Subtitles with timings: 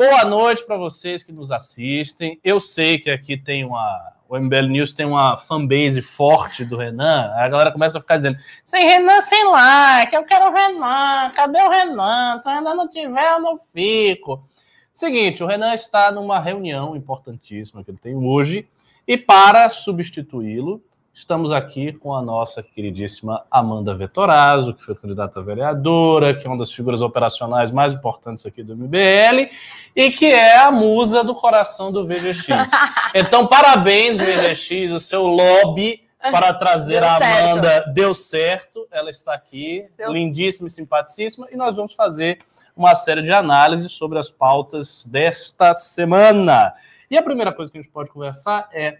[0.00, 2.40] Boa noite para vocês que nos assistem.
[2.42, 4.14] Eu sei que aqui tem uma.
[4.26, 7.30] O MBL News tem uma fanbase forte do Renan.
[7.36, 11.60] A galera começa a ficar dizendo: sem Renan, sem like, eu quero o Renan, cadê
[11.60, 12.40] o Renan?
[12.40, 14.42] Se o Renan não tiver, eu não fico.
[14.90, 18.66] Seguinte, o Renan está numa reunião importantíssima que ele tem hoje,
[19.06, 20.82] e para substituí-lo,
[21.12, 26.50] Estamos aqui com a nossa queridíssima Amanda Vetorazzo, que foi candidata a vereadora, que é
[26.50, 29.50] uma das figuras operacionais mais importantes aqui do MBL
[29.94, 32.70] e que é a musa do coração do VGX.
[33.12, 37.92] Então, parabéns, VGX, o seu lobby para trazer deu a Amanda certo.
[37.92, 38.88] deu certo.
[38.90, 40.12] Ela está aqui, Seu...
[40.12, 42.38] lindíssima e simpaticíssima, e nós vamos fazer
[42.76, 46.72] uma série de análises sobre as pautas desta semana.
[47.10, 48.98] E a primeira coisa que a gente pode conversar é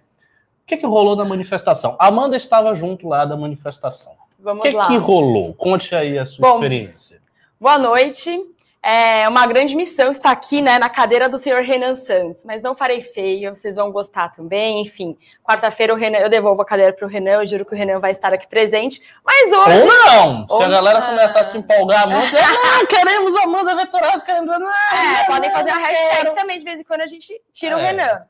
[0.70, 1.96] que, que rolou na manifestação?
[1.98, 4.14] Amanda estava junto lá da manifestação.
[4.38, 4.84] Vamos que lá.
[4.84, 5.52] O que rolou?
[5.54, 7.20] Conte aí a sua Bom, experiência.
[7.60, 8.40] Boa noite.
[8.82, 12.74] É uma grande missão estar aqui né, na cadeira do senhor Renan Santos, mas não
[12.74, 14.80] farei feio, vocês vão gostar também.
[14.80, 18.12] Enfim, quarta-feira eu devolvo a cadeira para o Renan, eu juro que o Renan vai
[18.12, 19.02] estar aqui presente.
[19.22, 19.80] Mas hoje.
[19.80, 20.46] Ou não!
[20.48, 24.50] Ou se a galera começar a se empolgar muito, dizer, ah, queremos Amanda Vetoraz, queremos.
[24.50, 27.76] É, podem fazer a hashtag também, de vez em quando a gente tira é.
[27.76, 28.22] o Renan.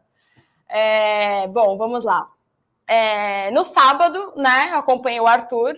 [0.70, 2.28] É, bom, vamos lá.
[2.86, 5.76] É, no sábado, né, acompanhei o Arthur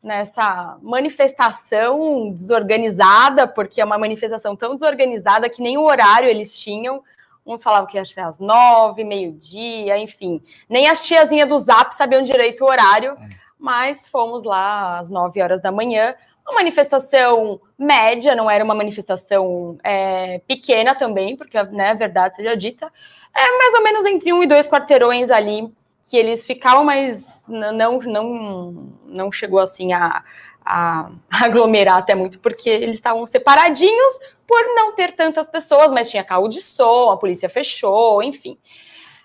[0.00, 7.02] nessa manifestação desorganizada, porque é uma manifestação tão desorganizada que nem o horário eles tinham.
[7.44, 10.40] Uns falavam que ia ser às nove, meio-dia, enfim.
[10.68, 13.28] Nem as tiazinhas do Zap sabiam direito o horário, é.
[13.58, 16.14] mas fomos lá às nove horas da manhã.
[16.46, 22.56] Uma manifestação média, não era uma manifestação é, pequena também, porque né, a verdade seja
[22.56, 22.92] dita
[23.36, 25.72] é mais ou menos entre um e dois quarteirões ali
[26.08, 30.24] que eles ficavam, mas não não não chegou assim a,
[30.64, 31.10] a
[31.44, 36.48] aglomerar até muito, porque eles estavam separadinhos por não ter tantas pessoas, mas tinha carro
[36.48, 38.58] de som, a polícia fechou, enfim.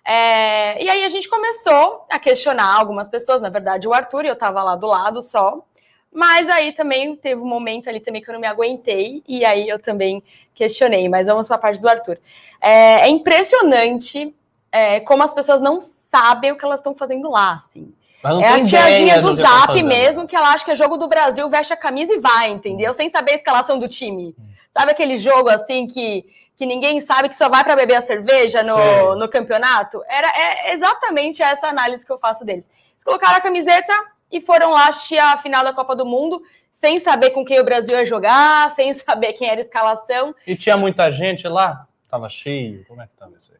[0.06, 4.34] É, e aí a gente começou a questionar algumas pessoas, na verdade o Arthur, eu
[4.34, 5.66] estava lá do lado só,
[6.13, 9.68] mas aí também teve um momento ali também que eu não me aguentei, e aí
[9.68, 12.19] eu também questionei, mas vamos para a parte do Arthur.
[12.62, 14.34] É, é impressionante
[14.72, 15.79] é, como as pessoas não
[16.12, 17.94] sabem o que elas estão fazendo lá, assim.
[18.41, 21.09] É a tiazinha do, do Zap que mesmo, que ela acha que é jogo do
[21.09, 22.94] Brasil, veste a camisa e vai, entendeu?
[22.94, 24.34] Sem saber a escalação do time.
[24.40, 24.44] Hum.
[24.75, 26.25] Sabe aquele jogo assim que,
[26.56, 30.02] que ninguém sabe que só vai para beber a cerveja no, no campeonato?
[30.07, 32.69] Era é exatamente essa análise que eu faço deles.
[32.94, 33.94] Eles colocaram a camiseta
[34.34, 37.64] e foram lá assistir a final da Copa do Mundo sem saber com quem o
[37.64, 40.36] Brasil ia jogar, sem saber quem era a escalação.
[40.46, 41.88] E tinha muita gente lá?
[42.10, 42.84] Tava cheio?
[42.88, 43.60] Como é que tava isso aí?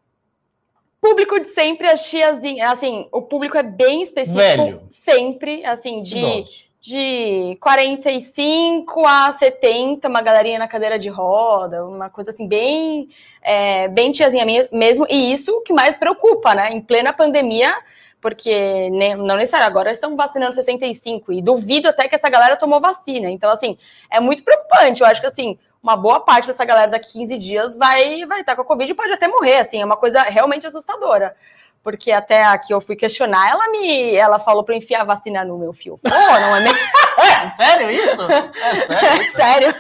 [1.00, 4.82] Público de sempre, as tiazinhas, assim, o público é bem específico, Velho.
[4.90, 6.46] sempre, assim, de,
[6.80, 13.10] de 45 a 70, uma galerinha na cadeira de roda, uma coisa assim, bem,
[13.42, 16.72] é, bem tiazinha mesmo, e isso que mais preocupa, né?
[16.72, 17.76] Em plena pandemia,
[18.24, 23.30] porque não necessariamente agora estão vacinando 65 e duvido até que essa galera tomou vacina.
[23.30, 23.78] Então, assim,
[24.10, 25.02] é muito preocupante.
[25.02, 28.56] Eu acho que assim, uma boa parte dessa galera daqui 15 dias vai vai estar
[28.56, 31.36] com a Covid e pode até morrer, assim, é uma coisa realmente assustadora.
[31.84, 35.58] Porque até aqui eu fui questionar, ela me ela falou para enfiar a vacina no
[35.58, 36.00] meu fio.
[36.02, 36.80] Pô, não é mesmo?
[37.20, 38.22] é sério isso?
[38.22, 39.22] É sério?
[39.22, 39.36] Isso?
[39.36, 39.76] sério.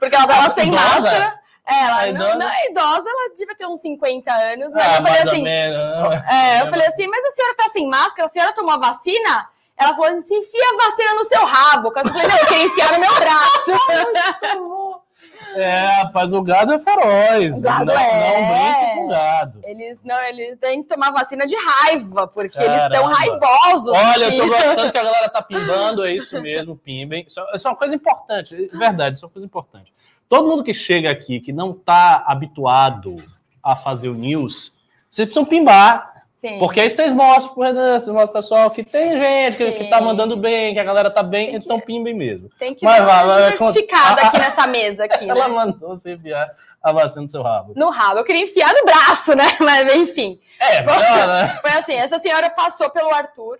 [0.00, 1.45] Porque ela tava sem máscara.
[1.68, 2.28] É, ela a idosa...
[2.28, 4.72] Não, não, é idosa, ela devia ter uns 50 anos.
[4.72, 5.48] Mas ah, eu falei assim.
[5.48, 9.48] É, eu falei assim, mas a senhora tá sem máscara, a senhora tomou a vacina?
[9.76, 11.92] Ela falou assim: enfia a vacina no seu rabo.
[11.94, 15.02] Eu falei, não, eu queria enfiar no meu braço.
[15.54, 17.58] É, rapaz, o gado é feroz.
[17.58, 18.30] O gado não, é.
[18.30, 19.60] não brinca com gado.
[19.64, 22.74] Eles, não, eles têm que tomar vacina de raiva, porque Caramba.
[22.74, 23.88] eles estão raivosos.
[23.88, 27.24] Olha, eu tô gostando que a galera tá pimbando, é isso mesmo, pimbem.
[27.26, 29.94] Isso, isso é uma coisa importante, verdade, isso é uma coisa importante.
[30.28, 33.16] Todo mundo que chega aqui, que não está habituado
[33.62, 34.72] a fazer o news,
[35.10, 36.14] vocês precisam pimbar.
[36.36, 36.58] Sim.
[36.58, 40.00] Porque aí vocês mostram pro vocês mostram pro pessoal que tem gente que, que tá
[40.00, 42.50] mandando bem, que a galera tá bem, tem então que, pimbem mesmo.
[42.58, 45.04] Tem que Mas, dar uma diversificada aqui nessa mesa.
[45.04, 45.54] Aqui, ela né?
[45.54, 46.48] mandou você enviar
[46.82, 47.72] a vacina no seu rabo.
[47.74, 48.18] No rabo.
[48.18, 49.44] Eu queria enfiar no braço, né?
[49.58, 50.38] Mas enfim.
[50.60, 51.48] É, melhor, né?
[51.62, 53.58] Foi assim, essa senhora passou pelo Arthur,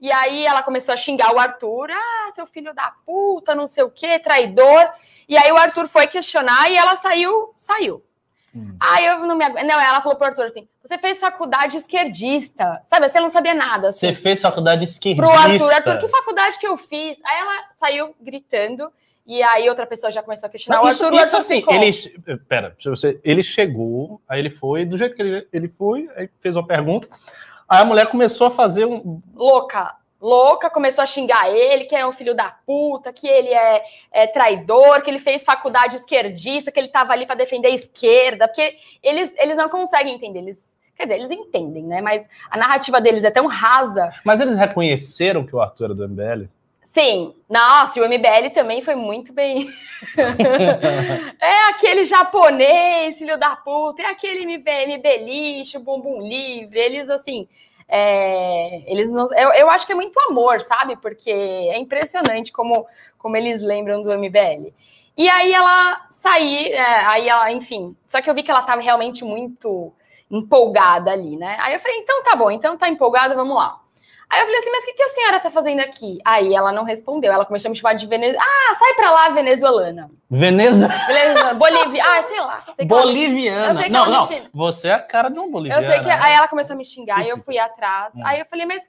[0.00, 3.82] e aí ela começou a xingar o Arthur, ah, seu filho da puta, não sei
[3.82, 4.86] o quê, traidor.
[5.28, 8.02] E aí o Arthur foi questionar e ela saiu, saiu.
[8.54, 8.76] Hum.
[8.80, 9.66] Aí eu não me aguento.
[9.66, 12.82] Não, ela falou pro Arthur assim: você fez faculdade esquerdista.
[12.86, 13.88] Sabe, você não sabia nada.
[13.88, 14.00] Assim.
[14.00, 15.26] Você fez faculdade esquerdista.
[15.26, 17.18] Pro Arthur, Arthur, que faculdade que eu fiz?
[17.24, 18.90] Aí ela saiu gritando.
[19.26, 21.12] E aí outra pessoa já começou a questionar não, o Arthur.
[21.12, 25.48] Isso, isso assim, ele, pera, você, ele chegou, aí ele foi, do jeito que ele,
[25.52, 27.08] ele foi, aí fez uma pergunta.
[27.68, 29.20] Aí a mulher começou a fazer um.
[29.34, 29.96] Louca.
[30.20, 34.26] louca, começou a xingar ele, que é um filho da puta, que ele é, é
[34.26, 38.76] traidor, que ele fez faculdade esquerdista, que ele estava ali para defender a esquerda, porque
[39.02, 40.66] eles, eles não conseguem entender, eles
[40.96, 42.00] Quer dizer, eles entendem, né?
[42.00, 44.10] Mas a narrativa deles é tão rasa.
[44.24, 46.48] Mas eles reconheceram que o Arthur era do MBL?
[46.96, 47.34] Sim.
[47.46, 49.68] Nossa, e o MBL também foi muito bem.
[51.38, 54.66] é aquele japonês, filho da puta, é aquele MB,
[54.96, 56.78] MB lixo, bumbum livre.
[56.78, 57.46] Eles, assim,
[57.86, 60.96] é, eles não, eu, eu, acho que é muito amor, sabe?
[60.96, 62.86] Porque é impressionante como,
[63.18, 64.72] como eles lembram do MBL.
[65.18, 67.94] E aí ela saiu, é, aí ela, enfim.
[68.06, 69.92] Só que eu vi que ela estava realmente muito
[70.30, 71.58] empolgada ali, né?
[71.60, 73.82] Aí eu falei, então tá bom, então tá empolgada, vamos lá.
[74.28, 76.18] Aí eu falei assim, mas o que, que a senhora tá fazendo aqui?
[76.24, 78.42] Aí ela não respondeu, ela começou a me chamar de Venezuela.
[78.44, 80.10] Ah, sai pra lá, venezuelana.
[80.28, 81.54] Venezuela?
[81.54, 82.02] Bolívia.
[82.04, 82.60] Ah, sei lá.
[82.74, 83.88] Sei Boliviana.
[83.88, 84.28] Não, não.
[84.28, 84.48] Me...
[84.52, 85.82] Você é a cara de um boliviano.
[85.82, 86.10] Eu sei que.
[86.10, 88.12] Aí ela começou a me xingar, aí eu fui atrás.
[88.16, 88.20] Hum.
[88.24, 88.82] Aí eu falei, mas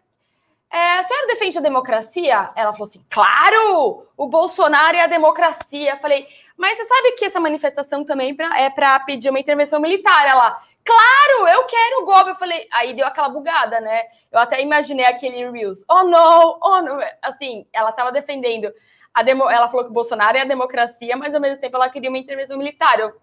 [0.71, 2.49] é, a senhora defende a democracia?
[2.55, 4.05] Ela falou assim, claro!
[4.17, 5.91] O Bolsonaro e a democracia.
[5.91, 10.27] Eu falei, mas você sabe que essa manifestação também é para pedir uma intervenção militar?
[10.27, 12.29] Ela, Claro, eu quero o golpe.
[12.29, 14.03] Eu falei, aí deu aquela bugada, né?
[14.31, 15.83] Eu até imaginei aquele Reels.
[15.89, 16.97] Oh, não, oh, não.
[17.21, 18.71] Assim, ela estava defendendo.
[19.13, 21.89] A demo, ela falou que o Bolsonaro é a democracia, mas ao mesmo tempo ela
[21.89, 22.97] queria uma intervenção militar.
[22.99, 23.13] Eu,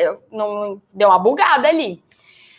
[0.00, 2.02] eu não deu uma bugada ali.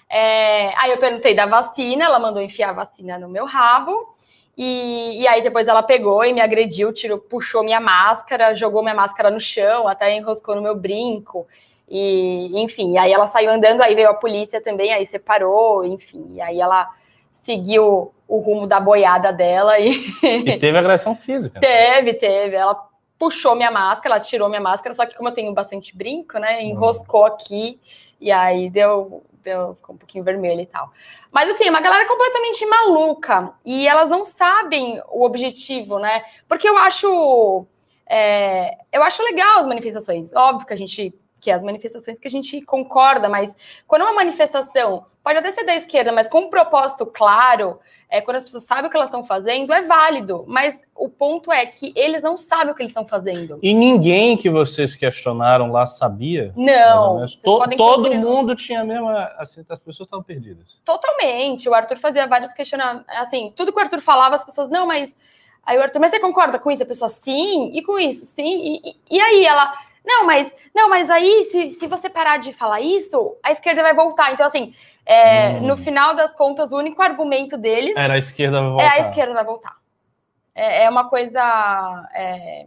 [0.10, 4.16] É, aí eu perguntei da vacina, ela mandou enfiar a vacina no meu rabo.
[4.58, 8.96] E, e, aí depois ela pegou e me agrediu, tirou, puxou minha máscara, jogou minha
[8.96, 11.46] máscara no chão, até enroscou no meu brinco.
[11.90, 16.42] E, enfim, aí ela saiu andando, aí veio a polícia também, aí separou, enfim, e
[16.42, 16.88] aí ela
[17.34, 19.90] seguiu o rumo da boiada dela e.
[20.24, 21.60] E teve agressão física.
[21.60, 22.56] Teve, teve.
[22.56, 22.88] Ela
[23.18, 26.64] puxou minha máscara, ela tirou minha máscara, só que como eu tenho bastante brinco, né,
[26.64, 27.80] enroscou aqui
[28.22, 30.92] e aí deu, deu ficou um pouquinho vermelho e tal.
[31.32, 36.24] Mas assim, uma galera completamente maluca e elas não sabem o objetivo, né?
[36.48, 37.66] Porque eu acho
[38.08, 40.34] é, eu acho legal as manifestações.
[40.34, 43.56] Óbvio que a gente que é as manifestações que a gente concorda, mas
[43.88, 48.38] quando uma manifestação pode até ser da esquerda, mas com um propósito claro, é, quando
[48.38, 50.44] as pessoas sabem o que elas estão fazendo, é válido.
[50.48, 53.60] Mas o ponto é que eles não sabem o que eles estão fazendo.
[53.62, 56.52] E ninguém que vocês questionaram lá sabia?
[56.56, 57.26] Não.
[57.44, 59.32] To todo mundo tinha a mesma.
[59.38, 60.82] Assim, as pessoas estavam perdidas.
[60.84, 61.70] Totalmente.
[61.70, 63.06] O Arthur fazia vários questionamentos.
[63.10, 65.14] Assim, tudo que o Arthur falava, as pessoas, não, mas.
[65.64, 66.82] Aí o Arthur, mas você concorda com isso?
[66.82, 68.80] A pessoa, sim, e com isso, sim.
[68.84, 69.72] E, e, e aí ela
[70.06, 73.94] não, mas não, mas aí, se, se você parar de falar isso, a esquerda vai
[73.94, 74.34] voltar.
[74.34, 74.74] Então, assim,
[75.06, 75.68] é, hum.
[75.68, 78.86] no final das contas, o único argumento deles era a esquerda vai voltar.
[78.86, 79.76] É a esquerda vai voltar.
[80.56, 82.66] É, é uma coisa é,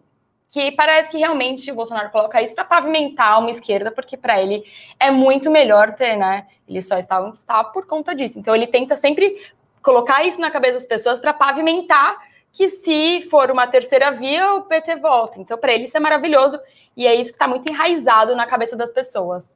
[0.50, 4.62] que parece que realmente o Bolsonaro coloca isso para pavimentar uma esquerda, porque para ele
[5.00, 6.46] é muito melhor ter, né?
[6.69, 8.38] Ele só está onde está por conta disso.
[8.38, 9.34] Então ele tenta sempre
[9.82, 12.19] colocar isso na cabeça das pessoas para pavimentar
[12.52, 15.40] que se for uma terceira via, o PT volta.
[15.40, 16.60] Então, para ele, isso é maravilhoso
[16.96, 19.54] e é isso que está muito enraizado na cabeça das pessoas.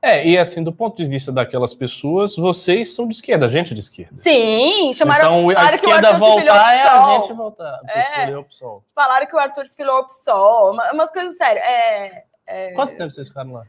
[0.00, 3.80] É, e assim, do ponto de vista daquelas pessoas, vocês são de esquerda, gente de
[3.80, 4.14] esquerda.
[4.16, 5.50] Sim, chamaram.
[5.50, 7.80] Então, a esquerda voltar é a gente voltar.
[7.88, 8.84] É, o PSOL.
[8.94, 11.64] Falaram que o Arthur desfilou o PSOL, umas coisas sérias.
[11.64, 12.72] É, é...
[12.72, 13.64] Quanto tempo vocês ficaram lá?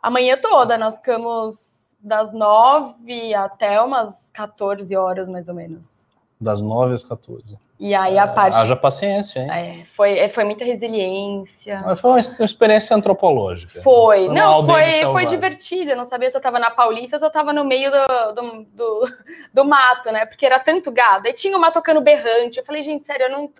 [0.00, 5.93] A manhã toda, nós ficamos das nove até umas 14 horas, mais ou menos.
[6.40, 7.56] Das 9 às 14.
[7.78, 8.56] E aí a parte.
[8.56, 9.50] Haja paciência, hein?
[9.50, 11.82] É, foi, é, foi muita resiliência.
[11.84, 13.82] Mas foi uma experiência antropológica.
[13.82, 14.26] Foi.
[14.26, 15.92] foi não, foi, foi divertida.
[15.92, 18.32] Eu não sabia se eu estava na Paulista ou se eu estava no meio do,
[18.32, 19.12] do, do,
[19.52, 20.24] do, mato, né?
[20.24, 21.26] Porque era tanto gado.
[21.26, 22.58] E tinha uma tocando berrante.
[22.58, 23.50] Eu falei, gente, sério, eu não.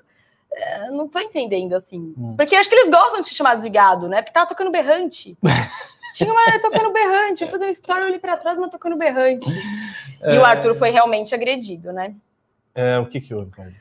[0.86, 2.14] Eu não tô entendendo assim.
[2.16, 2.34] Hum.
[2.36, 4.22] Porque acho que eles gostam de ser chamados de gado, né?
[4.22, 5.36] Porque tava tocando berrante.
[6.14, 7.42] Tinha uma tocando berrante.
[7.42, 9.48] Eu fazer uma história, ali para trás, uma tocando berrante.
[10.26, 10.36] É...
[10.36, 12.14] E o Arthur foi realmente agredido, né?
[12.74, 13.76] É, o que que houve, Cláudio?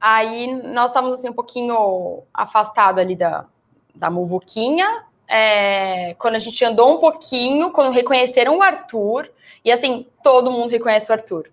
[0.00, 3.46] Aí nós estávamos assim um pouquinho afastados ali da,
[3.94, 5.04] da muvuquinha.
[5.26, 9.30] É, quando a gente andou um pouquinho, quando reconheceram o Arthur,
[9.64, 11.50] e assim, todo mundo reconhece o Arthur.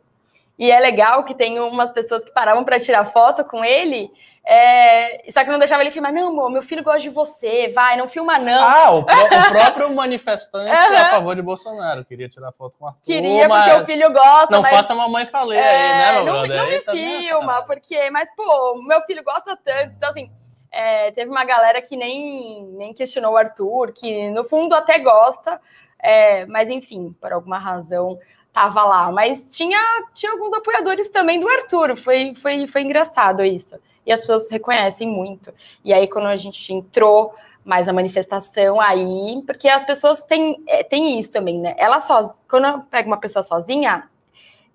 [0.58, 4.10] E é legal que tem umas pessoas que paravam para tirar foto com ele,
[4.48, 6.14] é, só que não deixava ele filmar.
[6.14, 8.64] Não, amor, meu filho gosta de você, vai, não filma não.
[8.64, 10.96] Ah, o, pró o próprio manifestante uhum.
[10.98, 12.06] a favor de Bolsonaro.
[12.06, 13.02] Queria tirar foto com o Arthur.
[13.04, 14.52] Queria, porque o filho gosta.
[14.52, 14.76] Não mas...
[14.76, 16.58] faça a mamãe falei é, aí, né, meu não, brother?
[16.58, 18.12] Não me filma, porque...
[18.12, 19.94] Mas, pô, meu filho gosta tanto.
[19.98, 20.32] Então, assim,
[20.72, 25.60] é, teve uma galera que nem, nem questionou o Arthur, que no fundo até gosta,
[25.98, 28.20] é, mas enfim, por alguma razão
[28.54, 29.12] tava lá.
[29.12, 29.80] Mas tinha,
[30.14, 33.76] tinha alguns apoiadores também do Arthur, foi, foi, foi engraçado isso.
[34.06, 35.54] E as pessoas reconhecem muito.
[35.84, 37.34] E aí, quando a gente entrou
[37.64, 41.74] mais a manifestação aí, porque as pessoas têm, é, têm isso também, né?
[41.78, 44.08] Ela só, quando pega uma pessoa sozinha,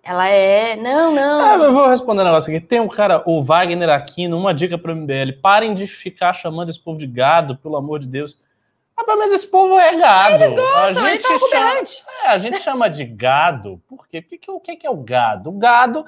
[0.02, 0.76] Ela é.
[0.76, 1.40] Não, não.
[1.42, 2.66] Ah, eu vou responder um negócio aqui.
[2.66, 5.40] Tem um cara, o Wagner Aquino, uma dica para o MBL.
[5.42, 8.36] Parem de ficar chamando esse povo de gado, pelo amor de Deus.
[8.96, 10.44] Ah, mas esse povo é gado.
[10.44, 11.82] Eles gostam, a gente tá chama,
[12.24, 13.82] é, a gente chama de gado.
[13.88, 14.24] Por quê?
[14.48, 15.50] O que, que é o gado?
[15.50, 16.06] O gado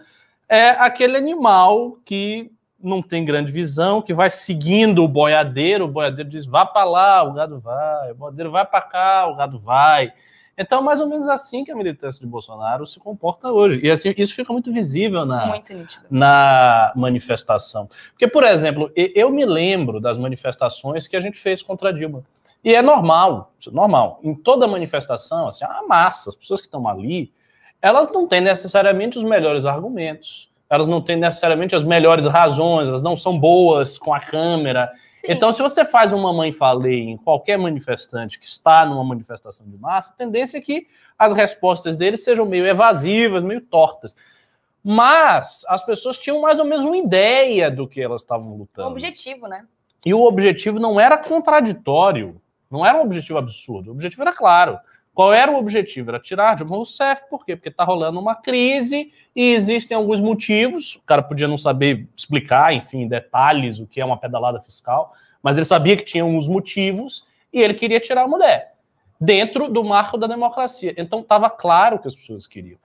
[0.48, 2.50] é aquele animal que
[2.82, 7.22] não tem grande visão, que vai seguindo o boiadeiro, o boiadeiro diz, vá para lá,
[7.22, 10.12] o gado vai, o boiadeiro vai para cá, o gado vai.
[10.56, 13.80] Então, mais ou menos assim que a militância de Bolsonaro se comporta hoje.
[13.82, 15.72] E assim, isso fica muito visível na, muito
[16.10, 17.88] na manifestação.
[18.10, 22.22] Porque, por exemplo, eu me lembro das manifestações que a gente fez contra Dilma.
[22.62, 24.20] E é normal, normal.
[24.22, 27.32] Em toda manifestação, assim, a massa, as pessoas que estão ali,
[27.80, 33.02] elas não têm necessariamente os melhores argumentos elas não têm necessariamente as melhores razões, elas
[33.02, 34.90] não são boas com a câmera.
[35.16, 35.26] Sim.
[35.28, 39.76] Então, se você faz uma mãe falei em qualquer manifestante que está numa manifestação de
[39.76, 40.86] massa, a tendência é que
[41.18, 44.16] as respostas deles sejam meio evasivas, meio tortas.
[44.82, 48.88] Mas as pessoas tinham mais ou menos uma ideia do que elas estavam lutando.
[48.88, 49.66] O objetivo, né?
[50.06, 53.90] E o objetivo não era contraditório, não era um objetivo absurdo.
[53.90, 54.78] O objetivo era claro.
[55.14, 56.10] Qual era o objetivo?
[56.10, 57.54] Era tirar Dilma Rousseff, por quê?
[57.54, 60.96] Porque está rolando uma crise e existem alguns motivos.
[60.96, 65.58] O cara podia não saber explicar, enfim, detalhes, o que é uma pedalada fiscal, mas
[65.58, 68.72] ele sabia que tinha uns motivos e ele queria tirar a mulher
[69.20, 70.94] dentro do marco da democracia.
[70.96, 72.78] Então estava claro o que as pessoas queriam.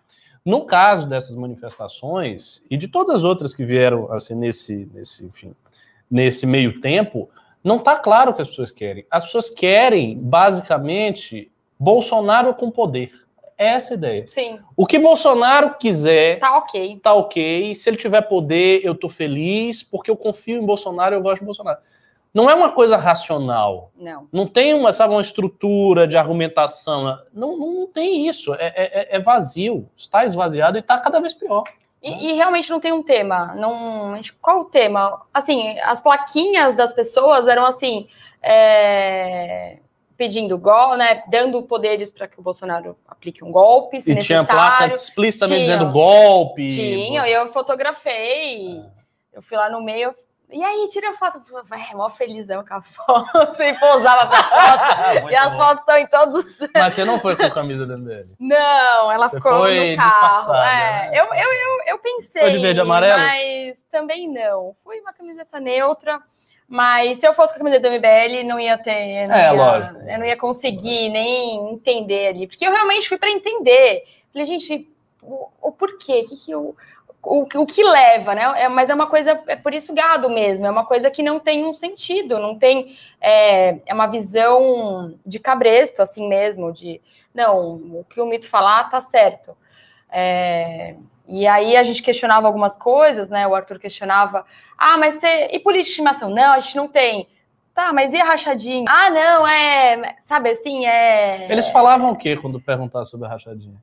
[0.45, 5.55] No caso dessas manifestações e de todas as outras que vieram assim nesse, nesse, enfim,
[6.11, 7.29] nesse meio tempo,
[7.63, 9.05] não está claro o que as pessoas querem.
[9.09, 13.11] As pessoas querem basicamente Bolsonaro com poder.
[13.57, 14.27] É essa a ideia.
[14.27, 14.59] Sim.
[14.75, 16.37] O que Bolsonaro quiser.
[16.37, 16.99] Tá ok.
[17.01, 17.73] Tá ok.
[17.75, 21.45] Se ele tiver poder, eu tô feliz, porque eu confio em Bolsonaro, eu gosto de
[21.45, 21.79] Bolsonaro.
[22.31, 23.91] Não é uma coisa racional.
[23.95, 24.27] Não.
[24.31, 27.17] Não tem uma, sabe, uma estrutura de argumentação.
[27.33, 28.53] Não, não, tem isso.
[28.53, 29.89] É, é, é, vazio.
[29.97, 31.63] Está esvaziado e está cada vez pior.
[32.03, 33.55] E, e, realmente não tem um tema.
[33.55, 35.25] Não, qual o tema?
[35.33, 38.07] Assim, as plaquinhas das pessoas eram assim.
[38.39, 39.79] É
[40.17, 44.47] pedindo gol, né, dando poderes para que o Bolsonaro aplique um golpe, se e necessário.
[44.47, 46.71] tinha placas explicitamente tinha, dizendo golpe.
[46.71, 48.79] Tinha, eu fotografei.
[48.79, 48.97] É.
[49.33, 50.15] Eu fui lá no meio,
[50.49, 51.41] e aí, tira a foto.
[51.65, 53.61] Vai, mó felizão com a foto.
[53.61, 54.43] E pousava pra
[55.19, 55.29] foto.
[55.29, 55.59] e as bom.
[55.59, 56.69] fotos estão em todos os.
[56.73, 58.29] Mas você não foi com a camisa dentro dele?
[58.39, 60.53] Não, ela você ficou foi no carro.
[60.53, 61.19] É, né?
[61.19, 62.41] eu, eu, eu, eu pensei.
[62.41, 63.21] Foi de verde e amarelo?
[63.21, 64.73] Mas também não.
[64.83, 66.21] Fui uma camiseta neutra.
[66.67, 69.27] Mas se eu fosse com a camiseta do MBL, não ia ter.
[69.27, 69.95] Não é, ia, lógico.
[69.99, 72.47] Eu não ia conseguir nem entender ali.
[72.47, 74.03] Porque eu realmente fui para entender.
[74.33, 74.89] Falei, gente,
[75.21, 76.23] o, o porquê?
[76.23, 76.75] Que que eu,
[77.23, 78.63] o, o que leva, né?
[78.63, 81.39] É, mas é uma coisa, é por isso gado mesmo, é uma coisa que não
[81.39, 82.97] tem um sentido, não tem.
[83.19, 87.01] É, é uma visão de cabresto, assim mesmo, de
[87.33, 89.55] não, o que o mito falar tá certo.
[90.09, 90.95] É,
[91.27, 93.45] e aí a gente questionava algumas coisas, né?
[93.47, 94.45] O Arthur questionava:
[94.77, 95.49] ah, mas você.
[95.51, 96.29] E política de estimação?
[96.29, 97.27] Não, a gente não tem.
[97.73, 98.85] Tá, mas e a rachadinha?
[98.89, 100.15] Ah, não, é.
[100.23, 101.51] Sabe assim, é.
[101.51, 103.77] Eles falavam o quê quando perguntavam sobre a rachadinha?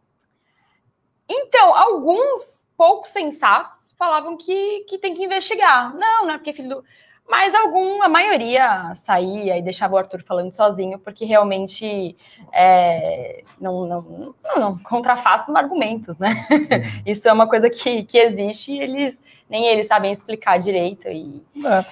[1.28, 5.94] Então, alguns poucos sensatos falavam que, que tem que investigar.
[5.94, 6.84] Não, não é porque filho do.
[7.28, 12.16] Mas algum, a maioria saía e deixava o Arthur falando sozinho, porque realmente
[12.52, 16.46] é, não, não, não, não contrafaz argumentos, né?
[16.50, 17.02] Uhum.
[17.06, 21.08] Isso é uma coisa que, que existe e eles nem eles sabem explicar direito.
[21.08, 21.42] E...
[21.64, 21.84] É.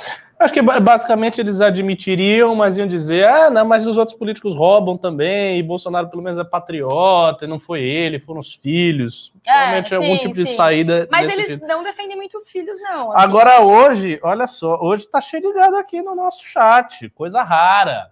[0.43, 4.99] Acho que basicamente eles admitiriam, mas iam dizer: ah, não, mas os outros políticos roubam
[4.99, 9.33] também, e Bolsonaro pelo menos é patriota, e não foi ele, foram os filhos.
[9.47, 10.45] É, Realmente é, algum tipo sim.
[10.45, 11.09] de saída.
[11.11, 11.67] Mas eles tipo.
[11.67, 13.13] não defendem muito os filhos, não.
[13.13, 13.25] Assim.
[13.25, 18.11] Agora, hoje, olha só, hoje tá cheio de gado aqui no nosso chat, coisa rara.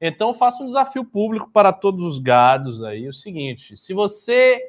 [0.00, 4.60] Então, eu faço um desafio público para todos os gados aí: o seguinte, se você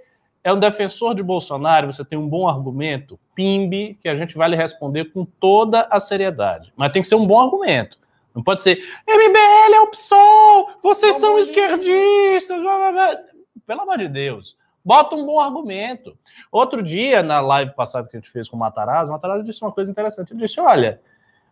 [0.43, 4.49] é um defensor de Bolsonaro, você tem um bom argumento, pimbe, que a gente vai
[4.49, 6.73] lhe responder com toda a seriedade.
[6.75, 7.97] Mas tem que ser um bom argumento.
[8.35, 13.19] Não pode ser, MBL é o PSOL, vocês são esquerdistas, blá, blá, blá.
[13.65, 14.57] pelo amor de Deus.
[14.83, 16.17] Bota um bom argumento.
[16.51, 19.63] Outro dia, na live passada que a gente fez com o Matarazzo, o Matarazzo disse
[19.63, 20.33] uma coisa interessante.
[20.33, 20.99] Ele disse: olha,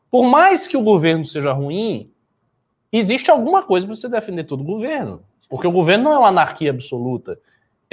[0.09, 2.11] por mais que o governo seja ruim,
[2.91, 5.23] existe alguma coisa para você defender todo o governo.
[5.49, 7.39] Porque o governo não é uma anarquia absoluta.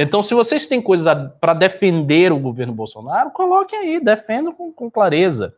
[0.01, 4.89] Então, se vocês têm coisas para defender o governo Bolsonaro, coloquem aí, defendam com, com,
[4.89, 5.57] clareza.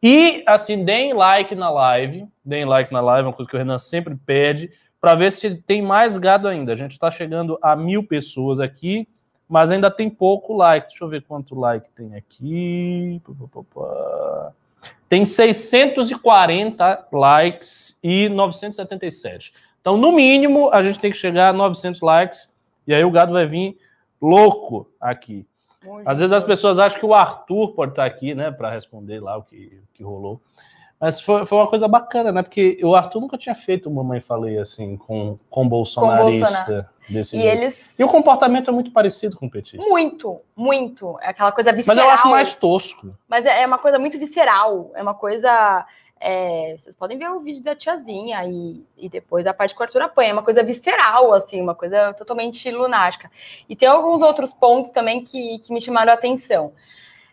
[0.00, 3.58] E, assim, deem like na live, deem like na live, é uma coisa que o
[3.58, 4.70] Renan sempre pede,
[5.00, 6.72] para ver se tem mais gado ainda.
[6.72, 9.08] A gente está chegando a mil pessoas aqui,
[9.48, 10.86] mas ainda tem pouco like.
[10.86, 13.20] Deixa eu ver quanto like tem aqui.
[15.08, 19.52] Tem 640 likes e 977.
[19.80, 22.55] Então, no mínimo, a gente tem que chegar a 900 likes
[22.86, 23.78] e aí o gado vai vir
[24.20, 25.46] louco aqui.
[26.04, 29.36] Às vezes as pessoas acham que o Arthur pode estar aqui, né, para responder lá
[29.36, 30.40] o que, o que rolou.
[31.00, 32.42] Mas foi, foi uma coisa bacana, né?
[32.42, 36.46] Porque o Arthur nunca tinha feito Mamãe Falei assim, com, com bolsonarista.
[36.46, 36.96] Com Bolsonaro.
[37.08, 37.56] Desse e jeito.
[37.56, 37.94] eles.
[37.98, 39.86] E o comportamento é muito parecido com o petista.
[39.88, 41.16] Muito, muito.
[41.20, 41.96] É aquela coisa visceral.
[41.96, 43.16] Mas eu acho mais tosco.
[43.28, 44.90] Mas é, é uma coisa muito visceral.
[44.94, 45.86] É uma coisa.
[46.28, 49.84] É, vocês podem ver o vídeo da tiazinha e, e depois a parte que o
[49.84, 50.30] Arthur apanha.
[50.30, 53.30] É uma coisa visceral, assim, uma coisa totalmente lunática.
[53.68, 56.72] E tem alguns outros pontos também que, que me chamaram a atenção.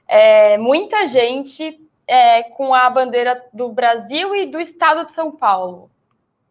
[0.07, 5.89] É, muita gente é, com a bandeira do Brasil e do Estado de São Paulo.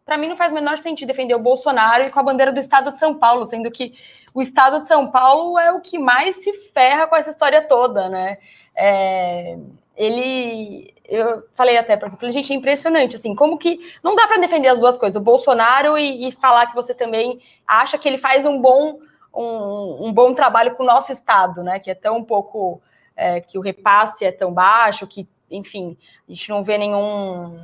[0.03, 2.59] Para mim não faz o menor sentido defender o Bolsonaro e com a bandeira do
[2.59, 3.93] Estado de São Paulo, sendo que
[4.33, 8.09] o Estado de São Paulo é o que mais se ferra com essa história toda,
[8.09, 8.37] né?
[8.75, 9.57] É,
[9.95, 14.41] ele, eu falei até para ele, gente, é impressionante, assim, como que não dá para
[14.41, 18.17] defender as duas coisas, o Bolsonaro e, e, falar que você também acha que ele
[18.17, 18.99] faz um bom,
[19.33, 21.79] um, um bom trabalho com o nosso Estado, né?
[21.79, 22.81] Que é tão pouco,
[23.15, 25.97] é, que o repasse é tão baixo, que enfim,
[26.27, 27.59] a gente não vê nenhum.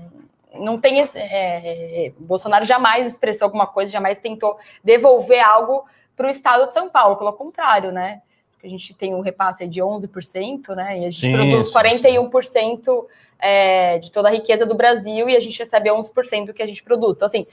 [0.53, 0.99] Não tem.
[0.99, 6.73] Esse, é, Bolsonaro jamais expressou alguma coisa, jamais tentou devolver algo para o estado de
[6.73, 8.21] São Paulo, pelo contrário, né?
[8.63, 10.99] A gente tem um repasse de 11%, né?
[10.99, 13.05] E a gente sim, produz 41%
[13.39, 16.67] é, de toda a riqueza do Brasil e a gente recebe 11% do que a
[16.67, 17.15] gente produz.
[17.15, 17.45] Então, assim,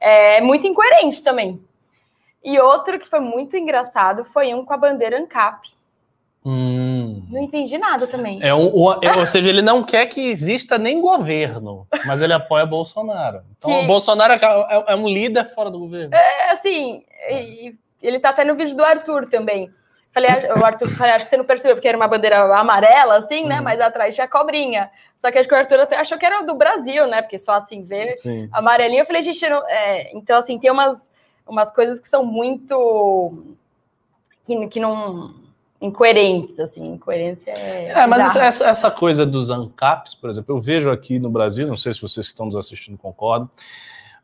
[0.00, 1.60] é muito incoerente também.
[2.42, 5.68] E outro que foi muito engraçado foi um com a bandeira ANCAP,
[6.48, 7.26] Hum.
[7.28, 8.38] Não entendi nada também.
[8.40, 12.32] É um, um, é, ou seja, ele não quer que exista nem governo, mas ele
[12.32, 13.40] apoia Bolsonaro.
[13.58, 13.84] Então, que...
[13.84, 16.14] o Bolsonaro é, é, é, um líder fora do governo.
[16.14, 17.02] É, assim,
[18.00, 19.68] ele tá até no vídeo do Arthur também.
[20.16, 23.44] Falei, o Arthur, falei, acho que você não percebeu, porque era uma bandeira amarela, assim,
[23.44, 23.58] né?
[23.58, 23.64] Uhum.
[23.64, 24.90] Mas atrás tinha cobrinha.
[25.14, 27.20] Só que acho que o Arthur até achou que era do Brasil, né?
[27.20, 28.48] Porque só assim vê Sim.
[28.50, 29.02] amarelinho.
[29.02, 30.10] Eu falei, gente, não, é...
[30.16, 30.98] então, assim, tem umas,
[31.46, 33.44] umas coisas que são muito.
[34.46, 35.34] que, que não
[35.82, 37.88] incoerentes, assim, incoerência é.
[37.88, 41.76] É, mas essa, essa, coisa dos ANCAPs, por exemplo, eu vejo aqui no Brasil, não
[41.76, 43.50] sei se vocês que estão nos assistindo concordam,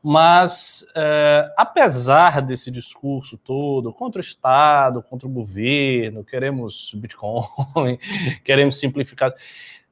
[0.02, 7.98] mas é, apesar desse discurso todo contra o Estado, contra o governo, queremos Bitcoin,
[8.42, 9.32] queremos simplificar,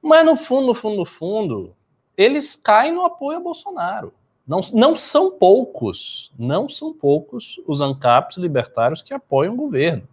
[0.02, 1.76] mas no fundo, no fundo, no fundo,
[2.16, 4.12] eles caem no apoio a Bolsonaro.
[4.46, 10.08] Não, não são poucos, não são poucos os ANCAPs libertários que apoiam o governo.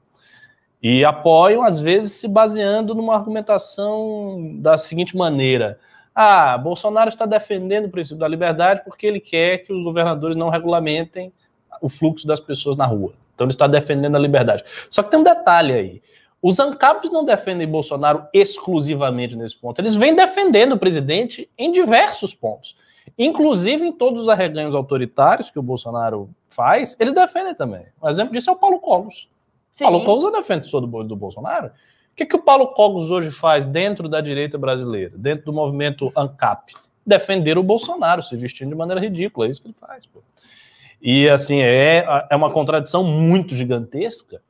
[0.82, 5.80] E apoiam, às vezes, se baseando numa argumentação da seguinte maneira:
[6.20, 10.50] ah, Bolsonaro está defendendo o princípio da liberdade porque ele quer que os governadores não
[10.50, 11.32] regulamentem
[11.80, 13.14] o fluxo das pessoas na rua.
[13.36, 14.64] Então ele está defendendo a liberdade.
[14.90, 16.02] Só que tem um detalhe aí.
[16.42, 19.80] Os ANCAPs não defendem Bolsonaro exclusivamente nesse ponto.
[19.80, 22.76] Eles vêm defendendo o presidente em diversos pontos.
[23.16, 27.86] Inclusive em todos os arreganhos autoritários que o Bolsonaro faz, eles defendem também.
[28.02, 29.30] Um exemplo disso é o Paulo Cogos.
[29.72, 29.84] Sim.
[29.84, 31.70] Paulo Cogos é defensor do, do Bolsonaro.
[32.18, 36.12] O que, que o Paulo Cogos hoje faz dentro da direita brasileira, dentro do movimento
[36.16, 36.74] ANCAP?
[37.06, 39.46] Defender o Bolsonaro, se vestindo de maneira ridícula.
[39.46, 40.08] É isso que ele faz.
[40.08, 40.24] Pô.
[41.00, 44.42] E, assim, é, é uma contradição muito gigantesca,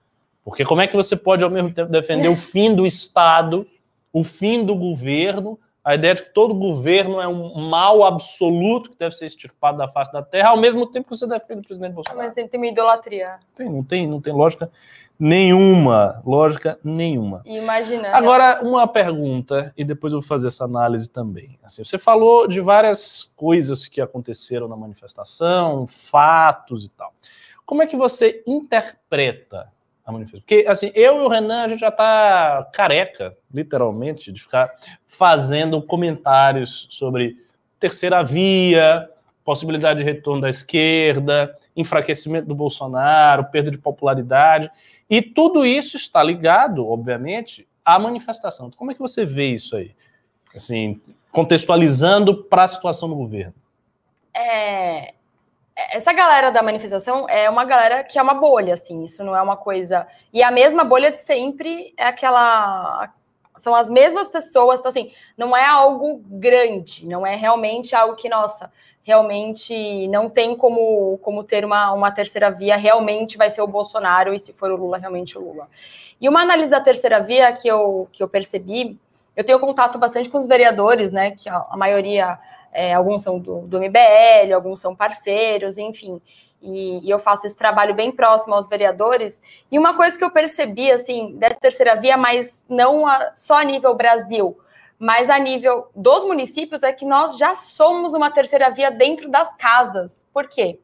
[0.46, 3.68] porque como é que você pode, ao mesmo tempo, defender o fim do Estado,
[4.14, 8.98] o fim do governo, a ideia de que todo governo é um mal absoluto que
[8.98, 11.92] deve ser extirpado da face da terra, ao mesmo tempo que você defende o presidente
[11.92, 12.24] Bolsonaro.
[12.24, 13.40] Mas tem, tem uma idolatria.
[13.58, 14.72] Tem, não tem, não tem lógica
[15.20, 17.42] Nenhuma, lógica nenhuma.
[17.44, 18.10] Imagina.
[18.10, 21.58] Agora, uma pergunta, e depois eu vou fazer essa análise também.
[21.64, 27.14] Assim, você falou de várias coisas que aconteceram na manifestação, fatos e tal.
[27.66, 29.72] Como é que você interpreta
[30.06, 30.42] a manifestação?
[30.42, 34.72] Porque, assim, eu e o Renan, a gente já está careca, literalmente, de ficar
[35.08, 37.36] fazendo comentários sobre
[37.80, 39.10] terceira via,
[39.44, 44.70] possibilidade de retorno da esquerda, enfraquecimento do Bolsonaro, perda de popularidade.
[45.10, 48.70] E tudo isso está ligado, obviamente, à manifestação.
[48.72, 49.96] Como é que você vê isso aí?
[50.56, 53.54] Assim, contextualizando para a situação do governo.
[54.36, 55.14] É,
[55.76, 59.42] essa galera da manifestação é uma galera que é uma bolha, assim, isso não é
[59.42, 60.08] uma coisa.
[60.34, 63.14] E a mesma bolha de sempre é aquela.
[63.58, 68.30] São as mesmas pessoas, então, assim, não é algo grande, não é realmente algo que,
[68.30, 68.72] nossa,
[69.08, 74.34] realmente não tem como, como ter uma, uma terceira via, realmente vai ser o Bolsonaro,
[74.34, 75.70] e se for o Lula, realmente o Lula.
[76.20, 79.00] E uma análise da terceira via que eu, que eu percebi,
[79.34, 82.38] eu tenho contato bastante com os vereadores, né, que a, a maioria,
[82.74, 86.22] é, alguns são do, do MBL, alguns são parceiros, enfim,
[86.62, 89.40] e, e, eu faço esse trabalho bem próximo aos vereadores.
[89.72, 93.64] E uma coisa que eu percebi, assim, dessa terceira via, mas não a, só a
[93.64, 94.58] nível Brasil,
[95.00, 99.56] mas a nível dos municípios é que nós já somos uma terceira via dentro das
[99.56, 100.24] casas.
[100.34, 100.80] Por quê?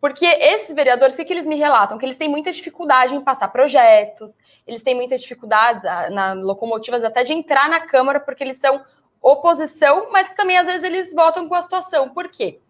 [0.00, 1.96] Porque esses vereadores, o que, eles me relatam?
[1.98, 7.02] Que eles têm muita dificuldade em passar projetos, eles têm muitas dificuldades ah, na locomotivas
[7.02, 8.84] até de entrar na Câmara, porque eles são
[9.20, 12.10] oposição, mas que também às vezes eles votam com a situação.
[12.10, 12.60] Por quê?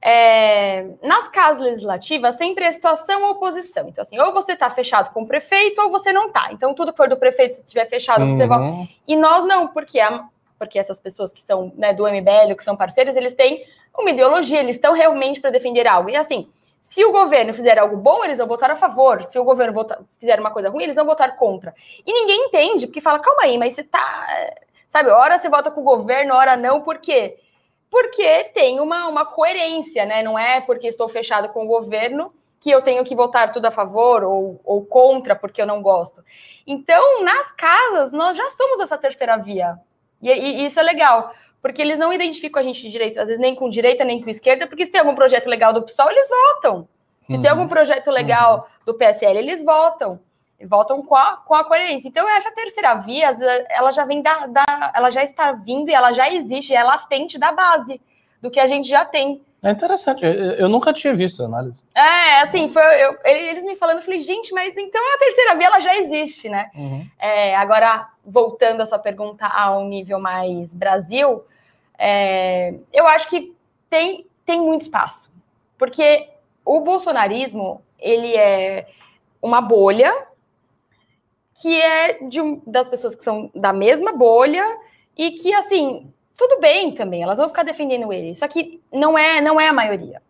[0.00, 3.88] É, nas casas legislativas, sempre é situação ou oposição.
[3.88, 6.52] Então, assim, ou você está fechado com o prefeito ou você não está.
[6.52, 8.32] Então, tudo que for do prefeito, se estiver fechado, uhum.
[8.32, 8.88] você vota.
[9.08, 10.24] E nós não, porque, a,
[10.58, 13.64] porque essas pessoas que são né, do MBL, que são parceiros, eles têm
[13.98, 16.10] uma ideologia, eles estão realmente para defender algo.
[16.10, 16.48] E assim,
[16.88, 19.24] se o governo fizer algo bom, eles vão votar a favor.
[19.24, 21.74] Se o governo votar, fizer uma coisa ruim, eles vão votar contra.
[22.06, 24.26] E ninguém entende, porque fala, calma aí, mas você tá.
[24.88, 27.38] Sabe, hora você vota com o governo, hora não, por quê?
[27.90, 30.22] Porque tem uma, uma coerência, né?
[30.22, 33.70] Não é porque estou fechado com o governo que eu tenho que votar tudo a
[33.70, 36.24] favor ou, ou contra porque eu não gosto.
[36.66, 39.78] Então, nas casas, nós já somos essa terceira via.
[40.20, 41.32] E, e isso é legal
[41.66, 44.30] porque eles não identificam a gente de direita, às vezes nem com direita, nem com
[44.30, 46.88] esquerda, porque se tem algum projeto legal do PSOL, eles votam.
[47.26, 47.42] Se uhum.
[47.42, 48.84] tem algum projeto legal uhum.
[48.86, 50.20] do PSL, eles votam.
[50.64, 52.08] Votam com a, com a coerência.
[52.08, 53.36] Então, eu acho a terceira via,
[53.68, 54.92] ela já vem da, da.
[54.94, 58.00] Ela já está vindo e ela já existe, é latente da base
[58.40, 59.42] do que a gente já tem.
[59.62, 61.82] É interessante, eu nunca tinha visto a análise.
[61.94, 65.66] É, assim, foi, eu, eles me falando, eu falei, gente, mas então a terceira via
[65.66, 66.70] ela já existe, né?
[66.74, 67.04] Uhum.
[67.18, 71.44] É, agora, voltando a sua pergunta a um nível mais Brasil,
[71.98, 73.56] é, eu acho que
[73.90, 75.32] tem, tem muito espaço,
[75.76, 76.28] porque
[76.64, 78.86] o bolsonarismo ele é
[79.42, 80.26] uma bolha
[81.60, 84.64] que é de, das pessoas que são da mesma bolha
[85.16, 89.40] e que assim tudo bem também, elas vão ficar defendendo ele, só que não é
[89.40, 90.22] não é a maioria.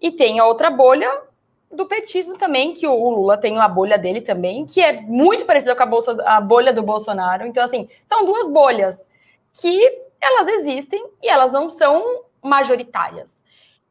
[0.00, 1.22] E tem a outra bolha
[1.70, 5.74] do petismo também, que o Lula tem uma bolha dele também, que é muito parecida
[5.74, 7.46] com a, bolsa, a bolha do Bolsonaro.
[7.46, 9.06] Então, assim, são duas bolhas
[9.52, 13.42] que elas existem e elas não são majoritárias.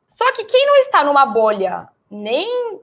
[0.08, 2.80] Só que quem não está numa bolha nem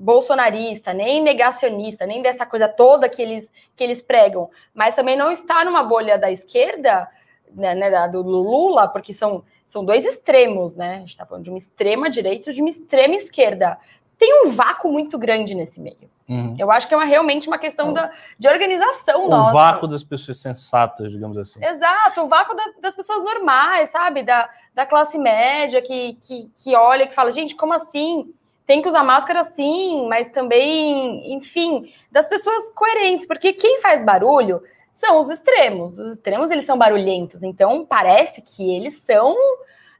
[0.00, 5.30] bolsonarista, nem negacionista, nem dessa coisa toda que eles, que eles pregam, mas também não
[5.30, 7.06] está numa bolha da esquerda,
[7.54, 10.96] né, né do Lula, porque são, são dois extremos, né?
[10.96, 13.78] A gente está falando de uma extrema direita e de uma extrema esquerda.
[14.18, 16.10] Tem um vácuo muito grande nesse meio.
[16.26, 16.54] Uhum.
[16.58, 19.50] Eu acho que é uma, realmente uma questão da, de organização o nossa.
[19.50, 21.62] O vácuo das pessoas sensatas, digamos assim.
[21.62, 24.22] Exato, o vácuo da, das pessoas normais, sabe?
[24.22, 28.32] Da, da classe média que, que, que olha e que fala, gente, como assim?
[28.70, 34.62] Tem que usar máscara sim, mas também, enfim, das pessoas coerentes, porque quem faz barulho
[34.92, 35.98] são os extremos.
[35.98, 39.34] Os extremos, eles são barulhentos, então parece que eles são...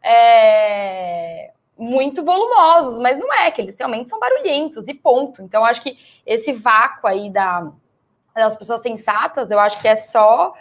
[0.00, 5.42] É muito volumosos, mas não é, que eles realmente são barulhentos e ponto.
[5.42, 7.72] Então, acho que esse vácuo aí da,
[8.36, 10.54] das pessoas sensatas, eu acho que é só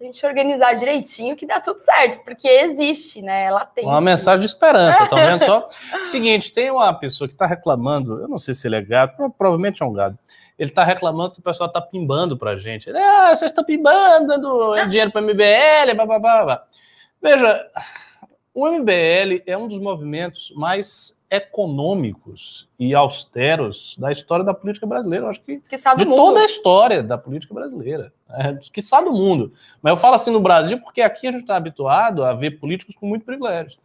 [0.00, 3.44] a gente organizar direitinho que dá tudo certo, porque existe, né?
[3.44, 3.84] Ela tem.
[3.84, 5.68] Uma mensagem de esperança, tá vendo só?
[6.10, 9.82] Seguinte, tem uma pessoa que está reclamando, eu não sei se ele é gado, provavelmente
[9.82, 10.18] é um gado.
[10.58, 12.90] Ele está reclamando que o pessoal está pimbando para a gente.
[12.90, 16.64] Ah, vocês estão pimbando, dando dinheiro para MBL, blá, blá, blá.
[17.20, 17.66] Veja,
[18.52, 25.26] o MBL é um dos movimentos mais econômicos e austeros da história da política brasileira.
[25.26, 26.16] Eu acho que, que de mundo.
[26.16, 28.12] toda a história da política brasileira.
[28.30, 29.52] É, que sabe do mundo.
[29.82, 32.94] Mas eu falo assim no Brasil porque aqui a gente está habituado a ver políticos
[32.94, 33.78] com muito privilégio.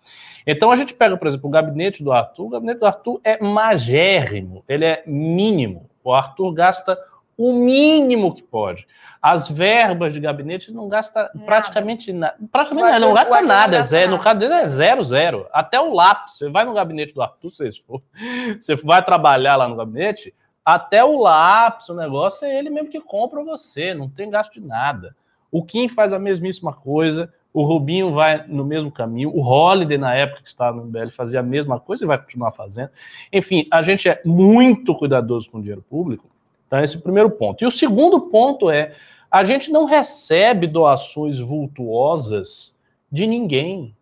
[0.45, 2.45] Então a gente pega, por exemplo, o gabinete do Arthur.
[2.45, 5.89] O gabinete do Arthur é magérrimo, ele é mínimo.
[6.03, 6.97] O Arthur gasta
[7.39, 8.85] o mínimo que pode.
[9.21, 11.45] As verbas de gabinete não gasta nada.
[11.45, 12.35] praticamente nada.
[12.51, 13.71] Praticamente não, não gasta nada.
[13.71, 14.11] Não é zero.
[14.11, 15.47] No caso dele é zero, zero.
[15.53, 16.33] Até o lápis.
[16.33, 18.01] Você vai no gabinete do Arthur, se for,
[18.59, 20.33] você vai trabalhar lá no gabinete,
[20.65, 23.93] até o lápis, o negócio é ele mesmo que compra você.
[23.93, 25.15] Não tem gasto de nada.
[25.49, 27.33] O Kim faz a mesmíssima coisa.
[27.53, 29.29] O Rubinho vai no mesmo caminho.
[29.33, 32.51] O Holiday, na época que estava no MBL, fazia a mesma coisa e vai continuar
[32.51, 32.89] fazendo.
[33.31, 36.29] Enfim, a gente é muito cuidadoso com o dinheiro público.
[36.69, 37.63] Então, esse é o primeiro ponto.
[37.63, 38.93] E o segundo ponto é:
[39.29, 42.77] a gente não recebe doações vultuosas
[43.11, 43.95] de ninguém,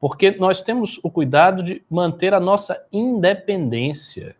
[0.00, 4.34] porque nós temos o cuidado de manter a nossa independência.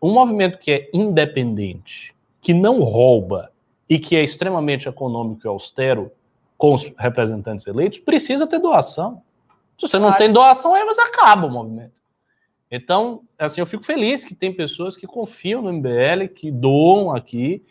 [0.00, 3.50] Um movimento que é independente, que não rouba
[3.88, 6.10] e que é extremamente econômico e austero
[6.56, 9.22] com os representantes eleitos, precisa ter doação.
[9.78, 12.03] Se você não tem doação, aí você acaba o movimento.
[12.74, 17.64] Então, assim, eu fico feliz que tem pessoas que confiam no MBL, que doam aqui,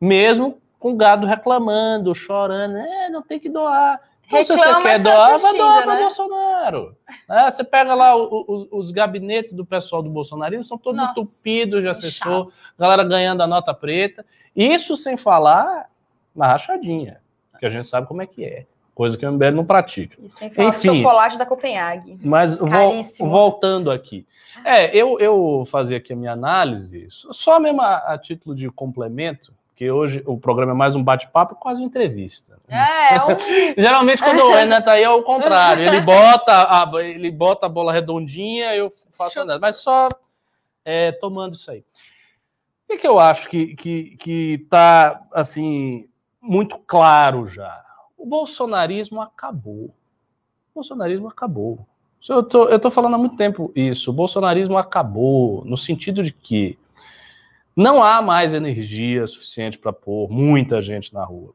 [0.00, 4.00] mesmo com gado reclamando, chorando, é, não tem que doar.
[4.26, 6.00] Então, se você quer doar, vai doar para né?
[6.00, 6.96] Bolsonaro.
[7.28, 11.82] É, você pega lá os, os, gabinetes do pessoal do Bolsonaro, são todos Nossa, entupidos
[11.82, 14.24] de assessor, galera ganhando a nota preta.
[14.54, 15.88] Isso sem falar
[16.34, 17.20] na rachadinha,
[17.58, 18.66] que a gente sabe como é que é.
[18.94, 20.16] Coisa que o MBL não pratica.
[20.22, 22.18] E sem falar Enfim, chocolate da Copenhague.
[22.22, 24.26] Mas vo voltando aqui.
[24.64, 29.54] É, eu, eu fazia aqui a minha análise, só mesmo a, a título de complemento,
[29.74, 32.58] que hoje o programa é mais um bate-papo, quase uma entrevista.
[32.68, 33.38] É, é um...
[33.80, 37.68] Geralmente quando o Renan tá aí é o contrário, ele bota a, ele bota a
[37.68, 40.10] bola redondinha, eu faço nada, mas só
[40.84, 41.78] é, tomando isso aí.
[41.78, 46.06] O que, que eu acho que, que, que tá, assim,
[46.42, 47.82] muito claro já?
[48.20, 49.86] O bolsonarismo acabou.
[49.86, 51.86] O bolsonarismo acabou.
[52.28, 54.10] Eu tô, tô falando há muito tempo isso.
[54.10, 56.78] O bolsonarismo acabou, no sentido de que
[57.74, 61.54] não há mais energia suficiente para pôr muita gente na rua.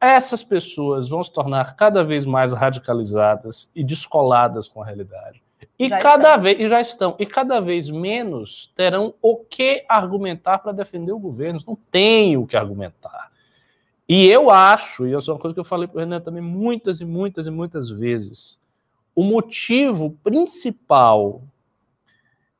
[0.00, 5.42] Essas pessoas vão se tornar cada vez mais radicalizadas e descoladas com a realidade.
[5.78, 6.40] E já cada estão.
[6.40, 11.18] vez e já estão e cada vez menos terão o que argumentar para defender o
[11.18, 11.60] governo.
[11.66, 13.30] Não tem o que argumentar.
[14.14, 16.42] E eu acho, e isso é uma coisa que eu falei para o Renan também
[16.42, 18.58] muitas e muitas e muitas vezes,
[19.16, 21.40] o motivo principal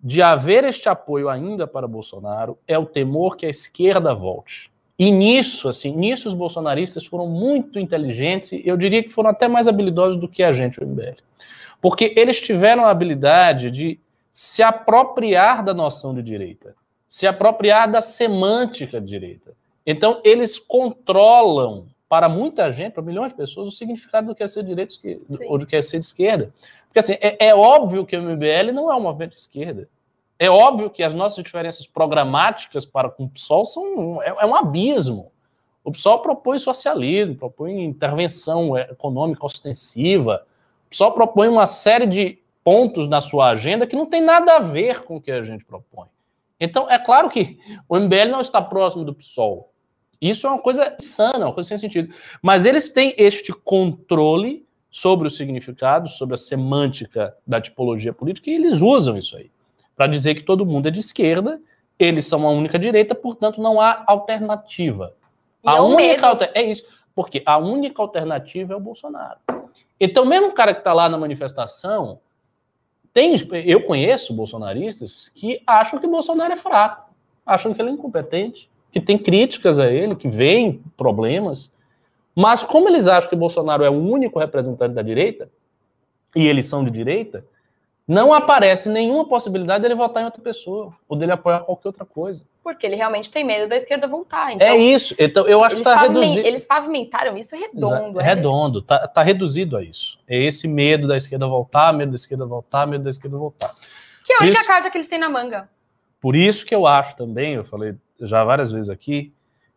[0.03, 4.73] de haver este apoio ainda para Bolsonaro é o temor que a esquerda volte.
[4.99, 9.69] E nisso, assim, nisso os bolsonaristas foram muito inteligentes, eu diria que foram até mais
[9.69, 11.21] habilidosos do que a gente, o MBL.
[11.83, 14.01] Porque eles tiveram a habilidade de
[14.33, 16.75] se apropriar da noção de direita,
[17.07, 19.53] se apropriar da semântica de direita.
[19.87, 24.47] Então, eles controlam, para muita gente, para milhões de pessoas, o significado do que é
[24.47, 24.95] ser direita
[25.49, 26.53] ou do que é ser de esquerda.
[26.87, 29.89] Porque, assim, é, é óbvio que o MBL não é um movimento de esquerda.
[30.39, 34.55] É óbvio que as nossas diferenças programáticas para com o PSOL são, é, é um
[34.55, 35.33] abismo.
[35.85, 40.47] O PSOL propõe socialismo, propõe intervenção econômica ostensiva,
[40.87, 44.61] o PSOL propõe uma série de pontos na sua agenda que não tem nada a
[44.61, 46.07] ver com o que a gente propõe.
[46.61, 49.72] Então, é claro que o MBL não está próximo do PSOL.
[50.23, 52.15] Isso é uma coisa insana, uma coisa sem sentido.
[52.41, 58.55] Mas eles têm este controle sobre o significado, sobre a semântica da tipologia política, e
[58.55, 59.51] eles usam isso aí
[59.97, 61.61] para dizer que todo mundo é de esquerda,
[61.99, 65.15] eles são a única direita, portanto não há alternativa.
[65.63, 66.51] E a é única alter...
[66.55, 69.39] é isso, porque a única alternativa é o Bolsonaro.
[70.01, 72.21] Então, mesmo o cara que está lá na manifestação,
[73.13, 73.35] tem,
[73.67, 77.13] eu conheço bolsonaristas que acham que Bolsonaro é fraco,
[77.45, 81.73] acham que ele é incompetente, que tem críticas a ele, que veem problemas.
[82.37, 85.51] Mas como eles acham que Bolsonaro é o único representante da direita,
[86.37, 87.45] e eles são de direita,
[88.07, 92.45] não aparece nenhuma possibilidade dele votar em outra pessoa, ou dele apoiar qualquer outra coisa.
[92.63, 94.53] Porque ele realmente tem medo da esquerda voltar.
[94.53, 95.15] Então, é isso.
[95.19, 96.47] Então, eu acho que está reduzido.
[96.47, 98.21] Eles pavimentaram isso redondo.
[98.21, 100.19] É redondo, está tá reduzido a isso.
[100.29, 103.75] É esse medo da esquerda voltar, medo da esquerda voltar, medo da esquerda voltar.
[104.25, 105.69] Que é a única isso, carta que eles têm na manga.
[106.21, 107.95] Por isso que eu acho também, eu falei
[108.27, 109.33] já várias vezes aqui,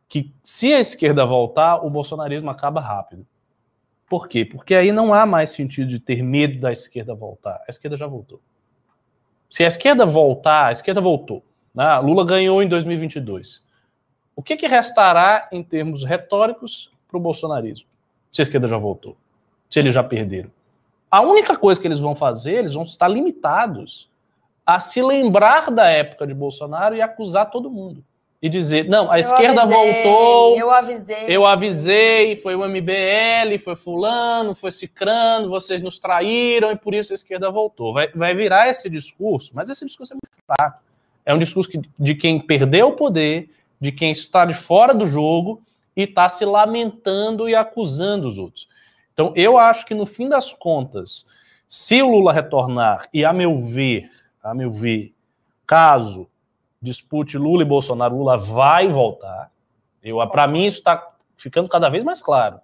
[0.07, 3.25] que se a esquerda voltar, o bolsonarismo acaba rápido.
[4.07, 4.45] Por quê?
[4.45, 7.61] Porque aí não há mais sentido de ter medo da esquerda voltar.
[7.67, 8.39] A esquerda já voltou.
[9.49, 11.43] Se a esquerda voltar, a esquerda voltou.
[11.73, 11.97] Né?
[11.99, 13.63] Lula ganhou em 2022.
[14.35, 17.87] O que, que restará em termos retóricos para o bolsonarismo?
[18.31, 19.17] Se a esquerda já voltou.
[19.69, 20.51] Se eles já perderam.
[21.09, 24.09] A única coisa que eles vão fazer, eles vão estar limitados
[24.65, 28.03] a se lembrar da época de Bolsonaro e acusar todo mundo
[28.41, 30.57] e dizer, não, a eu esquerda avisei, voltou.
[30.57, 31.25] Eu avisei.
[31.27, 37.13] Eu avisei, foi o MBL, foi fulano, foi cicrano, vocês nos traíram e por isso
[37.13, 37.93] a esquerda voltou.
[37.93, 40.83] Vai, vai virar esse discurso, mas esse discurso é muito fraco.
[41.25, 45.07] É um discurso que, de quem perdeu o poder, de quem está de fora do
[45.07, 45.61] jogo
[45.95, 48.67] e está se lamentando e acusando os outros.
[49.13, 51.25] Então, eu acho que no fim das contas,
[51.67, 54.09] se o Lula retornar, e a meu ver,
[54.43, 55.13] a meu ver,
[55.65, 56.27] caso
[56.85, 59.51] dispute Lula e Bolsonaro, Lula vai voltar.
[60.01, 62.59] Eu, para mim, isso está ficando cada vez mais claro.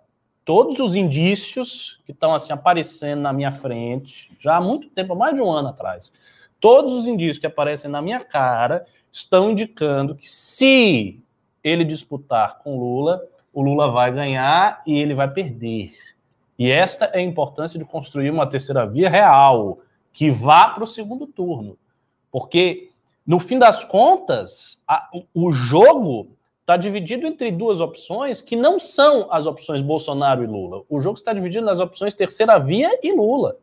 [0.46, 5.16] Todos os indícios que estão assim aparecendo na minha frente, já há muito tempo, há
[5.16, 6.14] mais de um ano atrás,
[6.60, 11.20] todos os indícios que aparecem na minha cara estão indicando que se
[11.64, 13.22] ele disputar com Lula,
[13.54, 15.94] o Lula vai ganhar e ele vai perder.
[16.58, 19.80] E esta é a importância de construir uma terceira via real,
[20.14, 21.78] que vá para o segundo turno.
[22.32, 22.91] Porque
[23.26, 29.28] no fim das contas, a, o jogo está dividido entre duas opções que não são
[29.32, 30.84] as opções Bolsonaro e Lula.
[30.90, 33.58] O jogo está dividido nas opções terceira via e Lula.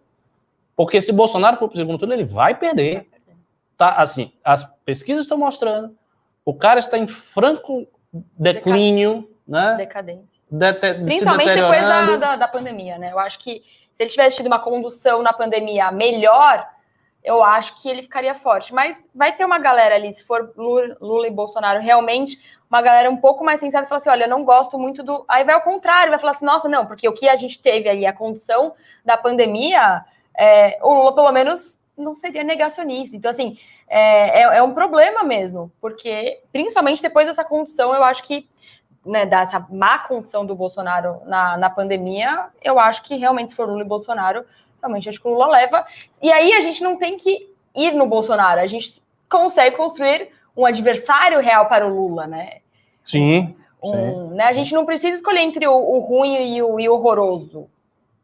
[0.77, 3.09] Porque se Bolsonaro for para o segundo turno, ele vai perder.
[3.77, 5.97] Tá, assim, as pesquisas estão mostrando.
[6.45, 7.87] O cara está em franco
[8.39, 9.75] declínio, né?
[9.77, 10.39] Decadência.
[10.51, 13.13] De, de, Principalmente depois da, da, da pandemia, né?
[13.13, 13.63] Eu acho que
[13.95, 16.67] se ele tivesse tido uma condução na pandemia melhor,
[17.29, 18.73] eu acho que ele ficaria forte.
[18.73, 23.19] Mas vai ter uma galera ali, se for Lula e Bolsonaro realmente, uma galera um
[23.19, 25.27] pouco mais sensata e falar assim: olha, eu não gosto muito do.
[25.29, 27.87] Aí vai ao contrário, vai falar assim: nossa, não, porque o que a gente teve
[27.87, 30.03] aí, a condição da pandemia,
[30.35, 33.15] é, o Lula pelo menos não seria negacionista.
[33.15, 38.23] Então, assim, é, é, é, um problema mesmo, porque principalmente depois dessa condição, eu acho
[38.23, 38.49] que,
[39.05, 43.69] né, dessa má condição do Bolsonaro na, na pandemia, eu acho que realmente, se for
[43.69, 44.47] Lula e Bolsonaro,
[44.81, 45.87] realmente acho que o Lula leva.
[46.23, 50.67] E aí a gente não tem que ir no Bolsonaro, a gente consegue construir um
[50.67, 52.59] adversário real para o Lula, né?
[53.05, 53.55] Sim.
[53.83, 54.35] Um, sim.
[54.35, 54.45] Né?
[54.45, 57.69] A gente não precisa escolher entre o, o ruim e o, e o horroroso.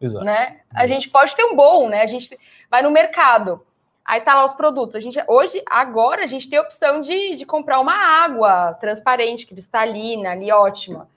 [0.00, 0.24] Exato.
[0.24, 0.60] Né?
[0.74, 2.02] A gente pode ter um bom, né?
[2.02, 2.36] A gente
[2.68, 3.64] vai no mercado,
[4.04, 4.96] aí tá lá os produtos.
[4.96, 9.46] A gente hoje, agora, a gente tem a opção de, de comprar uma água transparente,
[9.46, 11.08] cristalina, ali ótima.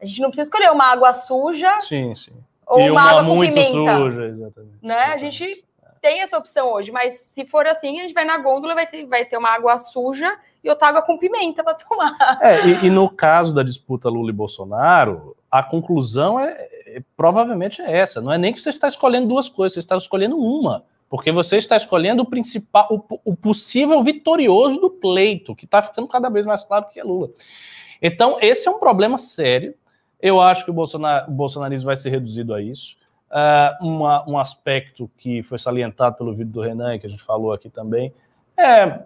[0.00, 1.80] A gente não precisa escolher uma água suja.
[1.80, 2.34] Sim, sim.
[2.74, 3.96] Ou e uma, uma água muito pimenta.
[3.96, 4.78] suja, exatamente.
[4.82, 4.94] Né?
[4.94, 5.64] A gente
[6.00, 9.06] tem essa opção hoje, mas se for assim, a gente vai na gôndola, vai ter,
[9.06, 12.38] vai ter uma água suja e outra água com pimenta para tomar.
[12.42, 16.50] É, e, e, no caso da disputa Lula e Bolsonaro, a conclusão é,
[16.86, 18.20] é, provavelmente é essa.
[18.20, 20.84] Não é nem que você está escolhendo duas coisas, você está escolhendo uma.
[21.08, 26.08] Porque você está escolhendo o principal, o, o possível vitorioso do pleito, que está ficando
[26.08, 27.30] cada vez mais claro que é Lula.
[28.02, 29.74] Então, esse é um problema sério.
[30.20, 32.96] Eu acho que o, Bolsonar, o bolsonarismo vai ser reduzido a isso.
[33.30, 37.52] Uh, uma, um aspecto que foi salientado pelo vídeo do Renan, que a gente falou
[37.52, 38.12] aqui também,
[38.56, 39.00] é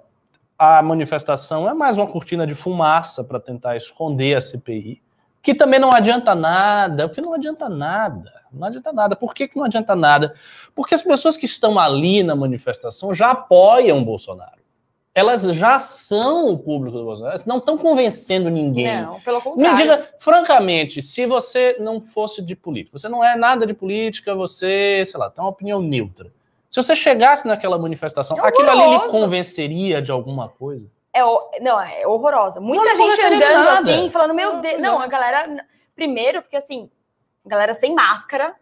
[0.59, 5.01] a manifestação é mais uma cortina de fumaça para tentar esconder a CPI,
[5.40, 9.14] que também não adianta nada, porque não adianta nada, não adianta nada.
[9.14, 10.35] Por que, que não adianta nada?
[10.75, 14.59] Porque as pessoas que estão ali na manifestação já apoiam Bolsonaro.
[15.18, 19.02] Elas já são o público do Bolsonaro, elas não estão convencendo ninguém.
[19.02, 19.76] Não, pelo contrário.
[19.76, 24.33] Me diga, francamente, se você não fosse de política, você não é nada de política,
[24.33, 26.31] você, sei lá, tem uma opinião neutra.
[26.70, 30.88] Se você chegasse naquela manifestação, é aquilo ali lhe convenceria de alguma coisa?
[31.12, 31.20] É,
[31.61, 32.61] não, é horrorosa.
[32.61, 34.81] Muita não gente andando assim, falando, meu Deus.
[34.81, 35.66] Não, a galera.
[35.96, 36.88] Primeiro, porque assim,
[37.44, 38.54] galera sem máscara.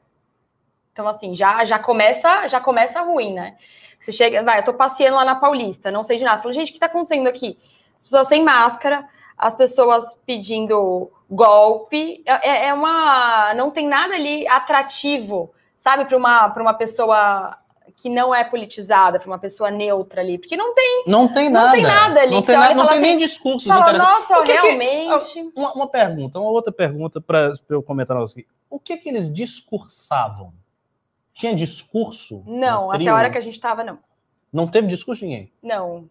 [0.90, 3.56] Então, assim, já, já começa já começa ruim, né?
[4.00, 6.42] Você chega, vai, eu tô passeando lá na Paulista, não sei de nada.
[6.42, 7.58] Falo, gente, o que tá acontecendo aqui?
[7.96, 12.22] As pessoas sem máscara, as pessoas pedindo golpe.
[12.24, 13.54] É, é, é uma.
[13.54, 17.58] Não tem nada ali atrativo, sabe, para uma, uma pessoa
[17.96, 21.04] que não é politizada, para uma pessoa neutra ali, porque não tem.
[21.06, 21.66] Não tem nada.
[21.66, 22.34] Não tem nada ali.
[22.34, 23.66] Não tem, nada, não tem assim, nem discurso.
[23.66, 25.32] Fala, nossa, que realmente.
[25.32, 28.46] Que, uma, uma, pergunta, uma outra pergunta para eu comentar aqui.
[28.68, 30.52] O que que eles discursavam?
[31.36, 32.42] Tinha discurso?
[32.46, 33.98] Não, até a hora que a gente estava, não.
[34.50, 35.52] Não teve discurso ninguém?
[35.62, 36.08] Não.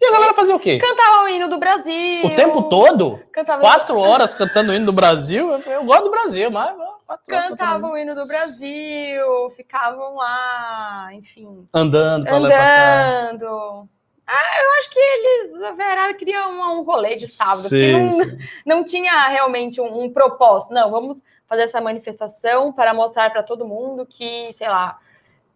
[0.00, 0.78] E a galera fazia o quê?
[0.78, 2.24] Cantava o hino do Brasil.
[2.24, 3.20] O tempo todo?
[3.32, 5.50] Cantava quatro horas cantando o hino do Brasil?
[5.50, 11.66] Eu, eu gosto do Brasil, mas quatro Cantavam o hino do Brasil, ficavam lá, enfim.
[11.74, 13.88] Andando pra Andando.
[14.24, 17.92] Ah, eu acho que eles, a Verada queria um, um rolê de sábado, sim, porque
[17.92, 18.38] não, sim.
[18.64, 20.72] não tinha realmente um, um propósito.
[20.72, 24.98] Não, vamos fazer essa manifestação para mostrar para todo mundo que, sei lá,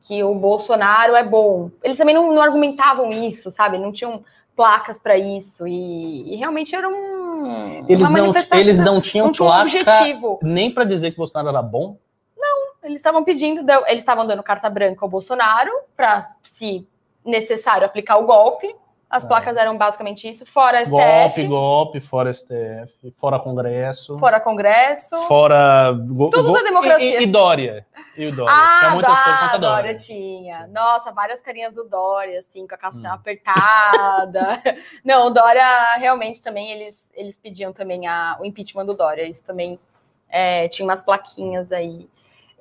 [0.00, 1.70] que o Bolsonaro é bom.
[1.82, 3.78] Eles também não, não argumentavam isso, sabe?
[3.78, 4.24] Não tinham
[4.56, 9.62] placas para isso e, e, realmente era um eles não eles não tinham não placa
[9.62, 10.38] objetivo.
[10.42, 11.96] nem para dizer que o Bolsonaro era bom
[12.36, 16.86] não eles estavam pedindo eles estavam dando carta branca ao Bolsonaro para se
[17.24, 18.76] necessário aplicar o golpe
[19.12, 19.28] as é.
[19.28, 20.90] placas eram basicamente isso, fora STF.
[20.90, 24.18] Golpe, golpe, fora STF, fora Congresso.
[24.18, 25.14] Fora Congresso.
[25.28, 25.92] Fora.
[25.92, 27.20] Tudo da democracia.
[27.20, 27.86] E, e, Dória.
[28.16, 28.54] E o Dória.
[28.56, 29.82] Ah, tinha muitas coisas contra Dória.
[29.82, 30.66] Dória tinha.
[30.68, 33.12] Nossa, várias carinhas do Dória, assim, com a calça hum.
[33.12, 34.62] apertada.
[35.04, 39.28] Não, o Dória realmente também, eles, eles pediam também a, o impeachment do Dória.
[39.28, 39.78] Isso também
[40.26, 42.08] é, tinha umas plaquinhas aí.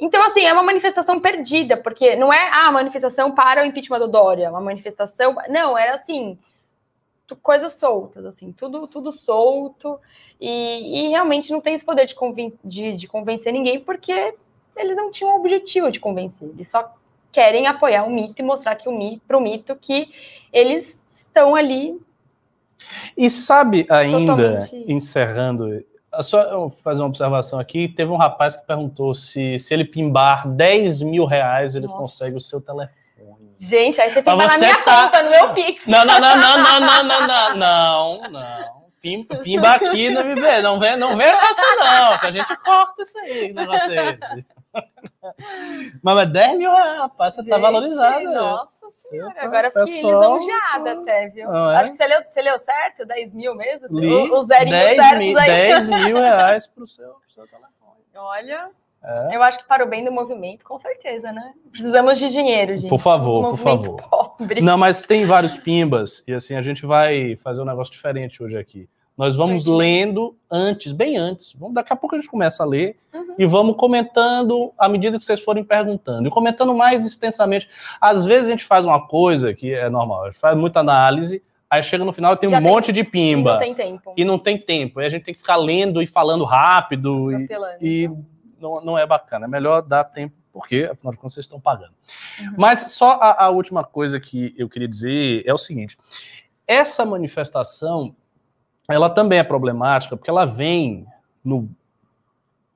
[0.01, 3.99] Então, assim, é uma manifestação perdida, porque não é a ah, manifestação para o impeachment
[3.99, 5.35] do Dória, uma manifestação.
[5.47, 6.39] Não, era assim,
[7.35, 9.99] coisas soltas, assim, tudo, tudo solto,
[10.39, 14.33] e, e realmente não tem esse poder de, conven de, de convencer ninguém, porque
[14.75, 16.95] eles não tinham o objetivo de convencer, eles só
[17.31, 20.09] querem apoiar o mito e mostrar que o mito, para o mito que
[20.51, 22.01] eles estão ali.
[23.15, 24.91] E sabe, ainda, totalmente...
[24.91, 25.85] encerrando
[26.21, 27.87] só fazer uma observação aqui.
[27.87, 31.99] Teve um rapaz que perguntou se, se ele pimbar 10 mil reais, ele Nossa.
[31.99, 32.89] consegue o seu telefone.
[33.57, 35.03] Gente, aí você pimba na minha tá...
[35.03, 35.85] conta, no meu Pix.
[35.85, 38.81] Não, não, não, não, não, não, não, não, não, não.
[39.01, 42.55] Pimba, pimba aqui, não me vê, não vê, não vê essa não, que a gente
[42.57, 44.45] corta isso aí, negócio é esse.
[46.01, 48.23] Mas 10 mil reais, rapaz, você tá gente, tá valorizado.
[48.25, 51.49] Nossa senhora, tá agora eu fiquei lisonjeada até, viu?
[51.55, 51.75] é?
[51.77, 53.99] Acho que você leu, você leu certo, 10 mil mesmo?
[53.99, 55.47] Li, o, o zerinho 10 certos mil, aí.
[55.47, 57.71] 10 mil reais pro seu, pro seu telefone.
[58.15, 58.69] Olha,
[59.03, 59.35] É.
[59.35, 61.53] Eu acho que para o bem do movimento, com certeza, né?
[61.71, 62.89] Precisamos de dinheiro, gente.
[62.89, 64.01] Por favor, por favor.
[64.09, 64.61] Pobre.
[64.61, 68.57] Não, mas tem vários pimbas e assim a gente vai fazer um negócio diferente hoje
[68.57, 68.87] aqui.
[69.21, 71.53] Nós vamos lendo antes, bem antes.
[71.53, 73.35] Vamos, daqui a pouco a gente começa a ler uhum.
[73.37, 76.27] e vamos comentando à medida que vocês forem perguntando.
[76.27, 77.69] E comentando mais extensamente.
[78.01, 81.39] Às vezes a gente faz uma coisa que é normal, a gente faz muita análise,
[81.69, 83.51] aí chega no final e tem Já um tem, monte de pimba.
[83.51, 84.13] E não tem tempo.
[84.17, 85.01] E não tem tempo.
[85.01, 87.31] E a gente tem que ficar lendo e falando rápido.
[87.31, 87.47] E,
[87.79, 88.25] e então.
[88.59, 89.45] não, não é bacana.
[89.45, 91.93] É melhor dar tempo, porque, afinal de contas, vocês estão pagando.
[92.39, 92.55] Uhum.
[92.57, 95.95] Mas só a, a última coisa que eu queria dizer é o seguinte.
[96.65, 98.15] Essa manifestação
[98.91, 101.05] ela também é problemática porque ela vem
[101.43, 101.69] no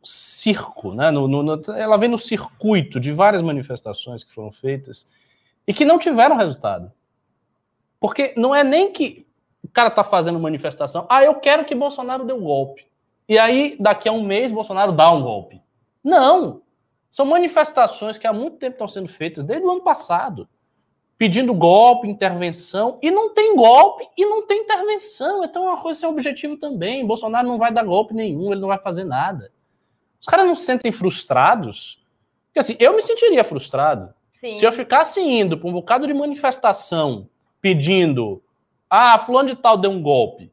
[0.04, 1.10] circo, né?
[1.12, 5.10] No, no, no, ela vem no circuito de várias manifestações que foram feitas
[5.68, 6.92] e que não tiveram resultado.
[8.00, 9.26] Porque não é nem que
[9.64, 12.86] o cara está fazendo manifestação, ah, eu quero que Bolsonaro dê um golpe.
[13.28, 15.60] E aí, daqui a um mês, Bolsonaro dá um golpe.
[16.04, 16.62] Não!
[17.10, 20.48] São manifestações que há muito tempo estão sendo feitas, desde o ano passado
[21.18, 25.44] pedindo golpe, intervenção, e não tem golpe e não tem intervenção.
[25.44, 27.06] Então é uma coisa sem objetivo também.
[27.06, 29.52] Bolsonaro não vai dar golpe nenhum, ele não vai fazer nada.
[30.20, 32.04] Os caras não se sentem frustrados?
[32.48, 34.14] Porque assim, eu me sentiria frustrado.
[34.34, 34.56] Sim.
[34.56, 37.30] Se eu ficasse indo para um bocado de manifestação
[37.62, 38.44] pedindo,
[38.90, 40.52] ah, fulano de tal deu um golpe,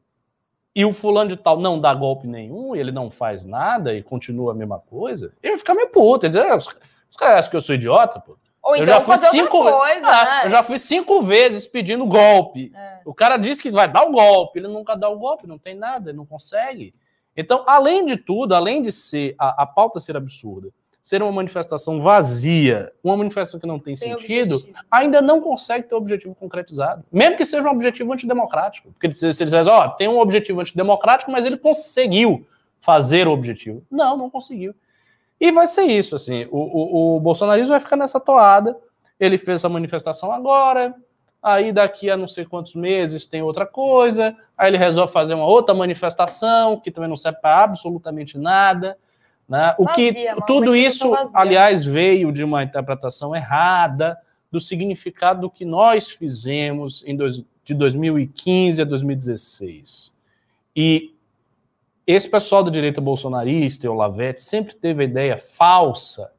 [0.75, 4.01] e o fulano de tal não dá golpe nenhum, e ele não faz nada e
[4.01, 6.25] continua a mesma coisa, eu ia ficar meio puto.
[6.25, 6.67] Ia dizer, ah, os,
[7.09, 8.37] os caras acham que eu sou idiota, pô.
[8.63, 9.61] Ou então eu já fui fazer cinco...
[9.61, 10.45] coisa, ah, né?
[10.45, 12.71] Eu já fui cinco vezes pedindo golpe.
[12.73, 13.01] É.
[13.03, 15.75] O cara disse que vai dar o golpe, ele nunca dá o golpe, não tem
[15.75, 16.93] nada, ele não consegue.
[17.35, 20.69] Então, além de tudo, além de ser a, a pauta ser absurda,
[21.01, 24.79] ser uma manifestação vazia, uma manifestação que não tem, tem sentido, objetivo.
[24.89, 27.03] ainda não consegue ter o objetivo concretizado.
[27.11, 28.93] Mesmo que seja um objetivo antidemocrático.
[28.93, 32.47] Porque se, se ele diz, ó, oh, tem um objetivo antidemocrático, mas ele conseguiu
[32.79, 33.83] fazer o objetivo.
[33.91, 34.73] Não, não conseguiu.
[35.43, 38.77] E vai ser isso, assim, o, o, o bolsonarismo vai ficar nessa toada,
[39.19, 40.95] ele fez essa manifestação agora,
[41.41, 45.45] aí daqui a não sei quantos meses tem outra coisa, aí ele resolve fazer uma
[45.45, 48.97] outra manifestação, que também não serve para absolutamente nada,
[49.45, 49.75] né?
[49.77, 54.17] O vazia, que tudo isso, aliás, veio de uma interpretação errada
[54.49, 60.13] do significado do que nós fizemos em dois, de 2015 a 2016.
[60.73, 61.12] E
[62.05, 66.31] esse pessoal da direita bolsonarista o Lavete sempre teve a ideia falsa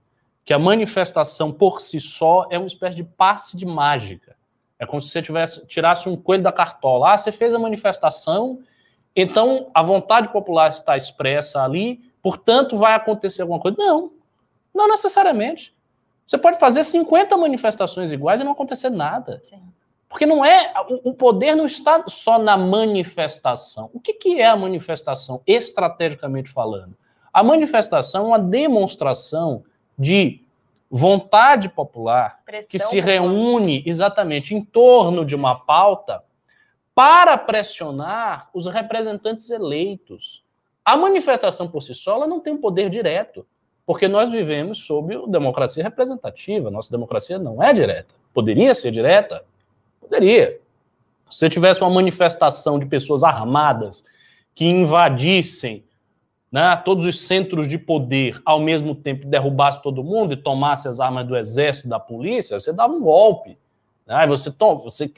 [0.45, 4.37] que a manifestação por si só é uma espécie de passe de mágica.
[4.79, 7.13] É como se você tivesse, tirasse um coelho da cartola.
[7.13, 8.61] Ah, você fez a manifestação,
[9.17, 13.77] então a vontade popular está expressa ali, portanto vai acontecer alguma coisa.
[13.79, 14.13] Não,
[14.75, 15.75] não necessariamente.
[16.27, 19.41] Você pode fazer 50 manifestações iguais e não acontecer nada.
[19.45, 19.63] Sim.
[20.15, 23.91] Porque não é o poder não está só na manifestação.
[23.93, 26.97] O que, que é a manifestação, estrategicamente falando?
[27.33, 29.65] A manifestação é uma demonstração
[29.99, 30.41] de
[30.89, 36.23] vontade popular Pressão que se reúne exatamente em torno de uma pauta
[36.95, 40.45] para pressionar os representantes eleitos.
[40.85, 43.45] A manifestação por si só ela não tem um poder direto,
[43.85, 46.71] porque nós vivemos sob democracia representativa.
[46.71, 48.15] Nossa democracia não é direta.
[48.33, 49.45] Poderia ser direta,
[50.05, 50.61] Poderia.
[51.31, 54.05] Se tivesse uma manifestação de pessoas armadas
[54.55, 55.85] que invadissem
[56.53, 61.01] né, todos os centros de poder ao mesmo tempo derrubasse todo mundo e tomasse as
[61.01, 63.59] armas do exército, da polícia, você dava um golpe.
[64.07, 64.25] Né?
[64.29, 65.11] Você, você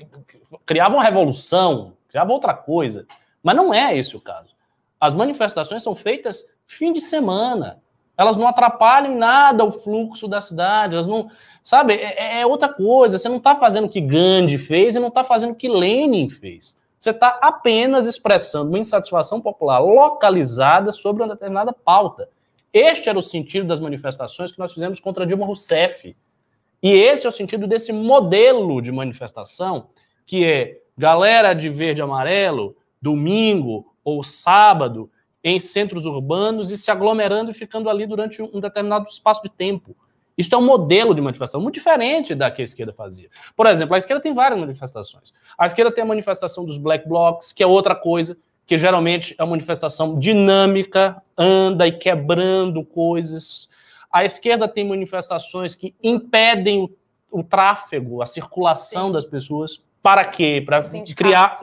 [0.65, 3.07] criava uma revolução, criava outra coisa.
[3.43, 4.55] Mas não é esse o caso.
[4.99, 7.83] As manifestações são feitas fim de semana.
[8.17, 11.31] Elas não atrapalham em nada o fluxo da cidade, elas não.
[11.63, 13.19] Sabe, é, é outra coisa.
[13.19, 16.29] Você não está fazendo o que Gandhi fez e não está fazendo o que Lenin
[16.29, 16.81] fez.
[16.99, 22.29] Você está apenas expressando uma insatisfação popular localizada sobre uma determinada pauta.
[22.73, 26.17] Este era o sentido das manifestações que nós fizemos contra Dilma Rousseff.
[26.83, 29.89] E esse é o sentido desse modelo de manifestação,
[30.27, 35.11] que é galera de verde e amarelo, domingo ou sábado,
[35.47, 39.97] em centros urbanos e se aglomerando e ficando ali durante um determinado espaço de tempo.
[40.37, 43.29] Isso é um modelo de manifestação muito diferente da que a esquerda fazia.
[43.55, 45.33] Por exemplo, a esquerda tem várias manifestações.
[45.57, 48.37] A esquerda tem a manifestação dos black blocs, que é outra coisa,
[48.67, 53.69] que geralmente é uma manifestação dinâmica, anda e quebrando coisas.
[54.13, 56.91] A esquerda tem manifestações que impedem o,
[57.31, 59.13] o tráfego, a circulação Sim.
[59.13, 59.81] das pessoas.
[60.03, 60.61] Para quê?
[60.67, 60.83] Para
[61.17, 61.61] criar,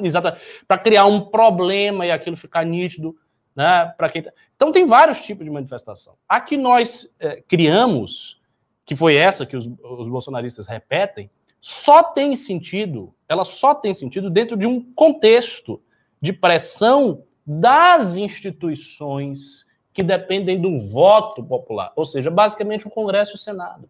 [0.65, 3.13] para criar um problema e aquilo ficar nítido
[3.55, 3.93] né?
[3.97, 4.31] Para quem tá...
[4.55, 6.15] Então tem vários tipos de manifestação.
[6.27, 8.41] A que nós é, criamos,
[8.85, 11.29] que foi essa que os, os bolsonaristas repetem,
[11.61, 15.81] só tem sentido, ela só tem sentido dentro de um contexto
[16.21, 23.35] de pressão das instituições que dependem do voto popular, ou seja, basicamente o Congresso e
[23.35, 23.89] o Senado.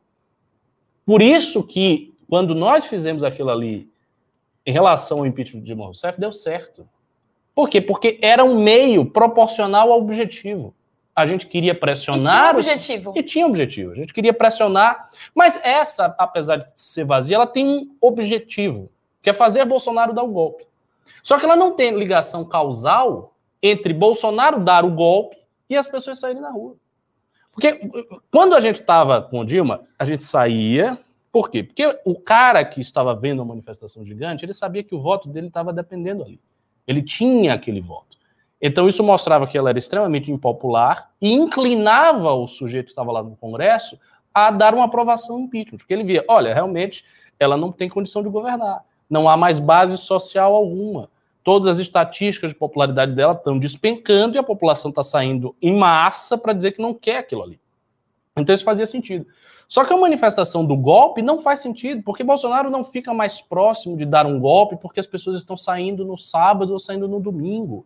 [1.05, 3.89] Por isso que, quando nós fizemos aquilo ali
[4.66, 6.88] em relação ao impeachment de Dilma Rousseff, deu certo.
[7.55, 7.81] Por quê?
[7.81, 10.73] Porque era um meio proporcional ao objetivo.
[11.15, 12.57] A gente queria pressionar.
[12.57, 13.11] E tinha objetivo.
[13.11, 13.15] Os...
[13.15, 13.91] E tinha objetivo.
[13.91, 15.09] A gente queria pressionar.
[15.35, 18.89] Mas essa, apesar de ser vazia, ela tem um objetivo,
[19.21, 20.65] que é fazer Bolsonaro dar o golpe.
[21.21, 25.37] Só que ela não tem ligação causal entre Bolsonaro dar o golpe
[25.69, 26.75] e as pessoas saírem na rua.
[27.51, 27.79] Porque
[28.31, 30.97] quando a gente estava com o Dilma, a gente saía.
[31.31, 31.63] Por quê?
[31.63, 35.47] Porque o cara que estava vendo a manifestação gigante, ele sabia que o voto dele
[35.47, 36.39] estava dependendo ali.
[36.88, 38.17] Ele tinha aquele voto.
[38.61, 43.21] Então isso mostrava que ela era extremamente impopular e inclinava o sujeito que estava lá
[43.21, 43.99] no Congresso
[44.34, 45.79] a dar uma aprovação impeachment.
[45.79, 47.03] Porque ele via, olha, realmente
[47.39, 48.84] ela não tem condição de governar.
[49.09, 51.09] Não há mais base social alguma.
[51.43, 56.38] Todas as estatísticas de popularidade dela estão despencando e a população está saindo em massa
[56.38, 57.59] para dizer que não quer aquilo ali.
[58.38, 59.27] Então isso fazia sentido.
[59.74, 63.97] Só que a manifestação do golpe não faz sentido, porque Bolsonaro não fica mais próximo
[63.97, 67.84] de dar um golpe porque as pessoas estão saindo no sábado ou saindo no domingo.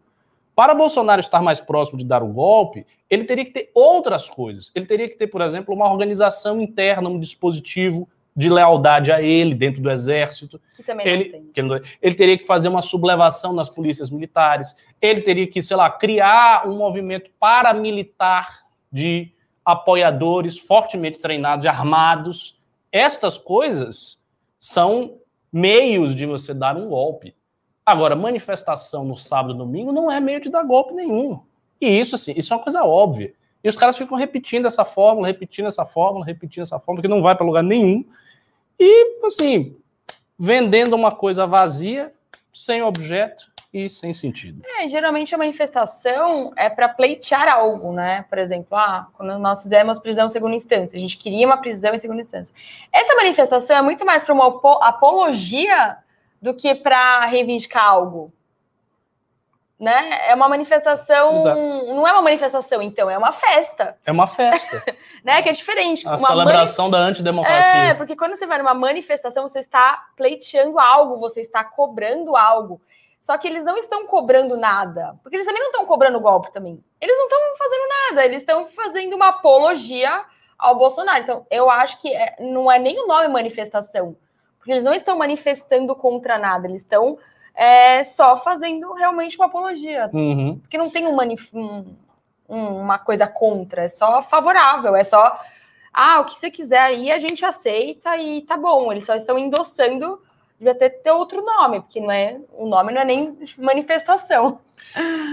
[0.53, 4.69] Para Bolsonaro estar mais próximo de dar o golpe, ele teria que ter outras coisas.
[4.75, 9.55] Ele teria que ter, por exemplo, uma organização interna, um dispositivo de lealdade a ele
[9.55, 10.59] dentro do exército.
[10.75, 11.63] Que também ele, não tem.
[11.63, 14.75] Não, ele teria que fazer uma sublevação nas polícias militares.
[15.01, 18.59] Ele teria que, sei lá, criar um movimento paramilitar
[18.91, 19.31] de
[19.67, 22.57] apoiadores fortemente treinados e armados.
[22.89, 24.17] Estas coisas
[24.57, 25.17] são
[25.51, 27.35] meios de você dar um golpe.
[27.85, 31.41] Agora, manifestação no sábado e domingo não é meio de dar golpe nenhum.
[31.81, 33.33] E isso, assim, isso é uma coisa óbvia.
[33.61, 37.21] E os caras ficam repetindo essa fórmula, repetindo essa fórmula, repetindo essa fórmula, que não
[37.21, 38.05] vai para lugar nenhum.
[38.79, 39.75] E, assim,
[40.39, 42.13] vendendo uma coisa vazia,
[42.53, 44.61] sem objeto e sem sentido.
[44.79, 48.25] É, geralmente a manifestação é para pleitear algo, né?
[48.29, 51.93] Por exemplo, ah, quando nós fizemos prisão em segunda instância, a gente queria uma prisão
[51.93, 52.53] em segunda instância.
[52.91, 54.47] Essa manifestação é muito mais para uma
[54.81, 55.97] apologia
[56.41, 58.31] do que para reivindicar algo
[59.79, 60.27] né?
[60.27, 61.59] É uma manifestação, Exato.
[61.59, 63.95] não é uma manifestação, então, é uma festa.
[64.05, 64.83] É uma festa.
[65.23, 65.41] né?
[65.41, 66.07] Que é diferente.
[66.07, 67.03] A uma celebração mani...
[67.03, 67.81] da antidemocracia.
[67.81, 72.81] É, porque quando você vai numa manifestação, você está pleiteando algo, você está cobrando algo.
[73.19, 75.15] Só que eles não estão cobrando nada.
[75.21, 76.83] Porque eles também não estão cobrando golpe também.
[77.01, 80.23] Eles não estão fazendo nada, eles estão fazendo uma apologia
[80.57, 81.23] ao Bolsonaro.
[81.23, 84.15] Então, eu acho que é, não é nem o nome manifestação.
[84.57, 87.17] Porque eles não estão manifestando contra nada, eles estão
[87.57, 90.09] é só fazendo realmente uma apologia.
[90.13, 90.59] Uhum.
[90.59, 91.17] Porque não tem um,
[91.53, 91.95] um,
[92.47, 95.41] uma coisa contra, é só favorável, é só.
[95.91, 98.91] Ah, o que você quiser aí a gente aceita e tá bom.
[98.91, 100.21] Eles só estão endossando,
[100.59, 104.59] devia ter, ter outro nome, porque não é, o nome não é nem manifestação.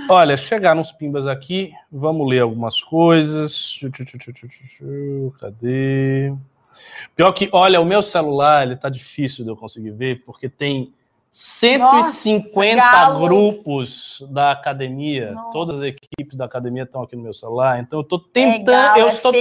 [0.09, 3.79] Olha, chegaram uns pimbas aqui, vamos ler algumas coisas.
[5.41, 6.33] Cadê?
[7.15, 10.93] Pior que, olha, o meu celular, ele tá difícil de eu conseguir ver, porque tem
[11.31, 15.53] 150 Nossa, grupos da academia, Nossa.
[15.53, 18.97] todas as equipes da academia estão aqui no meu celular, então eu estou tentando.
[18.97, 19.33] É eu é estou.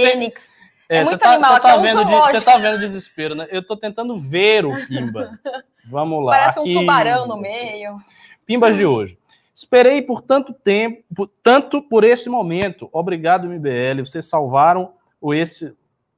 [0.88, 3.46] É, é, muito tá, animal, você tá, vendo, você tá vendo desespero, né?
[3.50, 5.38] Eu estou tentando ver o Pimba.
[5.88, 6.32] Vamos lá.
[6.32, 6.76] Parece aqui.
[6.76, 7.98] um tubarão no meio.
[8.46, 9.18] Pimbas de hoje.
[9.54, 12.88] Esperei por tanto tempo, tanto por esse momento.
[12.92, 14.00] Obrigado, MBL.
[14.04, 15.74] Vocês salvaram o esse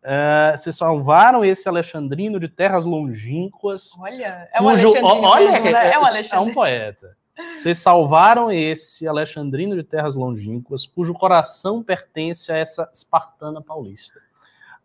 [0.07, 3.91] Uh, vocês salvaram esse Alexandrino de terras longínquas.
[3.99, 5.27] Olha, é um cujo, Alexandrino.
[5.27, 5.91] Olha, mesmo, né?
[5.91, 7.17] é, um é um poeta.
[7.59, 14.21] Vocês salvaram esse Alexandrino de terras longínquas, cujo coração pertence a essa espartana paulista.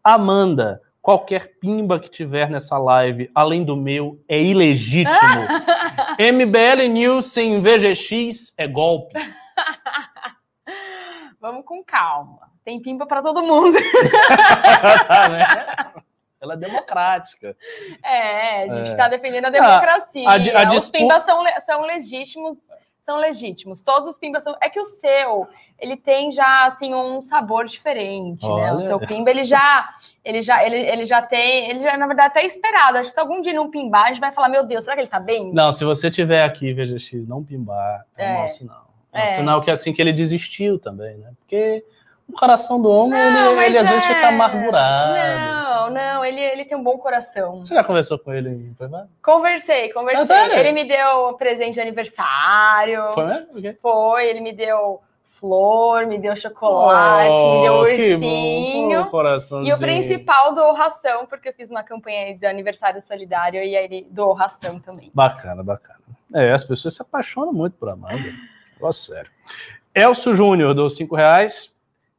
[0.04, 5.18] Amanda, qualquer pimba que tiver nessa live, além do meu, é ilegítimo.
[6.20, 9.16] MBL News sem VGX é golpe.
[11.40, 12.52] Vamos com calma.
[12.64, 13.78] Tem pimba para todo mundo.
[16.40, 17.56] Ela é democrática.
[18.04, 19.10] É, a gente está é.
[19.10, 20.28] defendendo a democracia.
[20.28, 20.78] Ah, a, a dispu...
[20.78, 22.60] Os pimbas são, são legítimos,
[23.02, 23.82] são legítimos.
[23.82, 24.56] Todos os pimbas são.
[24.62, 25.48] É que o seu,
[25.80, 28.66] ele tem já assim um sabor diferente, Olha.
[28.66, 28.74] né?
[28.74, 29.90] O seu pimba, ele já,
[30.24, 32.98] ele já, ele, ele já tem, ele já na verdade até esperado.
[32.98, 35.02] Acho que se algum dia não pimbar, a gente vai falar, meu Deus, será que
[35.02, 35.52] ele tá bem?
[35.52, 38.92] Não, se você tiver aqui VGX, não pimbar, é, é nosso não.
[39.14, 41.34] É um sinal que é assim que ele desistiu também, né?
[41.40, 41.84] Porque
[42.32, 44.26] o coração do homem, não, ele, ele às vezes fica é.
[44.30, 45.14] amargurado.
[45.14, 47.60] Não, não, ele, ele tem um bom coração.
[47.66, 49.10] Você já conversou com ele em privado?
[49.22, 50.36] Conversei, conversei.
[50.36, 53.14] Ah, ele me deu presente de aniversário.
[53.14, 53.60] Foi mesmo?
[53.60, 53.78] Okay.
[53.82, 55.02] Foi, ele me deu
[55.40, 59.10] flor, me deu chocolate, oh, me deu ursinho.
[59.10, 63.76] Bom, e o principal doou ração, porque eu fiz uma campanha de aniversário solidário e
[63.76, 65.12] aí ele doou ração também.
[65.14, 66.00] Bacana, bacana.
[66.34, 68.32] É, as pessoas se apaixonam muito por Amanda.
[68.80, 69.32] Nossa, sério.
[69.94, 71.76] Elcio Júnior deu cinco reais.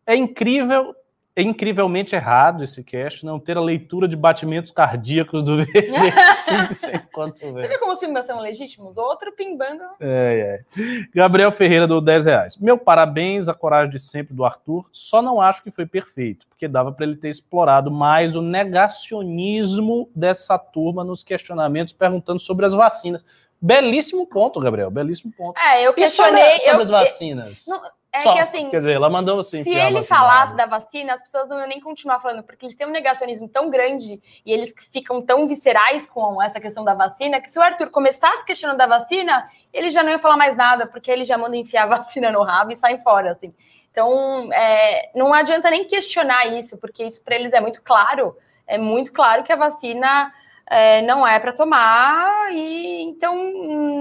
[0.07, 0.94] É incrível
[1.34, 7.40] é incrivelmente errado esse cast não ter a leitura de batimentos cardíacos do VGX enquanto
[7.40, 8.98] Você vê como os pimbas são legítimos?
[8.98, 9.82] Outro pimbando.
[9.98, 10.82] É, é.
[11.14, 12.57] Gabriel Ferreira do 10 reais.
[12.59, 14.86] Meu parabéns à coragem de sempre do Arthur.
[14.92, 20.11] Só não acho que foi perfeito, porque dava para ele ter explorado mais o negacionismo
[20.14, 23.24] dessa turma nos questionamentos perguntando sobre as vacinas.
[23.59, 24.90] Belíssimo ponto, Gabriel.
[24.90, 25.59] Belíssimo ponto.
[25.59, 26.42] É, eu questionei.
[26.42, 27.66] sobre, sobre eu, as vacinas.
[27.66, 27.82] Eu, não,
[28.12, 28.68] é Só, que assim.
[28.68, 29.64] Quer dizer, ela mandou assim.
[29.64, 32.86] Se ele falasse da vacina, as pessoas não iam nem continuar falando, porque eles têm
[32.86, 37.50] um negacionismo tão grande e eles ficam tão viscerais com essa questão da vacina, que
[37.50, 41.10] se o Arthur começasse questionando da vacina, ele já não ia falar mais nada, porque
[41.10, 43.54] ele já manda enfiar a vacina no rabo e sai fora, assim.
[43.90, 48.36] Então, é, não adianta nem questionar isso, porque isso para eles é muito claro.
[48.66, 50.30] É muito claro que a vacina
[50.72, 53.36] é, não é para tomar e então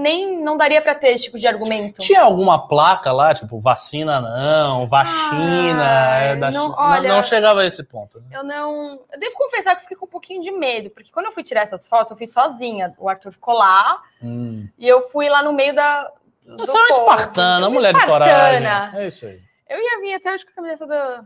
[0.00, 2.00] nem não daria para ter esse tipo de argumento.
[2.00, 7.22] Tinha alguma placa lá, tipo vacina não, vacina, ah, é da não, olha, não, não,
[7.22, 8.20] chegava a esse ponto.
[8.20, 8.26] Né?
[8.32, 11.26] Eu não, eu devo confessar que eu fiquei com um pouquinho de medo, porque quando
[11.26, 12.94] eu fui tirar essas fotos, eu fui sozinha.
[12.98, 14.66] O Arthur ficou lá hum.
[14.78, 16.10] e eu fui lá no meio da
[16.58, 18.66] Você é uma espartana, uma mulher de coragem.
[18.98, 19.38] É isso aí.
[19.68, 21.22] Eu ia vir até acho que a cabeça da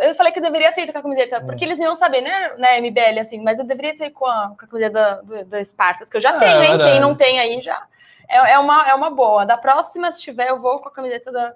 [0.00, 1.40] eu falei que eu deveria ter ido com a camiseta, é.
[1.40, 4.26] porque eles não iam saber, né, né, MBL, assim, mas eu deveria ter ido com
[4.26, 6.78] a, com a camiseta do, do Spartas, que eu já é, tenho, hein?
[6.78, 7.86] Quem não tem aí já.
[8.28, 9.44] É, é, uma, é uma boa.
[9.44, 11.54] Da próxima, se tiver, eu vou com a camiseta da,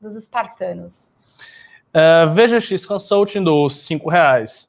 [0.00, 1.08] dos espartanos.
[1.94, 4.68] Uh, Veja X Consulting dos 5 reais.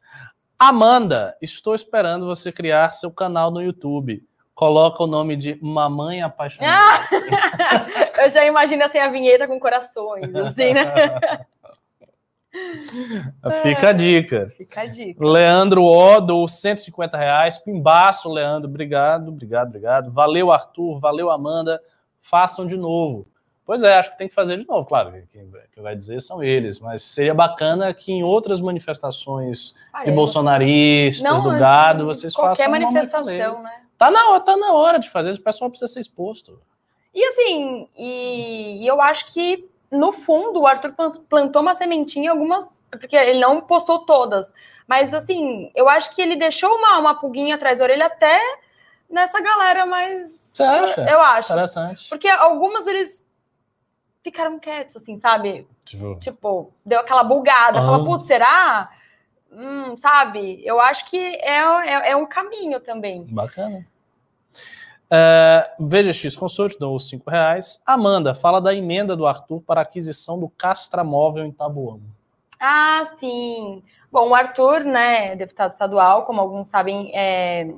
[0.57, 4.23] Amanda, estou esperando você criar seu canal no YouTube.
[4.53, 7.05] Coloca o nome de Mamãe Apaixonada.
[8.21, 10.85] eu já imagino assim a vinheta com corações, assim, né?
[13.63, 14.49] Fica a dica.
[14.55, 15.25] Fica a dica.
[15.25, 17.57] Leandro Odo, 150 reais.
[17.57, 18.69] Pimbaço, Leandro.
[18.69, 20.11] Obrigado, obrigado, obrigado.
[20.11, 20.99] Valeu, Arthur.
[20.99, 21.81] Valeu, Amanda.
[22.21, 23.27] Façam de novo.
[23.65, 24.85] Pois é, acho que tem que fazer de novo.
[24.85, 30.11] Claro, quem, vai dizer são eles, mas seria bacana que em outras manifestações ah, de
[30.11, 32.71] bolsonaristas, não, do gado, vocês qualquer façam.
[32.71, 33.71] Qualquer manifestação, né?
[33.97, 36.59] Tá na, tá na hora de fazer, o pessoal precisa ser exposto.
[37.15, 40.93] E assim, e, e eu acho que no fundo, o Arthur
[41.29, 42.65] plantou uma sementinha, algumas.
[42.91, 44.53] Porque ele não postou todas.
[44.87, 48.39] Mas, assim, eu acho que ele deixou uma, uma pulguinha atrás da orelha até
[49.09, 50.31] nessa galera mais.
[50.31, 51.01] Você acha?
[51.01, 51.51] Eu acho.
[51.53, 52.09] Interessante.
[52.09, 53.23] Porque algumas eles
[54.23, 55.67] ficaram quietos, assim, sabe?
[55.83, 57.79] Tipo, tipo deu aquela bugada.
[57.79, 57.83] Ah.
[57.83, 58.89] Fala, putz, será?
[59.51, 60.61] Hum, sabe?
[60.65, 63.25] Eu acho que é, é, é um caminho também.
[63.25, 63.85] Bacana.
[65.13, 67.83] Uh, VGX Consult dou os 5 reais.
[67.85, 72.01] Amanda, fala da emenda do Arthur para aquisição do Castra Móvel em Tabuão.
[72.59, 73.83] Ah, sim.
[74.11, 77.71] Bom, o Arthur, né, deputado estadual, como alguns sabem, é,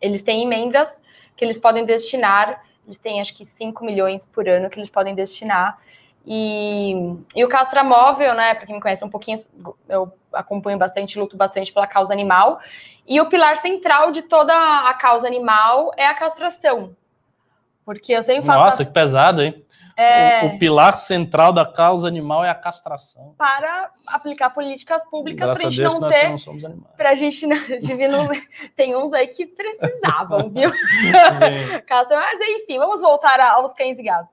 [0.00, 0.90] eles têm emendas
[1.36, 5.14] que eles podem destinar, eles têm acho que 5 milhões por ano que eles podem
[5.14, 5.78] destinar.
[6.26, 6.92] E,
[7.34, 9.38] e o Castra Móvel, né, para quem me conhece um pouquinho,
[9.88, 12.60] eu acompanho bastante, luto bastante pela causa animal.
[13.06, 16.94] E o pilar central de toda a causa animal é a castração.
[17.84, 18.58] Porque eu sempre faço.
[18.58, 18.86] Nossa, a...
[18.86, 19.64] que pesado, hein?
[19.96, 20.44] É...
[20.44, 23.34] O, o, pilar central da causa animal é a castração.
[23.36, 26.36] Para aplicar políticas públicas para a gente não ter.
[26.96, 27.56] Para a gente não.
[27.80, 28.28] Divino,
[28.76, 30.70] tem uns aí que precisavam, viu?
[32.10, 34.28] Mas enfim, vamos voltar aos cães e gatos.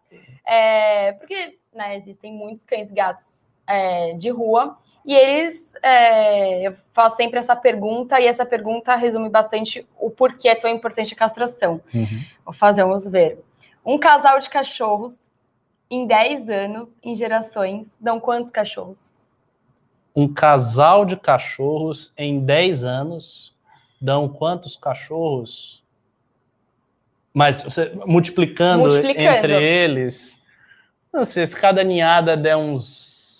[0.46, 3.26] É, porque né, existem muitos cães e gatos
[3.68, 9.30] é, de rua e eles, é, eu faço sempre essa pergunta, e essa pergunta resume
[9.30, 11.80] bastante o porquê é tão importante a castração.
[11.94, 12.24] Uhum.
[12.44, 13.40] Vou fazer, vamos ver.
[13.86, 15.16] Um casal de cachorros,
[15.92, 19.14] em 10 anos, em gerações, dão quantos cachorros?
[20.16, 23.56] Um casal de cachorros, em 10 anos,
[24.02, 25.84] dão quantos cachorros?
[27.36, 29.28] Mas você multiplicando, multiplicando.
[29.28, 30.40] entre eles,
[31.12, 32.86] não sei, se cada ninhada der uns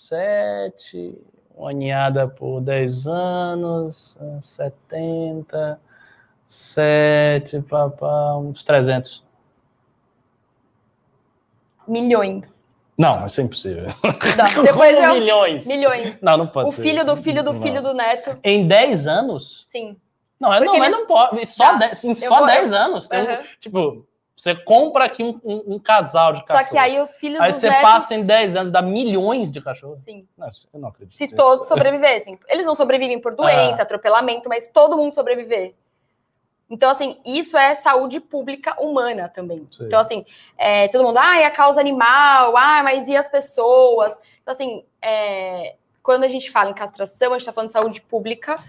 [0.10, 1.18] sete,
[1.56, 5.80] uma ninhada por 10 anos, 70,
[6.46, 9.26] 7, papá, uns 300.
[11.88, 12.54] Milhões.
[12.98, 13.88] Não, isso é impossível.
[14.38, 15.14] Não, depois eu...
[15.14, 15.68] Milhões.
[15.68, 16.22] Milhões.
[16.22, 16.82] Não, não pode o ser.
[16.82, 17.62] O filho do filho do não.
[17.62, 18.38] filho do neto.
[18.44, 19.66] Em 10 anos?
[19.70, 19.96] Sim.
[20.40, 21.46] Não, é, não, mas não pode.
[21.46, 21.78] Só, tá.
[21.78, 23.06] dez, em só 10 anos.
[23.06, 23.48] Uhum.
[23.60, 26.68] Tipo, você compra aqui um, um, um, casal de cachorros.
[26.68, 30.00] Só que aí os filhos Aí você passa em 10 anos, dá milhões de cachorros.
[30.00, 30.28] Sim.
[30.38, 31.18] Não, eu não acredito.
[31.18, 32.38] Se todos sobrevivessem.
[32.50, 33.84] Eles não sobrevivem por doença, ah.
[33.84, 35.74] atropelamento, mas todo mundo sobreviver.
[36.70, 39.66] Então, assim, isso é saúde pública humana também.
[39.72, 39.86] Sim.
[39.86, 40.26] Então, assim,
[40.58, 44.18] é, todo mundo, ah, é a causa animal, ah, mas e as pessoas?
[44.42, 48.02] Então, assim, é, quando a gente fala em castração, a gente está falando de saúde
[48.02, 48.60] pública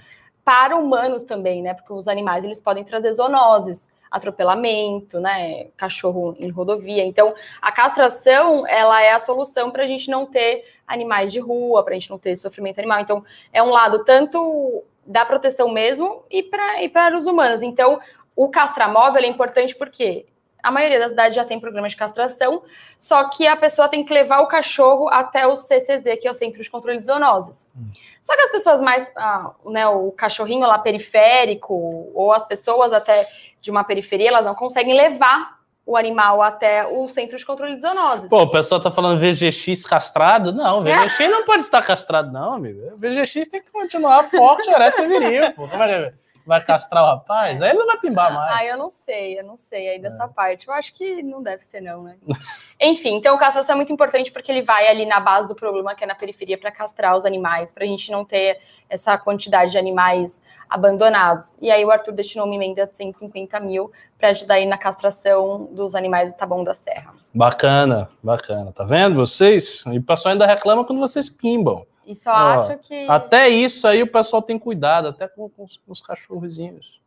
[0.47, 1.75] para humanos também, né?
[1.75, 5.65] Porque os animais, eles podem trazer zoonoses atropelamento, né?
[5.77, 7.05] Cachorro em rodovia.
[7.05, 11.83] Então, a castração ela é a solução para a gente não ter animais de rua,
[11.83, 13.01] para a gente não ter sofrimento animal.
[13.01, 17.61] Então, é um lado tanto da proteção mesmo e para e para os humanos.
[17.61, 17.99] Então,
[18.37, 20.27] o castramóvel é importante porque
[20.67, 22.61] a maioria das cidades já tem programa de castração,
[22.99, 26.35] só que a pessoa tem que levar o cachorro até o CCZ, que é o
[26.35, 27.69] Centro de Controle de Zoonoses.
[27.77, 27.89] Hum.
[28.21, 33.29] Só que as pessoas mais, ah, né, o cachorrinho lá periférico, ou as pessoas até
[33.61, 35.57] de uma periferia, elas não conseguem levar
[35.87, 38.29] o animal até o centro de controle de zoonoses.
[38.29, 40.53] Pô, o pessoal tá falando VGX castrado?
[40.53, 41.29] Não, VGX é.
[41.29, 42.97] não pode estar castrado, não, amigo.
[42.97, 45.69] VGX tem que continuar forte, ereto e viril, pô.
[45.69, 46.26] Como é que é?
[46.47, 48.61] Vai castrar o rapaz, aí ele não vai pimbar mais.
[48.61, 50.29] Ah, eu não sei, eu não sei aí dessa é.
[50.29, 50.69] parte.
[50.69, 52.17] Eu acho que não deve ser, não, né?
[52.81, 55.95] Enfim, então o castração é muito importante porque ele vai ali na base do problema,
[55.95, 59.73] que é na periferia, para castrar os animais, para a gente não ter essa quantidade
[59.73, 60.41] de animais
[60.71, 61.47] abandonados.
[61.61, 65.69] E aí o Arthur destinou uma emenda de 150 mil para ajudar aí na castração
[65.73, 67.13] dos animais do Taboão da Serra.
[67.35, 68.73] Bacana, bacana.
[68.73, 69.85] Tá vendo vocês?
[69.87, 71.85] E o pessoal ainda reclama quando vocês pimbam.
[72.07, 73.07] E só Ó, acho que.
[73.09, 77.01] Até isso aí o pessoal tem cuidado, até com, com, os, com os cachorrozinhos.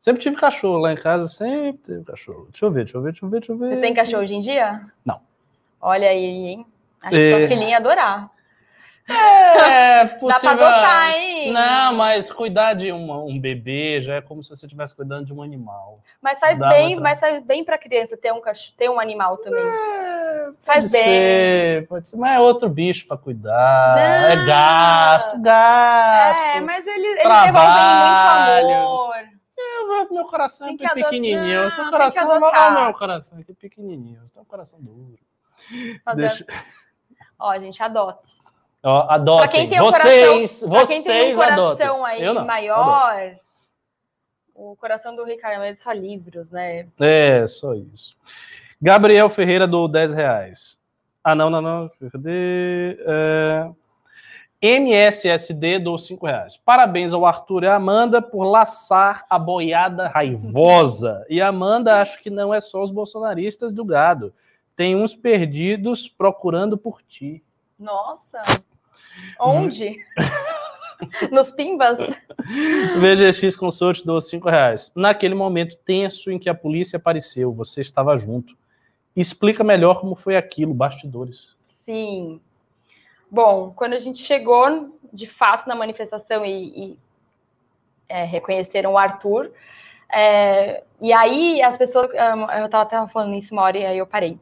[0.00, 2.48] Sempre tive cachorro lá em casa, sempre teve cachorro.
[2.50, 3.68] Deixa eu ver, deixa eu ver, deixa eu ver, deixa eu ver.
[3.68, 4.80] Você tem cachorro hoje em dia?
[5.04, 5.20] Não.
[5.80, 6.66] Olha aí, hein?
[7.02, 7.48] Acho que sua é.
[7.48, 8.30] filhinha ia adorar.
[9.08, 10.28] É, possível.
[10.28, 11.52] Dá pra adotar, hein?
[11.52, 15.32] Não, mas cuidar de uma, um bebê já é como se você estivesse cuidando de
[15.32, 16.00] um animal.
[16.22, 18.40] Mas faz Dá bem, mas faz bem pra criança ter um,
[18.76, 19.62] ter um animal também.
[19.62, 20.07] É
[20.62, 21.02] Faz pode bem.
[21.02, 23.98] Ser, pode ser, mas é outro bicho para cuidar.
[23.98, 24.42] É Não.
[24.42, 26.56] É gasto, gasto.
[26.56, 29.16] É, mas ele, eles devolvem muito amor.
[29.60, 31.62] É, meu coração é pequenininho.
[31.64, 34.20] Não, seu coração vai meu coração é pequenininho.
[34.22, 35.18] Você tem um coração duro.
[36.14, 36.46] Deixa...
[37.38, 38.38] Ó, gente, adote.
[38.82, 39.48] Ó, adotem.
[39.48, 43.36] Pra quem tem um vocês, coração, vocês quem tem um coração aí maior,
[44.54, 46.88] o coração do Ricardo é só livros, né?
[46.98, 48.16] É, só isso.
[48.80, 50.78] Gabriel Ferreira do 10 reais.
[51.22, 51.90] Ah, não, não, não.
[52.10, 52.96] Cadê?
[53.00, 53.70] É...
[54.60, 56.56] MSSD do 5 reais.
[56.56, 61.24] Parabéns ao Arthur e à Amanda por laçar a boiada raivosa.
[61.28, 64.32] E Amanda, acho que não é só os bolsonaristas do gado.
[64.74, 67.42] Tem uns perdidos procurando por ti.
[67.78, 68.42] Nossa!
[69.40, 69.96] Onde?
[71.30, 71.98] Nos pimbas?
[72.98, 74.92] VGX Consult do 5 reais.
[74.96, 78.57] Naquele momento tenso em que a polícia apareceu, você estava junto
[79.20, 81.56] explica melhor como foi aquilo, bastidores.
[81.62, 82.40] Sim.
[83.30, 86.98] Bom, quando a gente chegou, de fato, na manifestação e, e
[88.08, 89.52] é, reconheceram o Arthur,
[90.10, 92.10] é, e aí as pessoas,
[92.58, 94.38] eu estava até falando isso uma hora e aí eu parei.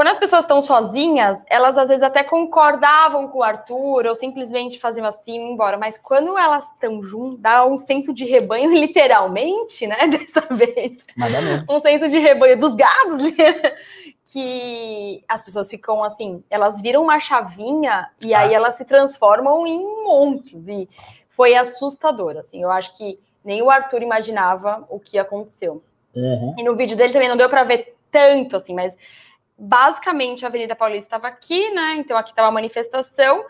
[0.00, 4.80] Quando as pessoas estão sozinhas, elas às vezes até concordavam com o Arthur ou simplesmente
[4.80, 5.76] faziam assim e embora.
[5.76, 9.98] Mas quando elas estão juntas, dá um senso de rebanho, literalmente, né?
[10.08, 10.96] Dessa vez.
[11.68, 13.74] Um senso de rebanho dos gados, né?
[14.32, 18.40] que as pessoas ficam assim, elas viram uma chavinha e ah.
[18.40, 20.66] aí elas se transformam em monstros.
[20.66, 20.88] E
[21.28, 22.62] foi assustador, assim.
[22.62, 25.84] Eu acho que nem o Arthur imaginava o que aconteceu.
[26.16, 26.54] Uhum.
[26.56, 28.96] E no vídeo dele também não deu para ver tanto, assim, mas
[29.60, 31.96] basicamente a Avenida Paulista estava aqui, né?
[31.98, 33.44] Então aqui estava a manifestação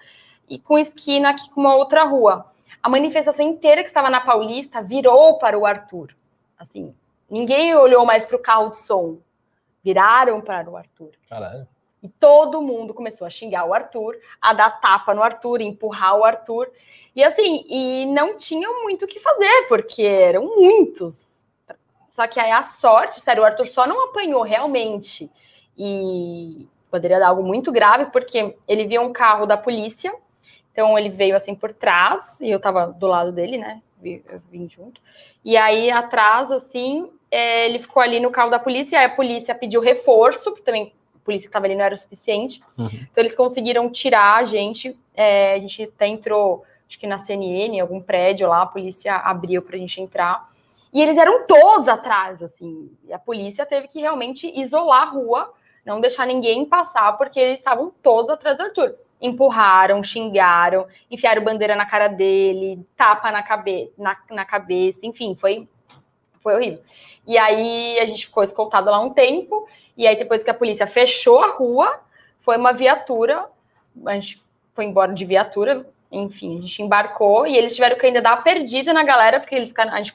[0.48, 2.50] e com esquina aqui com uma outra rua.
[2.82, 6.14] A manifestação inteira que estava na Paulista virou para o Arthur.
[6.58, 6.94] Assim,
[7.30, 9.18] ninguém olhou mais para o carro de som.
[9.84, 11.12] Viraram para o Arthur.
[11.28, 11.66] Caralho.
[12.02, 16.24] E todo mundo começou a xingar o Arthur, a dar tapa no Arthur, empurrar o
[16.24, 16.72] Arthur.
[17.14, 21.46] E assim, e não tinham muito o que fazer, porque eram muitos.
[22.08, 25.30] Só que aí a sorte, sério, o Arthur só não apanhou realmente
[25.76, 30.12] e poderia dar algo muito grave, porque ele viu um carro da polícia,
[30.72, 33.80] então ele veio assim por trás, e eu tava do lado dele, né?
[34.02, 35.00] Eu vim junto.
[35.44, 39.54] E aí, atrás, assim, é, ele ficou ali no carro da polícia, aí a polícia
[39.54, 42.60] pediu reforço, porque também a polícia que estava ali não era o suficiente.
[42.78, 42.88] Uhum.
[42.92, 44.98] Então, eles conseguiram tirar a gente.
[45.14, 49.16] É, a gente até entrou, acho que na CNN, em algum prédio lá, a polícia
[49.16, 50.48] abriu para a gente entrar.
[50.92, 52.90] E eles eram todos atrás, assim.
[53.06, 55.52] E a polícia teve que realmente isolar a rua
[55.84, 58.94] não deixar ninguém passar, porque eles estavam todos atrás do Arthur.
[59.20, 65.68] Empurraram, xingaram, enfiaram bandeira na cara dele, tapa na, cabe na, na cabeça, enfim, foi,
[66.42, 66.82] foi horrível.
[67.26, 70.86] E aí a gente ficou escoltado lá um tempo, e aí depois que a polícia
[70.86, 72.00] fechou a rua,
[72.40, 73.48] foi uma viatura,
[74.06, 74.42] a gente
[74.74, 78.42] foi embora de viatura, enfim, a gente embarcou e eles tiveram que ainda dar uma
[78.42, 79.72] perdida na galera, porque eles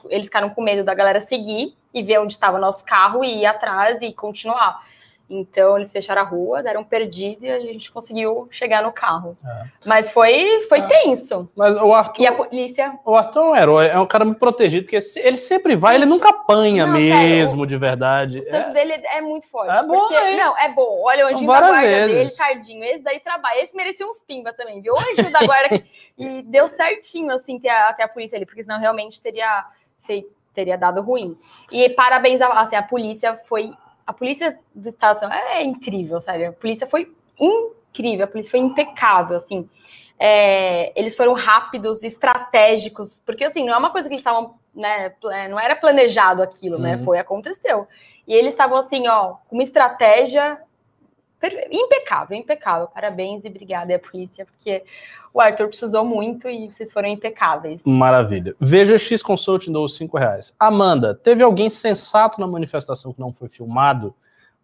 [0.10, 3.42] eles ficaram com medo da galera seguir e ver onde estava o nosso carro e
[3.42, 4.84] ir atrás e continuar.
[5.28, 9.36] Então eles fecharam a rua, deram um perdido e a gente conseguiu chegar no carro.
[9.44, 9.64] É.
[9.84, 10.88] Mas foi, foi é.
[10.88, 11.50] tenso.
[11.56, 12.22] Mas o Arthur.
[12.22, 13.00] E a polícia.
[13.04, 16.04] O Arthur é um herói, é um cara muito protegido, porque ele sempre vai, gente,
[16.04, 18.40] ele nunca apanha não, mesmo, sério, de verdade.
[18.40, 18.74] O senso é.
[18.74, 19.76] dele é muito forte.
[19.76, 20.36] É bom, porque.
[20.36, 21.02] Não, é bom.
[21.04, 22.16] Olha, o anjinho da guarda vezes.
[22.16, 22.84] dele, tardinho.
[22.84, 23.64] Esse daí trabalha.
[23.64, 24.94] Esse merecia uns pimba também, viu?
[24.94, 25.84] O anjinho da guarda.
[26.18, 29.66] e deu certinho, assim, ter a, ter a polícia ali, porque senão realmente teria,
[30.06, 31.36] ter, teria dado ruim.
[31.72, 33.74] E parabéns, assim, a polícia foi
[34.06, 36.50] a polícia do Estado é incrível, sério.
[36.50, 39.68] A polícia foi incrível, a polícia foi impecável, assim.
[40.20, 45.14] É, eles foram rápidos, estratégicos, porque assim, não é uma coisa que eles estavam, né,
[45.50, 47.00] não era planejado aquilo, né, uhum.
[47.00, 47.88] né, foi, aconteceu.
[48.28, 50.60] E eles estavam assim, ó, com uma estratégia
[51.72, 54.84] impecável, impecável, parabéns e obrigada à polícia, porque
[55.34, 57.82] o Arthur precisou muito e vocês foram impecáveis.
[57.86, 58.56] Maravilha.
[58.60, 60.56] Veja X Consulting dos 5 reais.
[60.60, 64.16] Amanda, teve alguém sensato na manifestação que não foi filmado,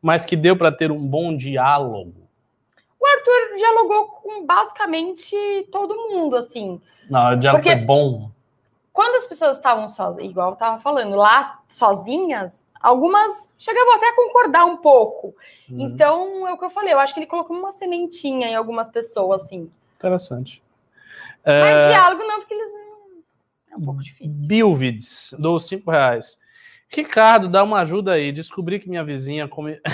[0.02, 2.28] mas que deu para ter um bom diálogo?
[3.00, 5.36] O Arthur dialogou com basicamente
[5.72, 6.80] todo mundo, assim.
[7.10, 8.32] Não, o diálogo foi bom.
[8.94, 14.16] Quando as pessoas estavam sozinhas, igual eu estava falando, lá sozinhas, algumas chegavam até a
[14.16, 15.36] concordar um pouco.
[15.70, 15.82] Uhum.
[15.82, 18.90] Então, é o que eu falei, eu acho que ele colocou uma sementinha em algumas
[18.90, 19.70] pessoas, assim.
[19.98, 20.62] Interessante.
[21.46, 21.90] Mas é...
[21.90, 22.70] diálogo não, porque eles
[23.72, 24.48] É um pouco difícil.
[24.48, 26.40] Bilvids, dou cinco reais.
[26.90, 28.32] Ricardo, dá uma ajuda aí.
[28.32, 29.80] Descobri que minha vizinha come.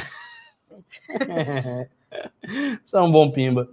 [2.12, 3.68] é um bom pimba.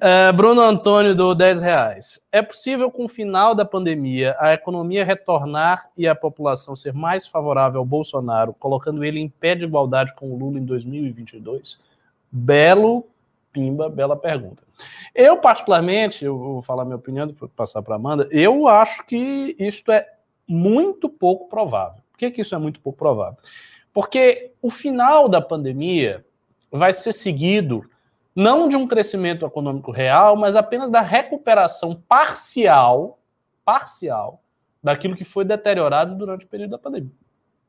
[0.00, 2.20] É, Bruno Antônio do 10 reais.
[2.30, 7.26] É possível, com o final da pandemia, a economia retornar e a população ser mais
[7.26, 11.80] favorável ao Bolsonaro, colocando ele em pé de igualdade com o Lula em 2022?
[12.30, 13.06] Belo
[13.52, 14.62] Pimba, bela pergunta.
[15.14, 19.92] Eu, particularmente, eu vou falar minha opinião, depois passar para Amanda, eu acho que isto
[19.92, 20.08] é
[20.48, 22.02] muito pouco provável.
[22.10, 23.38] Por que, que isso é muito pouco provável?
[23.92, 26.24] Porque o final da pandemia
[26.72, 27.84] vai ser seguido
[28.34, 33.18] não de um crescimento econômico real, mas apenas da recuperação parcial,
[33.64, 34.42] parcial,
[34.82, 37.12] daquilo que foi deteriorado durante o período da pandemia.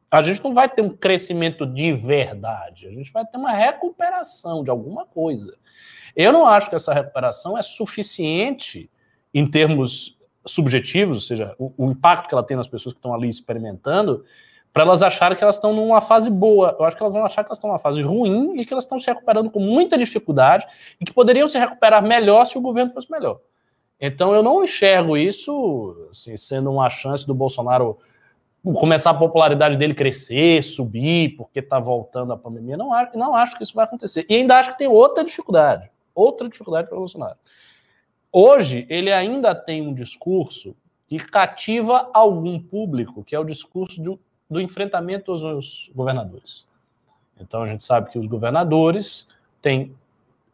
[0.09, 4.63] A gente não vai ter um crescimento de verdade, a gente vai ter uma recuperação
[4.63, 5.57] de alguma coisa.
[6.15, 8.89] Eu não acho que essa recuperação é suficiente
[9.33, 13.13] em termos subjetivos, ou seja, o, o impacto que ela tem nas pessoas que estão
[13.13, 14.23] ali experimentando,
[14.73, 16.75] para elas acharem que elas estão numa fase boa.
[16.79, 18.83] Eu acho que elas vão achar que elas estão numa fase ruim e que elas
[18.83, 20.65] estão se recuperando com muita dificuldade
[20.99, 23.39] e que poderiam se recuperar melhor se o governo fosse melhor.
[24.01, 27.97] Então eu não enxergo isso assim, sendo uma chance do Bolsonaro
[28.75, 32.75] começar a popularidade dele crescer, subir, porque está voltando a pandemia.
[32.75, 34.25] Não acho, não acho que isso vai acontecer.
[34.27, 37.37] E ainda acho que tem outra dificuldade outra dificuldade para o Bolsonaro.
[38.31, 40.75] Hoje, ele ainda tem um discurso
[41.07, 44.19] que cativa algum público, que é o discurso do,
[44.53, 46.65] do enfrentamento aos governadores.
[47.39, 49.27] Então, a gente sabe que os governadores
[49.61, 49.93] têm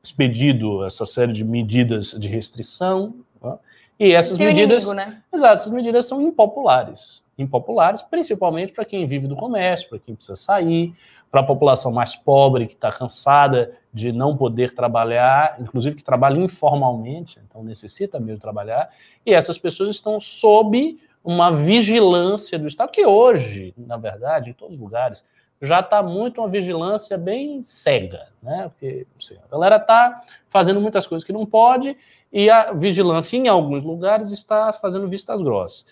[0.01, 3.57] expedido essa série de medidas de restrição, né?
[3.99, 4.83] e essas tem medidas.
[4.83, 5.21] Inimigo, né?
[5.31, 7.23] Exato, essas medidas são impopulares.
[7.37, 10.93] Impopulares, principalmente para quem vive do comércio, para quem precisa sair,
[11.29, 16.39] para a população mais pobre, que está cansada de não poder trabalhar, inclusive que trabalha
[16.39, 18.89] informalmente, então necessita mesmo trabalhar,
[19.25, 24.75] e essas pessoas estão sob uma vigilância do Estado, que hoje, na verdade, em todos
[24.75, 25.25] os lugares,
[25.61, 28.69] já está muito uma vigilância bem cega, né?
[28.69, 31.97] Porque assim, a galera está fazendo muitas coisas que não pode
[32.31, 35.85] e a vigilância em alguns lugares está fazendo vistas grossas.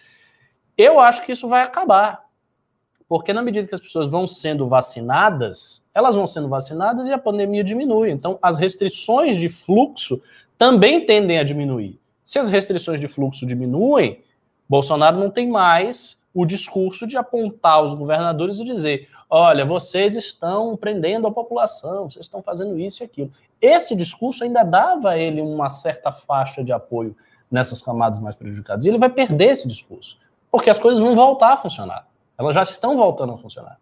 [0.77, 2.25] Eu acho que isso vai acabar.
[3.09, 7.17] Porque na medida que as pessoas vão sendo vacinadas, elas vão sendo vacinadas e a
[7.17, 8.11] pandemia diminui.
[8.11, 10.21] Então, as restrições de fluxo
[10.57, 11.99] também tendem a diminuir.
[12.25, 14.21] Se as restrições de fluxo diminuem,
[14.67, 20.75] Bolsonaro não tem mais o discurso de apontar os governadores e dizer: olha, vocês estão
[20.75, 23.31] prendendo a população, vocês estão fazendo isso e aquilo.
[23.61, 27.15] Esse discurso ainda dava a ele uma certa faixa de apoio
[27.49, 28.85] nessas camadas mais prejudicadas.
[28.85, 30.17] E ele vai perder esse discurso,
[30.51, 32.07] porque as coisas vão voltar a funcionar.
[32.37, 33.79] Elas já estão voltando a funcionar.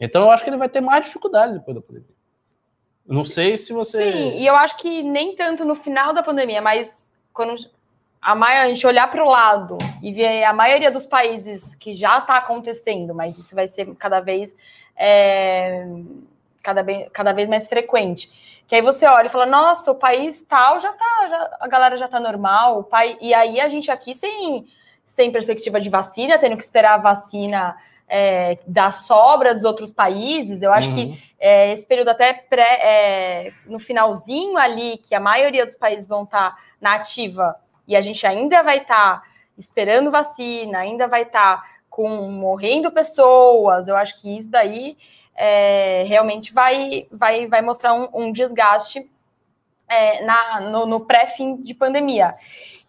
[0.00, 2.14] Então eu acho que ele vai ter mais dificuldades depois da pandemia.
[3.06, 4.12] Não sei se você.
[4.12, 7.54] Sim, e eu acho que nem tanto no final da pandemia, mas quando
[8.22, 12.18] a, a gente olhar para o lado e ver a maioria dos países que já
[12.18, 14.54] está acontecendo, mas isso vai ser cada vez,
[14.96, 15.86] é,
[16.62, 18.30] cada, vez, cada vez mais frequente.
[18.68, 21.96] Que aí você olha e fala, nossa, o país tal já tá, já, a galera
[21.96, 24.66] já tá normal, o pai, e aí a gente aqui sem
[25.04, 27.76] sem perspectiva de vacina, tendo que esperar a vacina
[28.08, 30.62] é, da sobra dos outros países.
[30.62, 30.94] Eu acho uhum.
[30.94, 36.08] que é, esse período até pré, é, no finalzinho ali, que a maioria dos países
[36.08, 37.56] vão estar tá na ativa
[37.86, 39.22] e a gente ainda vai estar tá
[39.58, 43.88] esperando vacina, ainda vai estar tá com morrendo pessoas.
[43.88, 44.96] Eu acho que isso daí
[45.34, 49.10] é, realmente vai, vai, vai mostrar um, um desgaste
[49.88, 52.34] é, na, no, no pré-fim de pandemia.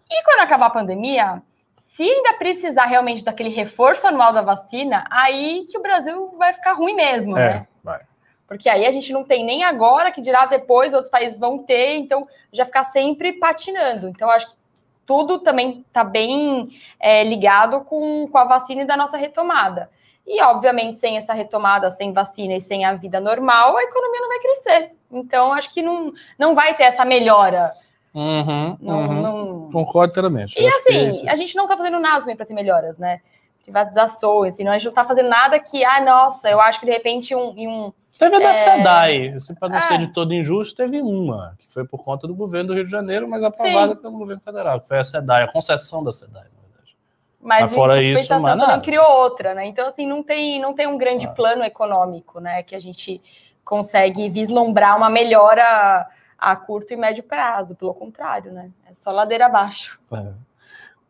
[0.10, 1.42] E quando acabar a pandemia,
[1.76, 6.74] se ainda precisar realmente daquele reforço anual da vacina, aí que o Brasil vai ficar
[6.74, 7.68] ruim mesmo, é, né?
[7.84, 8.02] Vai.
[8.48, 11.96] Porque aí a gente não tem nem agora, que dirá depois, outros países vão ter,
[11.98, 14.10] então já ficar sempre patinando.
[14.10, 14.63] Então, acho que
[15.06, 19.90] tudo também está bem é, ligado com, com a vacina e da nossa retomada.
[20.26, 24.30] E, obviamente, sem essa retomada, sem vacina e sem a vida normal, a economia não
[24.30, 24.92] vai crescer.
[25.12, 27.74] Então, acho que não, não vai ter essa melhora.
[28.14, 29.22] Uhum, não, uhum.
[29.22, 29.72] Não...
[29.72, 30.60] Concordo inteiramente.
[30.60, 33.22] E assim, é a gente não está fazendo nada também para ter melhoras, né?
[33.64, 36.92] Privatizações, assim, a gente não está fazendo nada que, ah, nossa, eu acho que de
[36.92, 37.94] repente um, um
[38.24, 38.54] Teve a da é...
[38.54, 39.82] SEDAI, assim, para não é.
[39.82, 42.92] ser de todo injusto, teve uma, que foi por conta do governo do Rio de
[42.92, 44.02] Janeiro, mas aprovada Sim.
[44.02, 46.98] pelo governo federal, que foi a SEDAI, a concessão da SEDAI, na verdade.
[47.42, 48.82] Mas, mas fora isso, mas nada.
[48.82, 49.66] criou outra, né?
[49.66, 51.32] Então, assim, não tem, não tem um grande ah.
[51.32, 52.64] plano econômico, né?
[52.64, 53.22] Que a gente
[53.64, 56.08] consegue vislumbrar uma melhora
[56.38, 58.70] a curto e médio prazo, pelo contrário, né?
[58.90, 60.00] É só ladeira abaixo.
[60.12, 60.34] É.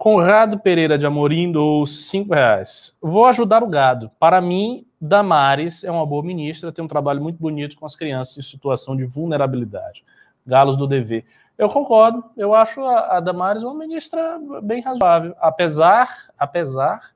[0.04, 2.94] Conrado Pereira de Amorim dou cinco reais.
[3.02, 4.12] Vou ajudar o gado.
[4.20, 8.38] Para mim, Damares é uma boa ministra, tem um trabalho muito bonito com as crianças
[8.38, 10.04] em situação de vulnerabilidade.
[10.46, 11.24] Galos do DV.
[11.58, 17.12] Eu concordo, eu acho a, a Damares uma ministra bem razoável, apesar, apesar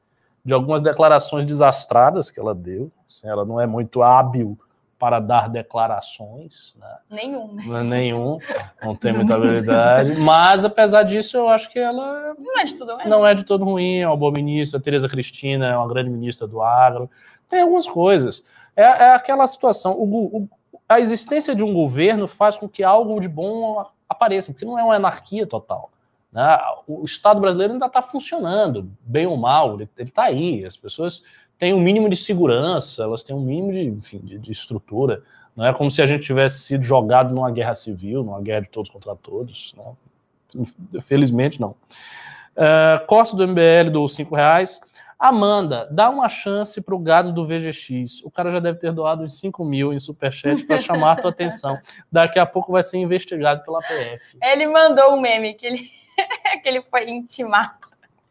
[0.45, 4.57] de algumas declarações desastradas que ela deu, assim, ela não é muito hábil
[4.99, 6.75] para dar declarações.
[6.79, 6.97] Né?
[7.09, 7.83] Nenhum, né?
[7.83, 8.39] Nenhum,
[8.81, 10.15] não tem muita habilidade.
[10.15, 12.35] Mas, apesar disso, eu acho que ela.
[12.37, 13.07] Não é de tudo ruim.
[13.07, 14.79] Não é de todo ruim, é uma boa ministra.
[14.79, 17.09] Tereza Cristina é uma grande ministra do agro.
[17.47, 18.43] Tem algumas coisas.
[18.75, 19.93] É, é aquela situação.
[19.93, 20.49] O, o,
[20.87, 24.83] a existência de um governo faz com que algo de bom apareça, porque não é
[24.83, 25.91] uma anarquia total.
[26.31, 26.57] Né?
[26.87, 30.65] O Estado brasileiro ainda está funcionando, bem ou mal, ele está aí.
[30.65, 31.23] As pessoas
[31.57, 35.23] têm um mínimo de segurança, elas têm um mínimo de, enfim, de, de, estrutura.
[35.55, 38.69] Não é como se a gente tivesse sido jogado numa guerra civil, numa guerra de
[38.69, 39.73] todos contra todos.
[39.75, 40.65] Né?
[41.01, 41.71] Felizmente, não.
[42.55, 44.79] Uh, Costa do MBL do cinco reais.
[45.19, 48.21] Amanda, dá uma chance para o gado do VGX.
[48.23, 51.31] O cara já deve ter doado uns 5 mil em superchat para chamar a tua
[51.31, 51.79] atenção.
[52.11, 54.37] Daqui a pouco vai ser investigado pela PF.
[54.43, 55.79] Ele mandou um meme que ele,
[56.61, 57.86] que ele foi intimado.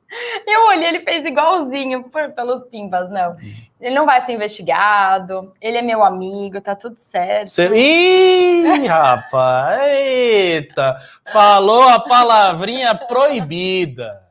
[0.47, 3.37] Eu olhei, ele fez igualzinho por, pelos pimbas, não.
[3.81, 7.51] Ele não vai ser investigado, ele é meu amigo, tá tudo certo.
[7.51, 7.69] Cê...
[7.69, 10.97] Ih, rapaz, eita!
[11.31, 14.23] Falou a palavrinha proibida.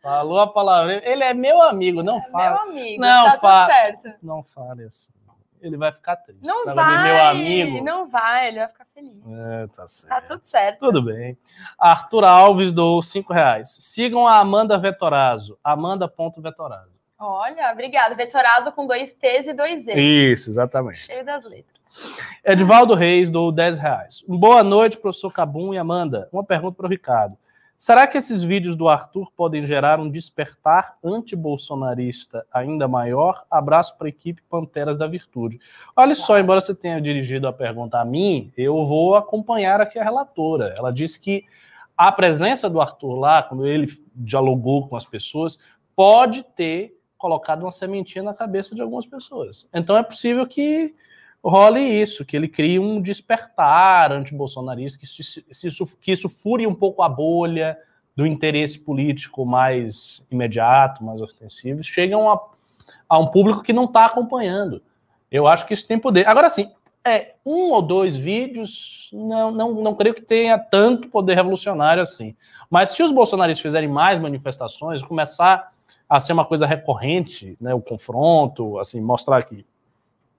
[0.00, 1.02] Falou a palavra.
[1.04, 2.50] Ele é meu amigo, não é fala.
[2.50, 3.66] Meu amigo, não tá fala.
[3.66, 4.14] certo.
[4.22, 5.17] Não fale assim.
[5.60, 6.46] Ele vai ficar triste.
[6.46, 7.84] Não tá vai, meu amigo.
[7.84, 9.22] Não vai, ele vai ficar feliz.
[9.26, 10.08] É, tá certo.
[10.08, 10.78] Tá tudo certo.
[10.78, 11.36] Tudo bem.
[11.78, 13.68] Arthur Alves do cinco reais.
[13.80, 15.58] Sigam a Amanda Vetorazo.
[15.62, 16.98] Amanda.vetorazo.
[17.18, 18.14] Olha, obrigada.
[18.14, 19.96] Vetorazo com dois T's e dois E's.
[19.96, 21.00] Isso, exatamente.
[21.00, 21.78] Cheio das letras.
[22.44, 24.24] Edivaldo Reis do 10 reais.
[24.28, 26.28] Boa noite, professor Cabum e Amanda.
[26.32, 27.36] Uma pergunta para o Ricardo.
[27.78, 33.44] Será que esses vídeos do Arthur podem gerar um despertar anti-bolsonarista ainda maior?
[33.48, 35.60] Abraço para a equipe Panteras da Virtude.
[35.94, 40.02] Olha só, embora você tenha dirigido a pergunta a mim, eu vou acompanhar aqui a
[40.02, 40.74] relatora.
[40.76, 41.44] Ela disse que
[41.96, 45.60] a presença do Arthur lá, quando ele dialogou com as pessoas,
[45.94, 49.70] pode ter colocado uma sementinha na cabeça de algumas pessoas.
[49.72, 50.96] Então é possível que
[51.44, 57.02] role isso, que ele crie um despertar anti-bolsonarista, que isso, que isso fure um pouco
[57.02, 57.78] a bolha
[58.16, 62.40] do interesse político mais imediato, mais ostensivo, chegam a,
[63.08, 64.82] a um público que não está acompanhando.
[65.30, 66.26] Eu acho que isso tem poder.
[66.26, 66.70] Agora, sim,
[67.04, 72.34] é, um ou dois vídeos, não, não, não creio que tenha tanto poder revolucionário assim.
[72.68, 75.72] Mas se os bolsonaristas fizerem mais manifestações, começar
[76.08, 79.64] a ser uma coisa recorrente, né, o confronto, assim, mostrar que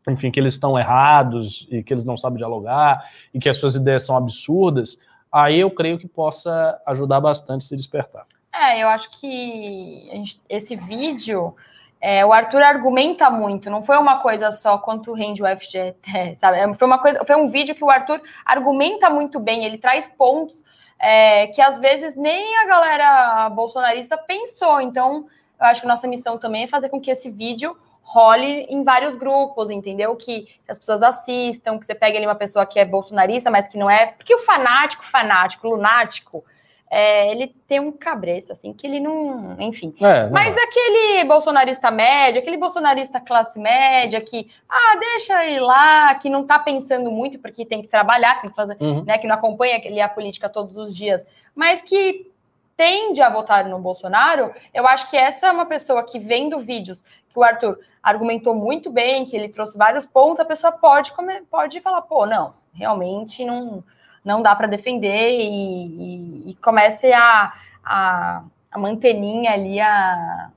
[0.07, 3.75] enfim, que eles estão errados e que eles não sabem dialogar e que as suas
[3.75, 4.97] ideias são absurdas,
[5.31, 8.25] aí eu creio que possa ajudar bastante se despertar.
[8.53, 10.09] É, eu acho que
[10.49, 11.55] esse vídeo,
[12.01, 16.57] é, o Arthur argumenta muito, não foi uma coisa só quanto rende o FGT, sabe?
[16.57, 20.07] É, foi uma coisa, foi um vídeo que o Arthur argumenta muito bem, ele traz
[20.07, 20.63] pontos
[20.99, 24.81] é, que às vezes nem a galera bolsonarista pensou.
[24.81, 25.27] Então,
[25.59, 27.75] eu acho que nossa missão também é fazer com que esse vídeo
[28.09, 30.15] role em vários grupos, entendeu?
[30.15, 33.77] Que, as pessoas assistam, que você pegue ali uma pessoa que é bolsonarista, mas que
[33.77, 34.07] não é.
[34.07, 36.43] Porque o fanático, fanático, lunático,
[36.89, 39.55] é, ele tem um cabresto, assim, que ele não.
[39.61, 39.93] Enfim.
[40.01, 40.59] É, não mas é.
[40.59, 46.57] aquele bolsonarista médio, aquele bolsonarista classe média, que, ah, deixa ele lá, que não tá
[46.57, 49.03] pensando muito, porque tem que trabalhar, tem que fazer, uhum.
[49.05, 49.19] né?
[49.19, 52.27] Que não acompanha a política todos os dias, mas que
[52.75, 57.03] tende a votar no Bolsonaro, eu acho que essa é uma pessoa que vendo vídeos
[57.31, 61.11] que o Arthur argumentou muito bem, que ele trouxe vários pontos, a pessoa pode,
[61.49, 63.83] pode falar, pô, não, realmente não,
[64.23, 67.53] não dá para defender e, e, e, comece a,
[67.83, 70.49] a, a manteninha ali a.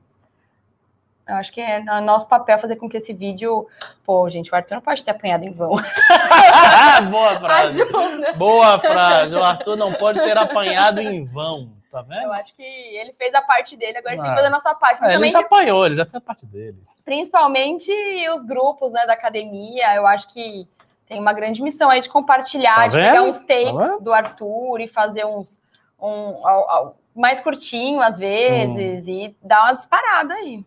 [1.27, 3.67] Eu acho que é nosso papel fazer com que esse vídeo.
[4.05, 5.71] Pô, gente, o Arthur não pode ter apanhado em vão.
[7.11, 7.81] Boa frase.
[7.83, 8.33] Ajuda.
[8.33, 9.37] Boa frase.
[9.37, 11.71] O Arthur não pode ter apanhado em vão.
[11.93, 12.23] Tá vendo?
[12.23, 14.51] Eu acho que ele fez a parte dele, agora a gente tem que fazer a
[14.51, 15.05] nossa parte.
[15.05, 16.83] É, ele já apanhou, ele já fez a parte dele.
[17.05, 17.93] Principalmente
[18.35, 20.67] os grupos né, da academia, eu acho que
[21.07, 24.81] tem uma grande missão aí de compartilhar, tá de pegar uns takes tá do Arthur
[24.81, 25.61] e fazer uns
[26.01, 26.35] um,
[27.15, 29.11] mais curtinho às vezes hum.
[29.11, 30.65] e dar uma disparada aí.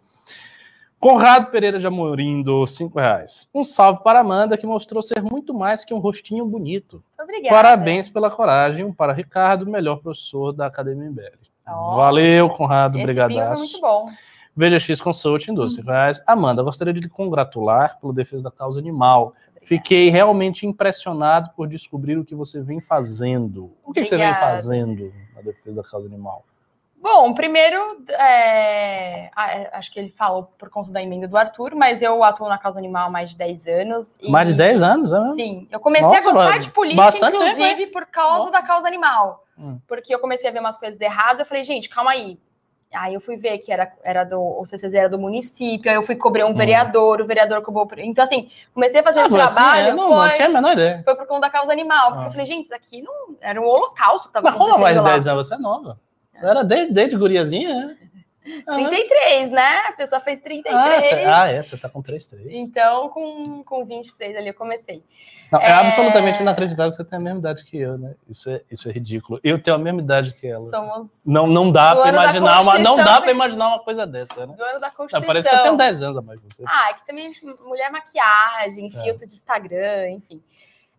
[0.99, 3.49] Conrado Pereira de Amorim, do 5 reais.
[3.53, 7.03] Um salve para Amanda, que mostrou ser muito mais que um rostinho bonito.
[7.21, 7.53] Obrigada.
[7.53, 8.91] Parabéns pela coragem.
[8.91, 11.37] Para Ricardo, melhor professor da Academia Embele.
[11.67, 12.99] Oh, Valeu, Conrado.
[12.99, 13.31] Obrigado.
[13.31, 14.09] muito bom.
[14.55, 15.83] VGX Consulting, 12 hum.
[15.83, 16.23] reais.
[16.25, 19.33] Amanda, gostaria de lhe congratular pela defesa da causa animal.
[19.63, 23.71] Fiquei realmente impressionado por descobrir o que você vem fazendo.
[23.83, 26.45] O que, que você vem fazendo na defesa da causa animal?
[27.06, 29.30] Bom, primeiro, é,
[29.74, 32.80] acho que ele falou por conta da emenda do Arthur, mas eu atuo na causa
[32.80, 34.18] animal há mais de 10 anos.
[34.20, 35.34] E, mais de 10 anos, né?
[35.36, 35.68] Sim.
[35.72, 39.45] Eu comecei Nossa, a gostar mano, de política, inclusive, tempo, por causa da causa animal.
[39.56, 39.78] Hum.
[39.88, 42.39] Porque eu comecei a ver umas coisas erradas, eu falei, gente, calma aí.
[42.91, 46.01] Aí eu fui ver que era, era do, o CCZ era do município, aí eu
[46.01, 46.56] fui cobrir um hum.
[46.56, 47.88] vereador, o vereador cobrou.
[47.99, 49.88] Então, assim, comecei a fazer ah, esse assim, trabalho.
[49.89, 51.01] Assim, não, foi, não tinha a menor ideia.
[51.06, 52.14] Foi por conta da causa animal.
[52.14, 52.28] Porque ah.
[52.30, 54.28] eu falei, gente, isso aqui não era um holocausto.
[54.30, 55.47] Tava Mas como mais de 10 anos?
[55.47, 55.99] Você é nova.
[56.38, 57.97] Você era desde, desde guriazinha, né?
[58.45, 59.79] 33, né?
[59.88, 60.75] A pessoa fez 33.
[61.25, 62.45] Ah, ah é, você tá com 33.
[62.51, 65.03] Então, com, com 23 ali eu comecei.
[65.51, 65.69] Não, é...
[65.69, 65.71] é...
[65.71, 68.13] absolutamente inacreditável você ter a mesma idade que eu, né?
[68.29, 69.39] Isso é, isso é ridículo.
[69.43, 70.69] Eu tenho a mesma idade que ela.
[70.69, 74.53] Somos não, não dá para imaginar uma, não dá para imaginar uma coisa dessa, né?
[74.55, 75.21] Do ano da Constituição.
[75.21, 76.63] Não, parece que eu tenho 10 anos a mais você.
[76.67, 77.31] Ah, que também
[77.65, 79.01] mulher maquiagem, é.
[79.01, 80.41] filtro de Instagram, enfim.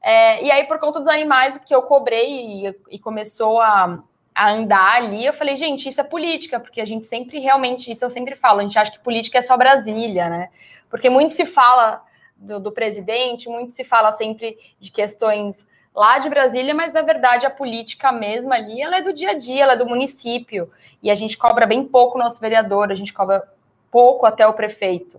[0.02, 4.02] É, e aí, por conta dos animais que eu cobrei e, e começou a
[4.36, 8.04] a andar ali, eu falei, gente, isso é política, porque a gente sempre realmente, isso
[8.04, 10.50] eu sempre falo, a gente acha que política é só Brasília, né?
[10.90, 12.04] Porque muito se fala
[12.36, 17.46] do, do presidente, muito se fala sempre de questões lá de Brasília, mas na verdade
[17.46, 20.70] a política mesmo ali, ela é do dia a dia, ela é do município,
[21.02, 23.42] e a gente cobra bem pouco o nosso vereador, a gente cobra
[23.90, 25.18] pouco até o prefeito.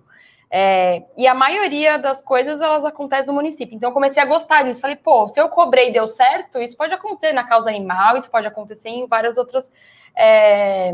[0.50, 3.76] É, e a maioria das coisas elas acontecem no município.
[3.76, 4.82] Então eu comecei a gostar disso.
[4.82, 8.30] Falei, pô, se eu cobrei e deu certo, isso pode acontecer na causa animal, isso
[8.30, 9.72] pode acontecer em várias outras.
[10.16, 10.94] É,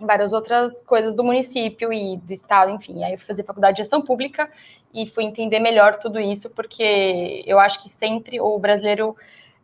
[0.00, 3.04] em várias outras coisas do município e do estado, enfim.
[3.04, 4.50] Aí eu fui fazer faculdade de gestão pública
[4.92, 9.16] e fui entender melhor tudo isso, porque eu acho que sempre o brasileiro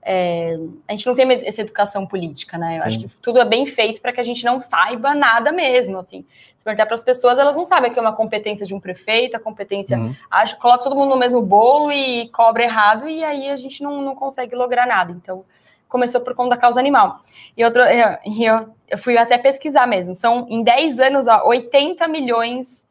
[0.02, 2.78] é, a gente não tem essa educação política, né?
[2.78, 2.86] Eu Sim.
[2.86, 5.98] acho que tudo é bem feito para que a gente não saiba nada mesmo.
[5.98, 6.24] Assim,
[6.56, 9.36] se perguntar para as pessoas, elas não sabem que é uma competência de um prefeito,
[9.36, 9.98] a competência.
[9.98, 10.14] Uhum.
[10.30, 14.00] Acho, coloca todo mundo no mesmo bolo e cobra errado, e aí a gente não,
[14.00, 15.12] não consegue lograr nada.
[15.12, 15.44] Então,
[15.88, 17.20] começou por conta da causa animal.
[17.54, 20.14] E outro, eu, eu, eu fui até pesquisar mesmo.
[20.14, 22.88] São em 10 anos, ó, 80 milhões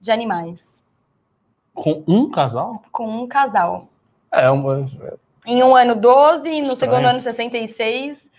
[0.00, 0.84] de animais.
[1.74, 2.82] Com um casal?
[2.92, 3.88] Com um casal.
[4.30, 4.86] É uma
[5.46, 6.76] em um ano 12, no Estranho.
[6.76, 8.30] segundo ano 66.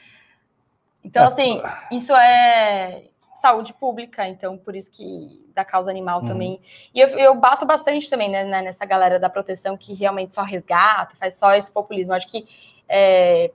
[1.04, 1.28] Então, é.
[1.28, 3.04] assim, isso é
[3.36, 6.28] saúde pública, então por isso que da causa animal uhum.
[6.28, 6.62] também.
[6.96, 10.44] E eu, eu, bato bastante também né, né, nessa galera da proteção que realmente só
[10.44, 12.14] resgata, faz só esse populismo.
[12.14, 12.48] Acho que
[12.88, 13.52] é,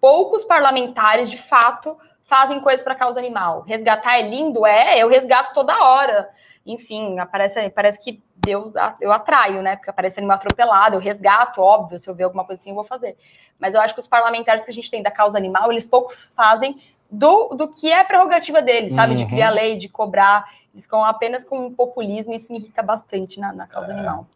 [0.00, 3.60] poucos parlamentares, de fato, fazem coisas para causa animal.
[3.62, 4.64] Resgatar é lindo?
[4.64, 6.30] É, eu resgato toda hora.
[6.64, 9.76] Enfim, aparece, parece que eu, eu atraio, né?
[9.76, 12.84] Porque aparece animal atropelado, eu resgato, óbvio, se eu ver alguma coisa assim, eu vou
[12.84, 13.16] fazer.
[13.58, 16.14] Mas eu acho que os parlamentares que a gente tem da causa animal, eles pouco
[16.34, 16.80] fazem
[17.10, 19.14] do, do que é prerrogativa deles, sabe?
[19.14, 19.18] Uhum.
[19.18, 20.50] De criar lei, de cobrar.
[20.74, 23.94] Eles ficam apenas com populismo e isso me irrita bastante na, na causa é.
[23.94, 24.26] animal.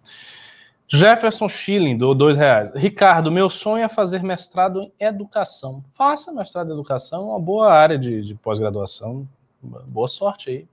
[0.93, 2.73] Jefferson Schilling, do dois reais.
[2.75, 5.85] Ricardo, meu sonho é fazer mestrado em educação.
[5.95, 9.29] Faça mestrado em educação, uma boa área de, de pós-graduação.
[9.63, 10.69] Boa sorte aí.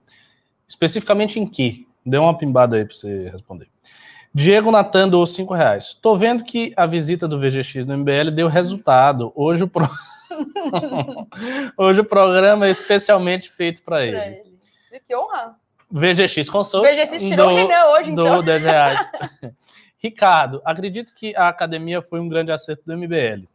[0.67, 1.86] Especificamente em que?
[2.07, 3.67] Dê uma pimbada aí para você responder.
[4.33, 5.93] Diego Natan doou 5 reais.
[6.01, 9.33] Tô vendo que a visita do VGX no MBL deu resultado.
[9.35, 9.89] Hoje o, pro...
[11.77, 14.17] Hoje o programa é especialmente feito para ele.
[14.17, 15.01] ele.
[15.05, 15.55] Que honra.
[15.91, 16.87] VGX Consult.
[16.87, 18.35] VGX tirou do, o Renan hoje, então.
[18.37, 19.11] Do 10 reais.
[19.99, 23.47] Ricardo, acredito que a academia foi um grande acerto do MBL.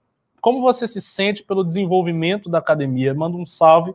[0.42, 3.14] Como você se sente pelo desenvolvimento da academia?
[3.14, 3.94] Manda um salve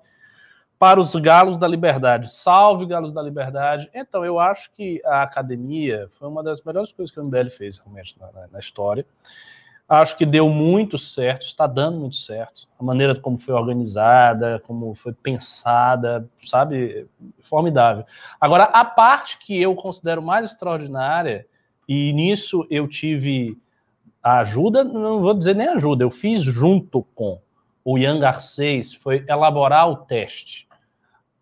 [0.80, 2.32] para os Galos da Liberdade.
[2.32, 3.90] Salve, Galos da Liberdade.
[3.94, 7.78] Então, eu acho que a academia foi uma das melhores coisas que o MBL fez
[7.78, 9.06] realmente na, na história.
[9.90, 12.68] Acho que deu muito certo, está dando muito certo.
[12.78, 17.08] A maneira como foi organizada, como foi pensada, sabe?
[17.40, 18.06] Formidável.
[18.40, 21.48] Agora, a parte que eu considero mais extraordinária,
[21.88, 23.58] e nisso eu tive
[24.22, 27.40] a ajuda, não vou dizer nem ajuda, eu fiz junto com
[27.82, 30.67] o Ian Garcês, foi elaborar o teste.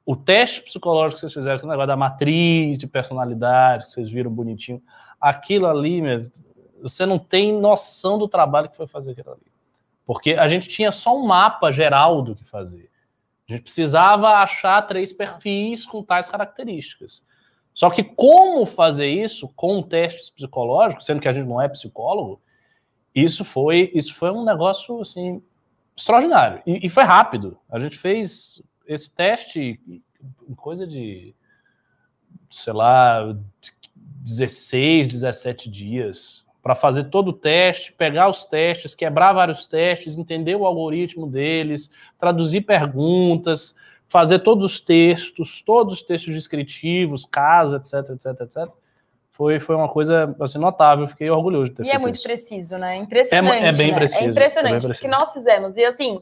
[0.05, 4.81] O teste psicológico que vocês fizeram, que negócio da matriz de personalidade, vocês viram bonitinho,
[5.19, 6.01] aquilo ali
[6.81, 9.51] você não tem noção do trabalho que foi fazer aquilo ali.
[10.05, 12.91] Porque a gente tinha só um mapa geral do que fazer.
[13.49, 17.25] A gente precisava achar três perfis com tais características.
[17.73, 22.41] Só que como fazer isso com testes psicológicos, sendo que a gente não é psicólogo,
[23.13, 25.41] isso foi isso foi um negócio assim
[25.95, 27.57] extraordinário e, e foi rápido.
[27.69, 29.79] A gente fez esse teste
[30.55, 31.35] coisa de
[32.49, 33.35] sei lá
[34.23, 40.55] 16, 17 dias para fazer todo o teste, pegar os testes, quebrar vários testes, entender
[40.55, 43.75] o algoritmo deles, traduzir perguntas,
[44.07, 48.73] fazer todos os textos, todos os textos descritivos, casa, etc, etc, etc.
[49.29, 52.15] Foi, foi uma coisa assim, notável, fiquei orgulhoso de ter e é feito é muito
[52.15, 52.23] isso.
[52.23, 52.95] preciso, né?
[52.95, 53.63] Impressionante.
[53.63, 53.97] É, é bem né?
[53.97, 54.23] preciso.
[54.23, 55.77] É impressionante é o que nós fizemos.
[55.77, 56.19] E assim,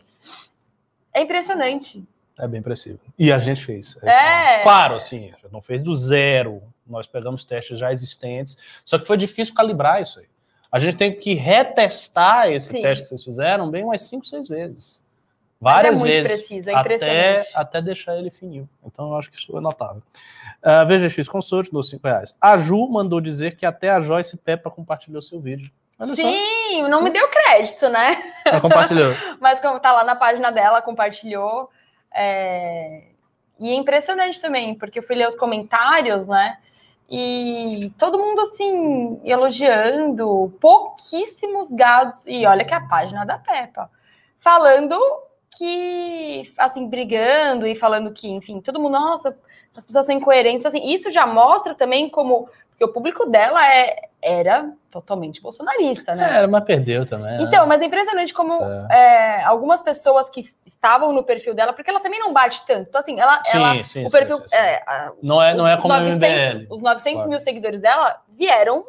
[1.13, 2.03] é impressionante.
[2.37, 2.99] É bem preciso.
[3.17, 3.97] E a gente fez.
[4.01, 4.61] É.
[4.63, 6.61] Claro, assim, não fez do zero.
[6.85, 8.57] Nós pegamos testes já existentes.
[8.83, 10.25] Só que foi difícil calibrar isso aí.
[10.71, 12.81] A gente tem que retestar esse Sim.
[12.81, 15.03] teste que vocês fizeram bem umas 5, 6 vezes.
[15.61, 16.31] Várias Mas é vezes.
[16.39, 18.67] Preciso, é até, até deixar ele fininho.
[18.83, 20.01] Então eu acho que isso é notável.
[20.61, 22.35] Uh, VGX Consult nos 5 reais.
[22.41, 25.71] A Ju mandou dizer que até a Joyce Peppa compartilhou seu vídeo.
[25.97, 26.87] Olha Sim, só.
[26.89, 28.33] não me deu crédito, né?
[28.43, 29.13] Ela compartilhou.
[29.39, 31.69] Mas como tá lá na página dela, compartilhou.
[32.13, 33.03] É...
[33.59, 36.57] E é impressionante também, porque eu fui ler os comentários, né?
[37.09, 43.89] e todo mundo assim elogiando, pouquíssimos gados e olha que é a página da Peppa
[44.39, 44.97] falando
[45.55, 49.37] que assim brigando e falando que enfim todo mundo nossa
[49.75, 54.09] as pessoas são incoerentes assim isso já mostra também como porque o público dela é,
[54.21, 56.37] era totalmente bolsonarista, né?
[56.37, 57.37] Era, mas perdeu também.
[57.37, 57.43] Né?
[57.43, 58.87] Então, mas é impressionante como é.
[58.89, 62.89] É, algumas pessoas que estavam no perfil dela, porque ela também não bate tanto.
[62.89, 63.43] Então, assim, ela.
[63.43, 64.37] Sim, ela, sim, o perfil.
[64.37, 66.73] Sim, sim, é, não é, não é como 900, o MBL.
[66.73, 67.29] Os 900 claro.
[67.29, 68.85] mil seguidores dela vieram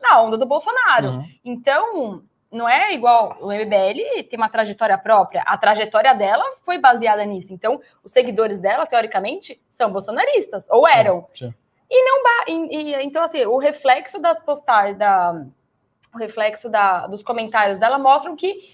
[0.00, 1.08] na onda do Bolsonaro.
[1.08, 1.24] Uhum.
[1.44, 2.22] Então,
[2.52, 5.42] não é igual o MBL tem uma trajetória própria.
[5.42, 7.52] A trajetória dela foi baseada nisso.
[7.52, 11.26] Então, os seguidores dela, teoricamente, são bolsonaristas, ou eram.
[11.32, 11.54] Sim, sim.
[11.90, 15.44] E não e, e, então assim, o reflexo das postagens da
[16.14, 18.70] o reflexo da, dos comentários dela mostram que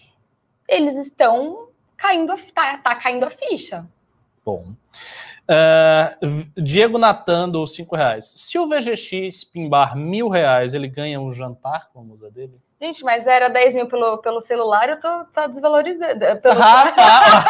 [0.68, 3.86] eles estão caindo, tá, tá caindo a ficha.
[4.44, 4.72] Bom.
[5.50, 8.24] Uh, Diego Natan do 5 reais.
[8.36, 12.60] Se o VGX pimbar mil reais, ele ganha um jantar com a musa dele?
[12.80, 16.20] Gente, mas era 10 mil pelo, pelo celular, eu tô, tô desvalorizando.
[16.40, 16.62] Pelo...
[16.62, 17.44] Ah, tá.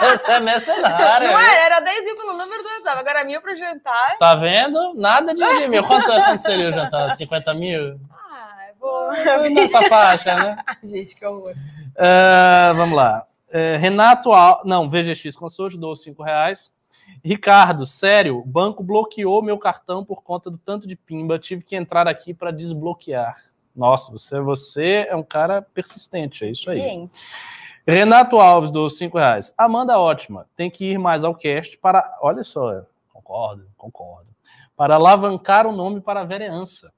[0.16, 1.30] Você é mercenária.
[1.30, 4.16] Não era, era 10 mil pelo número do WhatsApp, agora mil pro jantar.
[4.18, 4.94] Tá vendo?
[4.94, 5.84] Nada de, de mil.
[5.84, 7.14] Quanto, quanto seria o jantar?
[7.14, 8.00] 50 mil?
[8.10, 9.50] Ah, eu vou...
[9.50, 10.56] Nessa faixa, né?
[10.82, 11.52] Gente, que horror.
[11.52, 13.26] Uh, vamos lá.
[13.48, 14.62] Uh, Renato, Al...
[14.64, 16.74] não, VGX Consult, dou 5 reais.
[17.22, 21.76] Ricardo, sério, o banco bloqueou meu cartão por conta do tanto de pimba, tive que
[21.76, 23.36] entrar aqui para desbloquear.
[23.76, 26.80] Nossa, você, você é um cara persistente, é isso aí.
[26.80, 27.16] Gente.
[27.86, 29.54] Renato Alves, dos 5 reais.
[29.56, 30.46] Amanda, ótima.
[30.56, 32.18] Tem que ir mais ao cast para.
[32.20, 32.82] Olha só,
[33.12, 34.26] concordo, concordo.
[34.76, 36.92] Para alavancar o nome para a vereança.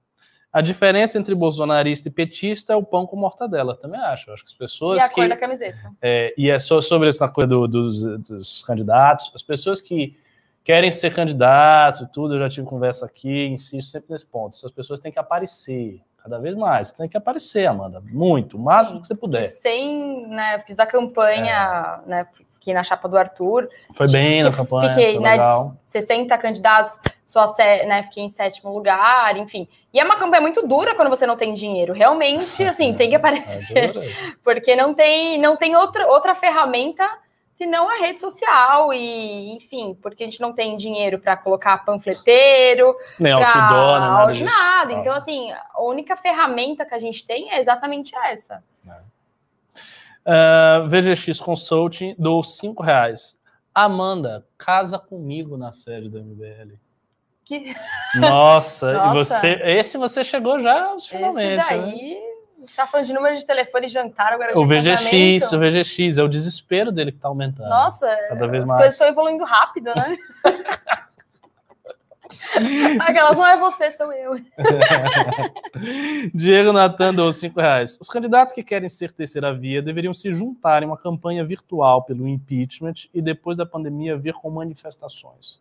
[0.51, 3.77] A diferença entre bolsonarista e petista é o pão com mortadela.
[3.77, 4.33] Também acho.
[4.33, 5.03] Acho que as pessoas.
[5.03, 5.93] E a que, cor da camiseta.
[6.01, 9.31] É, e é só sobre isso na coisa do, dos, dos candidatos.
[9.35, 10.17] As pessoas que
[10.65, 14.57] querem ser candidatos tudo, eu já tive conversa aqui, insisto sempre nesse ponto.
[14.65, 16.93] As pessoas têm que aparecer cada vez mais.
[16.93, 19.01] Tem que aparecer, Amanda, muito, o máximo Sim.
[19.01, 19.47] que você puder.
[19.47, 22.09] Sem, né, fiz a campanha, é.
[22.09, 23.69] né, fiquei na chapa do Arthur.
[23.95, 25.77] Foi bem na campanha, Fiquei, né, legal.
[25.87, 29.69] 60 candidatos, só né, fiquei em sétimo lugar, enfim.
[29.93, 31.93] E é uma campanha muito dura quando você não tem dinheiro.
[31.93, 33.97] Realmente, assim, tem que é aparecer.
[33.97, 37.09] É porque não tem, não tem outra, outra ferramenta
[37.59, 41.85] se não a rede social e, enfim, porque a gente não tem dinheiro para colocar
[41.85, 43.49] panfleteiro, nem pra...
[43.49, 44.59] outdoor, nem nada disso.
[44.59, 44.93] Nada.
[44.93, 48.63] Então, assim, a única ferramenta que a gente tem é exatamente essa.
[48.87, 48.93] É.
[50.25, 53.37] Uh, VGX Consulting dou 5 reais.
[53.75, 56.77] Amanda, casa comigo na sede do MBL.
[57.45, 57.75] Que...
[58.15, 59.15] Nossa, Nossa.
[59.15, 61.61] você, esse você chegou já finalmente.
[61.61, 62.21] Esse daí...
[62.21, 62.28] Né?
[62.71, 66.23] Está falando de número de telefone e jantar agora de O VGX, o VGX, é
[66.23, 67.69] o desespero dele que está aumentando.
[67.69, 68.79] Nossa, cada vez as mais.
[68.79, 70.17] coisas estão evoluindo rápido, né?
[73.01, 74.41] Aquelas não é você, sou eu.
[76.35, 77.99] Diego Natan deu 5 reais.
[78.01, 82.27] Os candidatos que querem ser terceira via deveriam se juntar em uma campanha virtual pelo
[82.29, 85.61] impeachment e depois da pandemia vir com manifestações.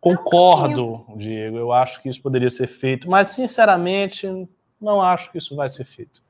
[0.00, 1.56] Concordo, Diego.
[1.56, 4.48] Eu acho que isso poderia ser feito, mas sinceramente
[4.80, 6.22] não acho que isso vai ser feito.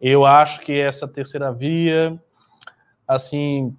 [0.00, 2.20] Eu acho que essa terceira via,
[3.06, 3.74] assim,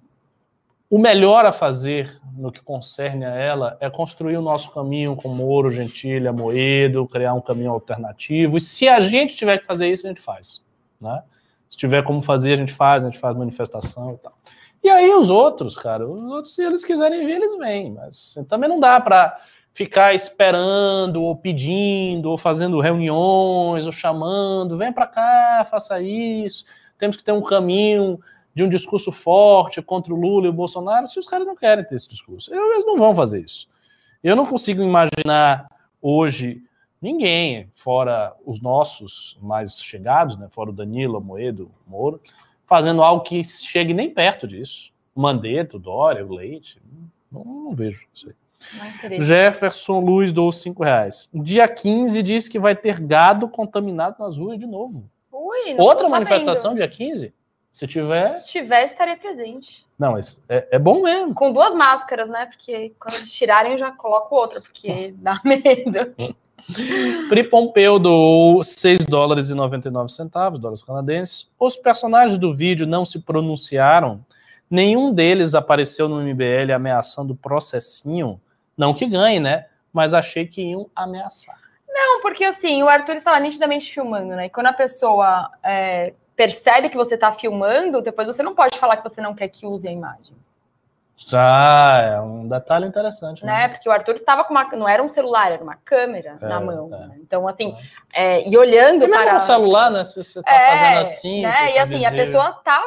[0.88, 5.28] o melhor a fazer no que concerne a ela é construir o nosso caminho com
[5.28, 8.56] Moro, Gentilha, Moedo, criar um caminho alternativo.
[8.56, 10.64] E se a gente tiver que fazer isso, a gente faz.
[11.00, 11.22] Né?
[11.68, 14.38] Se tiver como fazer, a gente faz, a gente faz manifestação e tal.
[14.82, 17.92] E aí os outros, cara, os outros, se eles quiserem vir, eles vêm.
[17.92, 19.36] Mas também não dá para
[19.76, 26.64] ficar esperando, ou pedindo, ou fazendo reuniões, ou chamando, vem para cá, faça isso.
[26.98, 28.18] Temos que ter um caminho
[28.54, 31.84] de um discurso forte contra o Lula e o Bolsonaro, se os caras não querem
[31.84, 32.50] ter esse discurso.
[32.54, 33.68] Eles não vão fazer isso.
[34.24, 35.68] Eu não consigo imaginar
[36.00, 36.62] hoje
[36.98, 42.18] ninguém, fora os nossos mais chegados, né, fora o Danilo, Moedo, Moro,
[42.64, 44.90] fazendo algo que chegue nem perto disso.
[45.14, 46.80] Mandetta, Dória, o Leite,
[47.30, 48.45] não, não vejo isso aí.
[49.20, 51.28] Jefferson Luiz dou 5 reais.
[51.32, 55.08] Dia 15 diz que vai ter gado contaminado nas ruas de novo.
[55.30, 57.32] Ui, Outra manifestação dia 15?
[57.76, 58.38] Se tiver.
[58.38, 59.84] Se tiver, estaria presente.
[59.98, 61.34] Não, é, é bom mesmo.
[61.34, 62.46] Com duas máscaras, né?
[62.46, 66.14] Porque quando eles tirarem, eu já coloco outra, porque dá medo.
[67.28, 71.52] Pri Pompeu do 6 dólares e 99 centavos, dólares canadenses.
[71.60, 74.24] Os personagens do vídeo não se pronunciaram.
[74.70, 78.40] Nenhum deles apareceu no MBL ameaçando processinho.
[78.76, 79.66] Não que ganhe, né?
[79.92, 81.56] Mas achei que iam ameaçar.
[81.88, 84.46] Não, porque assim, o Arthur estava nitidamente filmando, né?
[84.46, 88.98] E quando a pessoa é, percebe que você está filmando, depois você não pode falar
[88.98, 90.36] que você não quer que use a imagem.
[91.32, 93.44] Ah, é um detalhe interessante.
[93.44, 93.52] Né?
[93.52, 93.68] né?
[93.68, 94.64] Porque o Arthur estava com uma.
[94.76, 96.90] Não era um celular, era uma câmera é, na mão.
[96.92, 97.06] É.
[97.06, 97.16] Né?
[97.20, 97.74] Então, assim,
[98.12, 98.46] é.
[98.46, 99.36] e olhando e para.
[99.36, 100.04] o celular, né?
[100.04, 101.42] Se você está é, fazendo assim.
[101.42, 101.74] Né?
[101.74, 102.08] E assim, visível.
[102.08, 102.84] a pessoa tá.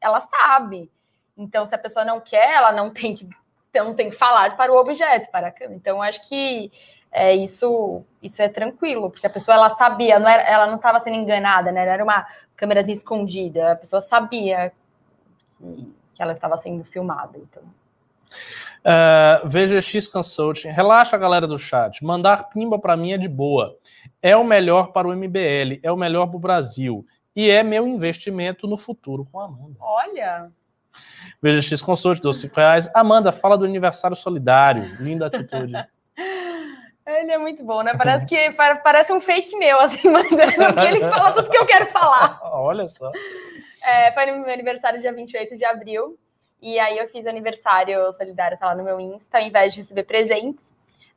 [0.00, 0.88] Ela sabe.
[1.36, 3.28] Então, se a pessoa não quer, ela não tem que,
[3.82, 5.76] não tem que falar para o objeto, para a câmera.
[5.76, 6.70] Então, acho que
[7.10, 11.00] é, isso, isso é tranquilo, porque a pessoa ela sabia, não era, ela não estava
[11.00, 11.86] sendo enganada, né?
[11.86, 12.26] Era uma
[12.56, 14.72] câmera escondida, a pessoa sabia
[15.56, 17.38] que, que ela estava sendo filmada.
[17.38, 17.62] Então.
[18.84, 23.78] Uh, VGX Consulting, relaxa galera do chat, mandar pimba para mim é de boa,
[24.20, 27.86] é o melhor para o MBL, é o melhor para o Brasil e é meu
[27.86, 29.76] investimento no futuro com a Amanda.
[29.80, 30.52] Olha!
[31.42, 32.90] VGX Consult, 12 5 reais.
[32.94, 35.74] Amanda, fala do aniversário solidário, linda atitude.
[37.06, 37.94] Ele é muito bom, né?
[37.96, 38.50] Parece que
[38.82, 42.40] parece um fake meu, assim, mandando, porque ele fala tudo que eu quero falar.
[42.54, 43.12] Olha só.
[43.84, 46.18] É, foi no meu aniversário dia 28 de abril.
[46.62, 50.04] E aí eu fiz aniversário solidário, tá lá no meu Insta, ao invés de receber
[50.04, 50.64] presentes.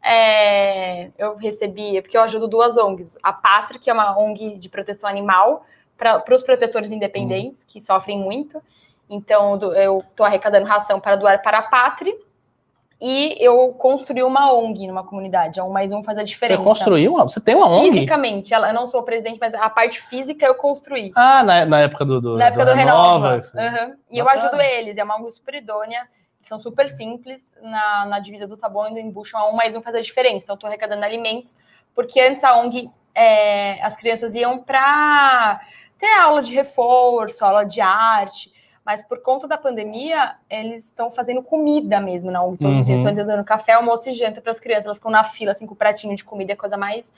[0.04, 3.18] É, eu recebi, porque eu ajudo duas ONGs.
[3.24, 5.66] A Pátria, que é uma ONG de proteção animal,
[5.98, 8.62] para os protetores independentes, que sofrem muito.
[9.10, 12.14] Então, eu estou arrecadando ração para doar para a Pátria
[13.00, 15.60] e eu construí uma ONG numa comunidade.
[15.60, 16.60] É um mais um faz a diferença.
[16.60, 17.14] Você construiu?
[17.14, 17.92] Uma, você tem uma ONG?
[17.92, 18.54] Fisicamente.
[18.54, 21.12] Eu não sou o presidente, mas a parte física eu construí.
[21.16, 23.36] Ah, na, na época do, do Na época do, do Renova.
[23.36, 23.96] Uhum.
[24.10, 24.98] E eu ajudo eles.
[24.98, 26.08] É uma ONG super idônea.
[26.44, 27.42] São super simples.
[27.62, 30.46] Na, na divisa do Taboão e do Embucho, um mais um faz a diferença.
[30.46, 31.56] Então, estou arrecadando alimentos.
[31.94, 35.62] Porque antes a ONG, é, as crianças iam para
[36.00, 38.57] ter aula de reforço, aula de arte
[38.88, 42.58] mas por conta da pandemia, eles estão fazendo comida mesmo na UNG.
[42.58, 42.80] Todos uhum.
[42.80, 44.86] os dias estão dando café, almoço e janta para as crianças.
[44.86, 47.12] Elas ficam na fila, assim, com o pratinho de comida, é coisa mais,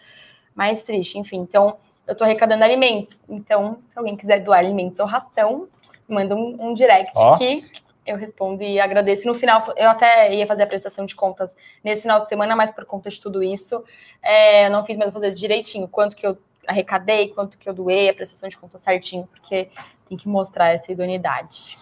[0.55, 1.19] mais triste.
[1.19, 1.77] Enfim, então,
[2.07, 3.21] eu estou arrecadando alimentos.
[3.29, 5.67] Então, se alguém quiser doar alimentos ou ração,
[6.07, 7.37] manda um, um direct oh.
[7.37, 7.63] que
[8.03, 9.27] eu respondo e agradeço.
[9.27, 12.71] No final, eu até ia fazer a prestação de contas nesse final de semana, mas
[12.71, 13.83] por conta de tudo isso,
[14.23, 15.87] é, eu não fiz, mas vou fazer direitinho.
[15.87, 16.35] Quanto que eu
[16.69, 19.69] arrecadei, quanto que eu doei, a prestação de contas certinho, porque
[20.07, 21.77] tem que mostrar essa idoneidade.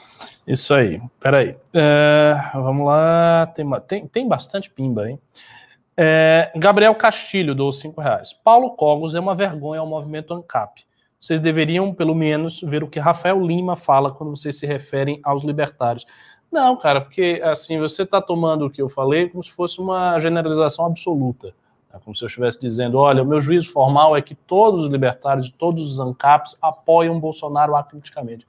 [0.47, 1.01] Isso aí.
[1.19, 1.55] Peraí.
[1.73, 3.47] É, vamos lá.
[3.47, 5.19] Tem, tem, tem bastante pimba, hein?
[5.95, 8.31] É, Gabriel Castilho dou cinco reais.
[8.31, 10.85] Paulo Cogos é uma vergonha ao movimento ANCAP.
[11.19, 15.43] Vocês deveriam, pelo menos, ver o que Rafael Lima fala quando vocês se referem aos
[15.43, 16.05] libertários.
[16.51, 20.19] Não, cara, porque assim, você está tomando o que eu falei como se fosse uma
[20.19, 21.53] generalização absoluta.
[21.97, 24.89] É como se eu estivesse dizendo: olha, o meu juízo formal é que todos os
[24.89, 28.47] libertários, todos os ANCAPs apoiam Bolsonaro acriticamente.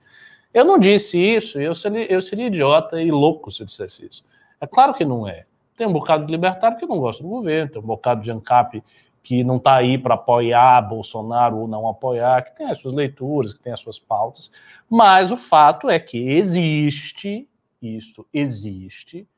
[0.52, 4.24] Eu não disse isso, eu seria, eu seria idiota e louco se eu dissesse isso.
[4.60, 5.46] É claro que não é.
[5.76, 8.82] Tem um bocado de libertário que não gosta do governo, tem um bocado de ANCAP
[9.22, 13.52] que não está aí para apoiar Bolsonaro ou não apoiar, que tem as suas leituras,
[13.52, 14.50] que tem as suas pautas,
[14.88, 17.46] mas o fato é que existe,
[17.80, 19.28] isso existe,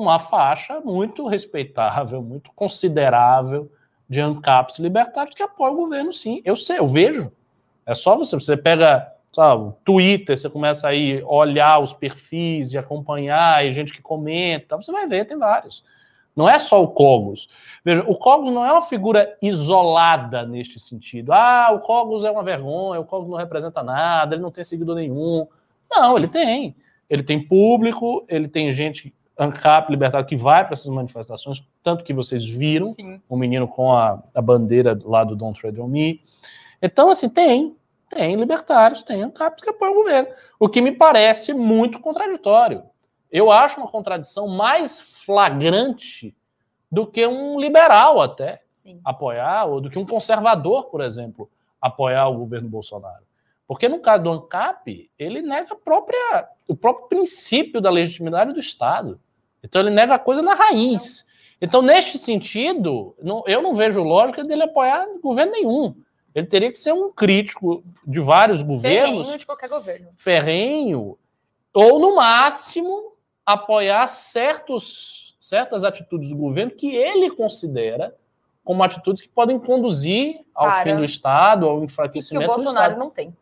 [0.00, 3.70] uma faixa muito respeitável, muito considerável
[4.08, 6.40] de ANCAPs libertários que apoiam o governo, sim.
[6.44, 7.32] Eu sei, eu vejo.
[7.84, 13.64] É só você, você pega sabe, Twitter, você começa aí olhar os perfis e acompanhar,
[13.64, 15.84] e gente que comenta, você vai ver, tem vários.
[16.34, 17.48] Não é só o Cogos.
[17.84, 21.32] Veja, o Cogos não é uma figura isolada neste sentido.
[21.32, 24.94] Ah, o Cogos é uma vergonha, o Cogos não representa nada, ele não tem seguidor
[24.94, 25.48] nenhum.
[25.90, 26.76] Não, ele tem.
[27.10, 32.12] Ele tem público, ele tem gente ANCAP libertário que vai para essas manifestações, tanto que
[32.12, 33.22] vocês viram Sim.
[33.28, 36.20] o menino com a, a bandeira lá do Don't Tread on Me.
[36.82, 37.76] Então, assim, tem,
[38.10, 40.28] tem libertários, tem ANCAPs que apoiam o governo.
[40.58, 42.82] O que me parece muito contraditório.
[43.30, 46.34] Eu acho uma contradição mais flagrante
[46.90, 49.00] do que um liberal até Sim.
[49.04, 51.48] apoiar, ou do que um conservador, por exemplo,
[51.80, 53.28] apoiar o governo Bolsonaro.
[53.68, 59.20] Porque no caso do ANCAP, ele nega própria, o próprio princípio da legitimidade do Estado.
[59.62, 61.26] Então ele nega a coisa na raiz.
[61.60, 65.94] Então, neste sentido, não, eu não vejo lógica dele apoiar governo nenhum.
[66.34, 69.26] Ele teria que ser um crítico de vários governos.
[69.26, 70.08] Ferrenho de qualquer governo.
[70.16, 71.18] Ferrenho.
[71.74, 73.12] Ou, no máximo,
[73.44, 78.14] apoiar certos, certas atitudes do governo que ele considera
[78.62, 82.56] como atitudes que podem conduzir ao Cara, fim do Estado, ao enfraquecimento do Estado.
[82.56, 83.36] Que o Bolsonaro não tem.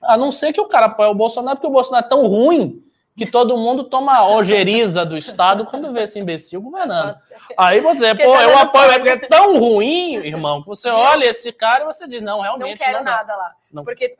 [0.00, 2.82] A não ser que o cara apoie o Bolsonaro, porque o Bolsonaro é tão ruim
[3.20, 7.18] que todo mundo toma ojeriza do Estado quando vê esse imbecil governando.
[7.54, 11.26] Aí você dizer, pô, eu apoio ele porque é tão ruim, irmão, que você olha
[11.26, 12.78] esse cara e você diz, não, realmente.
[12.80, 13.54] Não quero não nada lá.
[13.70, 13.84] Não.
[13.84, 14.16] Porque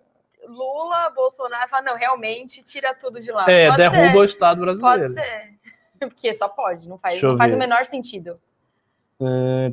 [0.46, 3.46] Lula, Bolsonaro fala, não, realmente tira tudo de lá.
[3.48, 4.18] É, pode derruba ser.
[4.18, 5.00] o Estado brasileiro.
[5.00, 5.54] Pode ser.
[5.98, 8.38] Porque só pode, não faz, não faz o menor sentido.
[9.18, 9.70] É...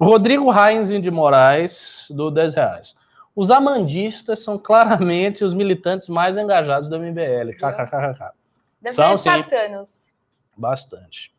[0.00, 2.96] Rodrigo Heinz de Moraes, do 10 reais.
[3.34, 7.52] Os amandistas são claramente os militantes mais engajados do MBL.
[7.58, 8.32] KKKK.
[8.80, 10.10] Deve são, espartanos.
[10.56, 11.34] bastante.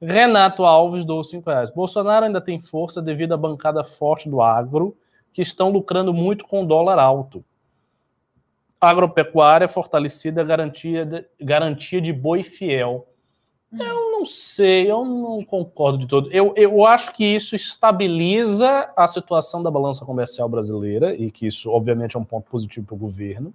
[0.00, 1.70] Renato Alves do 5 reais.
[1.70, 4.96] Bolsonaro ainda tem força devido à bancada forte do agro,
[5.32, 7.44] que estão lucrando muito com o dólar alto.
[8.80, 13.06] Agropecuária fortalecida, garantia de, garantia de boi fiel.
[13.72, 16.30] Eu não sei, eu não concordo de todo.
[16.32, 21.70] Eu, eu acho que isso estabiliza a situação da balança comercial brasileira, e que isso,
[21.70, 23.52] obviamente, é um ponto positivo para o governo.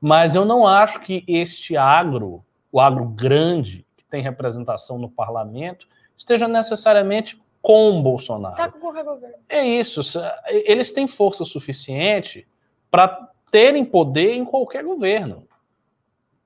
[0.00, 5.88] Mas eu não acho que este agro, o agro grande, que tem representação no parlamento,
[6.16, 8.56] esteja necessariamente com Bolsonaro.
[8.56, 9.18] Tá com o governo.
[9.48, 10.00] É isso.
[10.46, 12.46] Eles têm força suficiente
[12.90, 15.46] para terem poder em qualquer governo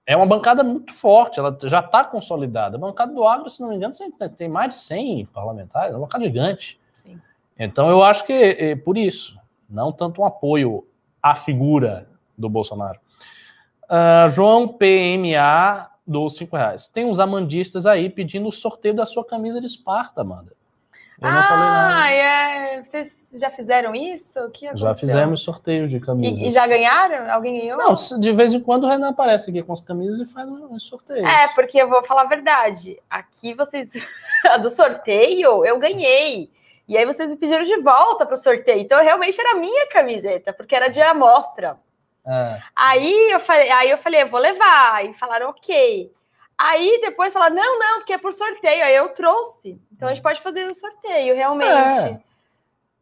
[0.09, 2.78] é uma bancada muito forte, ela já está consolidada.
[2.78, 3.93] A bancada do agro, se não me engano,
[4.35, 6.80] tem mais de 100 parlamentares, é uma bancada gigante.
[6.97, 7.20] Sim.
[7.59, 10.89] Então, eu acho que é por isso, não tanto um apoio
[11.22, 12.09] à figura
[12.39, 12.98] do Bolsonaro.
[13.85, 16.89] Uh, João PMA dos 5 reais.
[16.89, 20.56] Tem uns amandistas aí pedindo o sorteio da sua camisa de Esparta, Amanda.
[21.20, 22.82] Eu ah, é.
[22.82, 24.38] Vocês já fizeram isso?
[24.74, 26.38] Já fizemos sorteio de camisas.
[26.38, 27.32] E, e, já ganharam?
[27.32, 27.76] Alguém ganhou?
[27.76, 30.78] Não, de vez em quando o Renan aparece aqui com as camisas e faz um
[30.78, 31.26] sorteio.
[31.26, 33.00] É, porque eu vou falar a verdade.
[33.10, 33.90] Aqui vocês.
[34.46, 36.50] a do sorteio, eu ganhei.
[36.86, 38.80] E aí vocês me pediram de volta para o sorteio.
[38.80, 41.76] Então realmente era minha camiseta, porque era de amostra.
[42.24, 42.62] É.
[42.76, 45.04] Aí eu falei, aí eu falei, eu vou levar.
[45.04, 46.12] E falaram, ok.
[46.59, 48.85] Aí depois falaram, não, não, porque é por sorteio.
[48.85, 49.80] Aí eu trouxe.
[49.93, 51.70] Então a gente pode fazer o um sorteio, realmente.
[51.70, 52.20] É.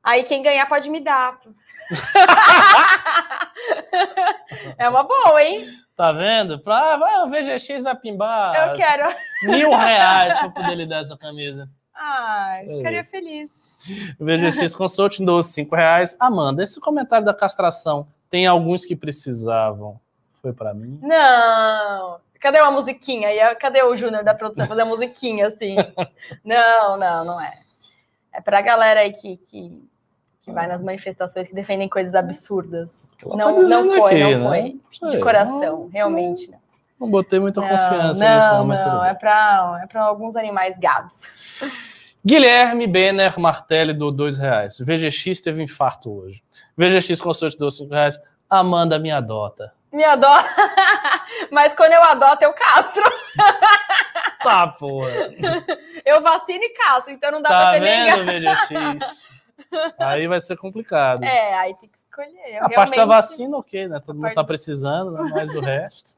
[0.05, 1.41] Aí quem ganhar pode me dar.
[4.77, 5.67] é uma boa, hein?
[5.97, 6.59] Tá vendo?
[6.59, 8.69] Pra, vai, o VGX vai pimbar.
[8.69, 9.09] Eu quero.
[9.45, 11.71] Mil reais para poder lhe dar essa camisa.
[11.95, 13.51] Ai, ficaria feliz.
[14.21, 16.15] O VGX Consulting dos cinco reais.
[16.21, 19.99] Amanda, esse comentário da castração, tem alguns que precisavam.
[20.43, 20.99] Foi para mim?
[21.03, 22.21] Não.
[22.41, 23.31] Cadê uma musiquinha?
[23.31, 25.77] E cadê o Júnior da produção fazer a musiquinha assim?
[26.45, 27.53] não, não, não é.
[28.33, 29.83] É pra galera aí que, que,
[30.41, 33.11] que vai nas manifestações que defendem coisas absurdas.
[33.25, 34.75] Ela não, tá não foi, aqui, não né?
[34.91, 35.11] foi.
[35.11, 36.51] De coração, não, realmente.
[36.51, 36.59] Não.
[37.01, 38.97] não botei muita não, confiança não, nisso, não.
[38.99, 41.23] Não, é pra, é pra alguns animais gados.
[42.25, 44.79] Guilherme Benner Martelli do dois reais.
[44.81, 46.43] VGX teve infarto hoje.
[46.77, 48.19] VGX Consult deu cinco reais.
[48.51, 49.73] Amanda me adota.
[49.93, 50.45] Me adota.
[51.51, 53.03] Mas quando eu adoto, eu castro.
[54.43, 55.11] Tá, porra.
[56.05, 59.31] Eu vacino e castro, então não dá tá pra ser vendo, VGX?
[59.99, 61.25] Aí vai ser complicado.
[61.25, 62.31] É, aí tem que escolher.
[62.31, 62.75] Eu a realmente...
[62.75, 64.01] parte da vacina, ok, né?
[64.01, 65.31] Todo mundo tá precisando, né?
[65.35, 66.17] mas o resto.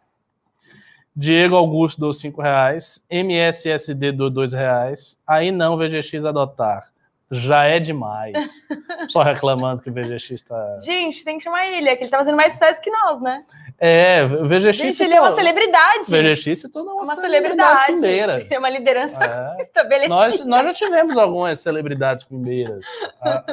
[1.15, 3.05] Diego Augusto do 5 reais.
[3.11, 5.19] MSSD do 2 reais.
[5.27, 6.85] Aí não, VGX adotar.
[7.31, 8.65] já é demais.
[9.09, 10.77] Só reclamando que o VGX tá.
[10.79, 13.45] Gente, tem que chamar ele, é que ele tá fazendo mais sucesso que nós, né?
[13.81, 14.77] É, o VGX.
[14.77, 16.01] Gente, ele é uma celebridade.
[16.09, 18.01] O VGX se tornou uma, uma celebridade.
[18.01, 19.63] celebridade É uma liderança É.
[19.63, 20.13] estabelecida.
[20.15, 22.85] Nós, nós já tivemos algumas celebridades pimbeiras.
[23.21, 23.45] A,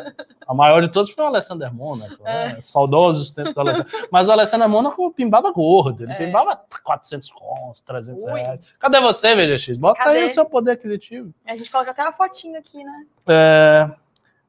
[0.47, 2.57] a maior de todos foi o Alessander Mônaco, né?
[2.59, 4.07] saudosos tempos do Alessander.
[4.11, 6.15] Mas o Alessander Mônaco pimbava gordo, ele É.
[6.15, 8.31] pimbava 400 cons, 300 Ui.
[8.41, 8.61] reais.
[8.79, 9.77] Cadê você, VGX?
[9.77, 10.17] Bota Cadê?
[10.19, 11.31] aí o seu poder aquisitivo.
[11.45, 13.05] A gente coloca até uma fotinho aqui, né?
[13.27, 13.89] É,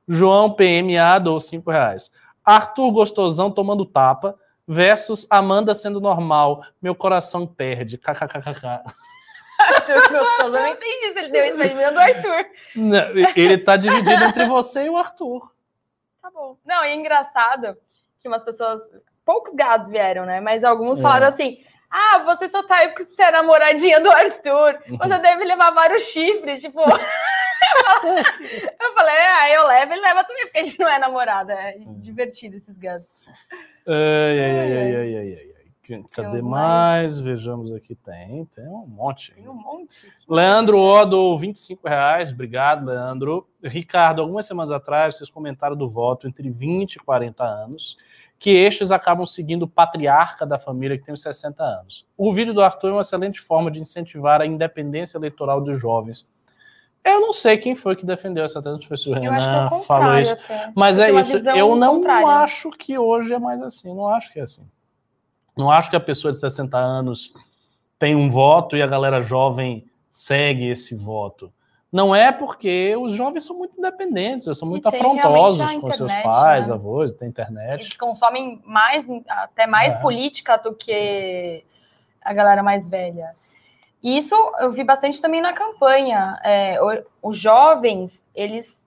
[0.09, 2.11] João PMA dou 5 reais.
[2.43, 4.35] Arthur Gostosão tomando tapa
[4.67, 6.65] versus Amanda sendo normal.
[6.81, 7.99] Meu coração perde.
[7.99, 8.83] KKKKK.
[9.89, 12.47] Eu não entendi se ele deu isso, mas ele do Arthur.
[12.75, 15.51] Não, Ele tá dividido entre você e o Arthur.
[16.21, 16.57] Tá bom.
[16.65, 17.77] Não, e é engraçado
[18.21, 18.83] que umas pessoas.
[19.25, 20.41] Poucos gados vieram, né?
[20.41, 21.03] Mas alguns É.
[21.03, 21.65] falaram assim.
[21.91, 24.79] Ah, você só tá aí porque você é namoradinha do Arthur.
[24.91, 24.99] Uhum.
[24.99, 26.61] Você deve levar vários chifres.
[26.61, 26.89] Tipo, eu
[28.95, 31.53] falei, ah, eu levo, ele leva também, porque a gente não é namorada.
[31.55, 31.99] É Uhum.
[32.01, 33.07] divertido esses gados.
[33.87, 35.57] Ai, ai, ai, ai, ai, ai,
[36.11, 37.19] Cadê Temos mais?
[37.19, 37.95] Vejamos aqui.
[37.95, 39.33] Tem, tem um monte.
[39.33, 40.11] Tem um monte.
[40.29, 42.33] Leandro Odo, 25 reais.
[42.33, 43.47] Obrigado, Leandro.
[43.63, 47.97] Ricardo, algumas semanas atrás, vocês comentaram do voto entre 20 e 40 anos,
[48.37, 52.05] que estes acabam seguindo o patriarca da família, que tem os 60 anos.
[52.17, 56.29] O vídeo do Arthur é uma excelente forma de incentivar a independência eleitoral dos jovens.
[57.09, 59.49] Eu não sei quem foi que defendeu essa tese, não sei se o Eu acho
[59.49, 60.33] que é Renan o falou isso.
[60.33, 60.73] até.
[60.75, 61.49] Mas Eu é isso.
[61.51, 62.27] Eu não contrária.
[62.27, 63.95] acho que hoje é mais assim.
[63.95, 64.67] Não acho que é assim.
[65.57, 67.33] Não acho que a pessoa de 60 anos
[67.99, 71.53] tem um voto e a galera jovem segue esse voto.
[71.93, 75.93] Não é porque os jovens são muito independentes, eles são muito tem afrontosos a com
[75.93, 76.75] seus internet, pais, né?
[76.75, 77.99] avós, tem Eles internet.
[77.99, 79.99] consomem mais, até mais É.
[79.99, 81.65] política do que
[82.21, 83.35] a galera mais velha.
[84.07, 86.39] E isso eu vi bastante também na campanha.
[86.45, 86.79] É,
[87.21, 88.87] os jovens, eles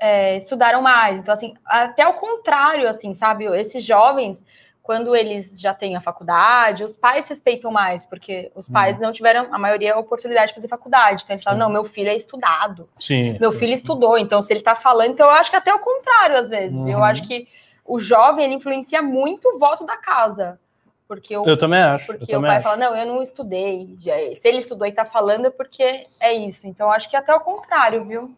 [0.00, 1.18] é, estudaram mais.
[1.18, 3.46] Então, assim, até o contrário, assim, sabe?
[3.58, 4.44] Esses jovens,
[4.80, 9.48] quando eles já têm a faculdade, os pais respeitam mais, porque os pais não tiveram,
[9.50, 11.22] a maioria, a oportunidade de fazer faculdade.
[11.24, 11.66] Então, eles falam, Uhum.
[11.66, 12.88] não, meu filho é estudado.
[12.98, 13.36] Sim.
[13.40, 16.36] Meu filho estudou, então se ele tá falando, então eu acho que até o contrário
[16.36, 16.78] às vezes.
[16.86, 17.04] Eu Uhum.
[17.04, 17.48] acho que
[17.84, 20.60] o jovem ele influencia muito o voto da casa.
[21.10, 22.06] Porque o, Eu também acho.
[22.06, 22.62] porque o pai acho.
[22.62, 23.96] fala, não, eu não estudei.
[23.98, 26.68] Já- Se ele estudou e tá falando é porque é isso.
[26.68, 28.32] Então acho que até o contrário, viu?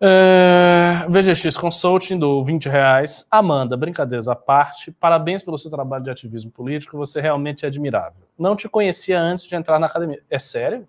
[0.00, 3.28] É, VGX Consulting do 20 reais.
[3.30, 8.22] Amanda, brincadeiras à parte, parabéns pelo seu trabalho de ativismo político, você realmente é admirável.
[8.36, 10.20] Não te conhecia antes de entrar na academia.
[10.28, 10.86] É sério?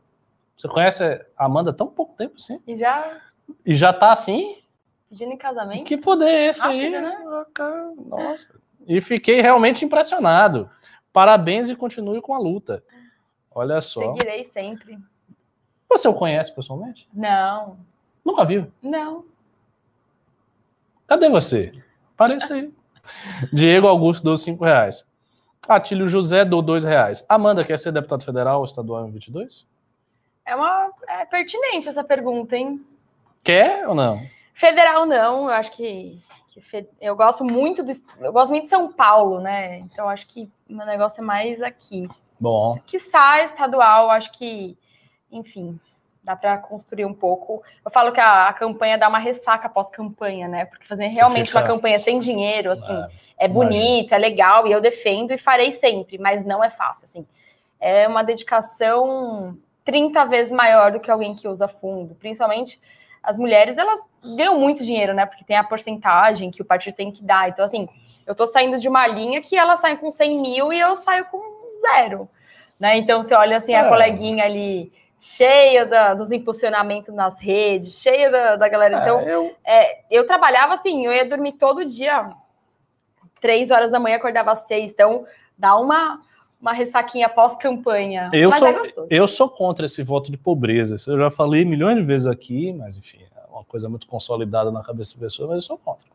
[0.58, 1.04] Você conhece
[1.38, 2.60] a Amanda há tão pouco tempo assim?
[2.68, 3.18] E já
[3.64, 4.58] E já tá assim?
[5.08, 5.84] pedindo em casamento.
[5.86, 6.90] Que poder é esse aí?
[6.90, 7.16] Né?
[7.60, 8.48] Ah, Nossa.
[8.90, 10.68] E fiquei realmente impressionado.
[11.14, 12.84] Parabéns e continue com a luta.
[13.54, 14.02] Olha só.
[14.02, 14.98] Seguirei sempre.
[15.88, 17.08] Você o conhece pessoalmente?
[17.14, 17.78] Não,
[18.26, 18.72] Nunca viu?
[18.82, 19.26] não.
[21.08, 21.72] Cadê você?
[22.14, 22.74] Apareça aí.
[23.54, 25.08] Diego Augusto deu 5 reais.
[25.68, 27.26] Atílio José deu 2 reais.
[27.30, 29.68] Amanda quer ser deputado federal ou estadual em 22?
[30.46, 32.84] É uma é pertinente essa pergunta, hein?
[33.44, 34.20] Quer ou não?
[34.54, 36.22] Federal não, eu acho que,
[37.02, 39.80] eu gosto muito do eu gosto muito de São Paulo, né?
[39.80, 42.08] Então acho que o meu negócio é mais aqui.
[42.40, 44.78] Bom, Que sai estadual, acho que,
[45.32, 45.80] enfim,
[46.24, 47.62] dá para construir um pouco.
[47.84, 50.66] Eu falo que a, a campanha dá uma ressaca pós-campanha, né?
[50.66, 53.04] Porque fazer realmente fica- uma campanha sem dinheiro, assim,
[53.38, 57.06] é, é bonito, é legal e eu defendo e farei sempre, mas não é fácil,
[57.06, 57.26] assim.
[57.80, 62.80] É uma dedicação 30 vezes maior do que alguém que usa fundo, principalmente
[63.24, 64.00] as mulheres, elas
[64.36, 65.26] ganham muito dinheiro, né?
[65.26, 67.50] Porque tem a porcentagem que o partido tem que dar.
[67.50, 67.88] Então, assim,
[68.26, 71.26] eu tô saindo de uma linha que elas saem com 100 mil e eu saio
[71.26, 71.42] com
[71.82, 72.30] zero,
[72.80, 72.98] né?
[72.98, 73.90] Então, você olha assim, a É.
[73.90, 79.00] coleguinha ali cheia da- dos impulsionamentos nas redes, cheia da, da galera.
[79.02, 82.30] Então, é, eu, é, eu trabalhava assim, eu ia dormir todo dia,
[83.42, 85.26] três horas da manhã, acordava às seis, então
[85.58, 86.22] dá uma,
[86.62, 88.30] uma ressaquinha pós-campanha.
[88.34, 89.08] Eu Mas sou- é gostoso.
[89.10, 90.96] eu sou contra esse voto de pobreza.
[90.96, 94.72] Isso Eu já falei milhões de vezes aqui, mas enfim, é uma coisa muito consolidada
[94.72, 96.08] na cabeça das pessoas, mas eu sou contra.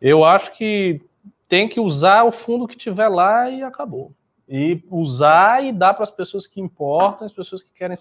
[0.00, 1.00] Eu acho que
[1.48, 4.12] tem que usar o fundo que tiver lá e acabou.
[4.48, 7.96] E usar e dar para as pessoas que importam, as pessoas que querem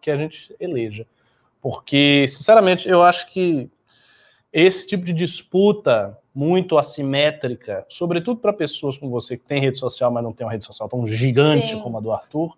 [0.00, 1.04] que a gente eleja.
[1.60, 3.68] Porque, sinceramente, eu acho que
[4.52, 10.08] esse tipo de disputa muito assimétrica, sobretudo para pessoas como você que tem rede social,
[10.12, 11.80] mas não tem uma rede social tão gigante Sim.
[11.80, 12.56] como a do Arthur,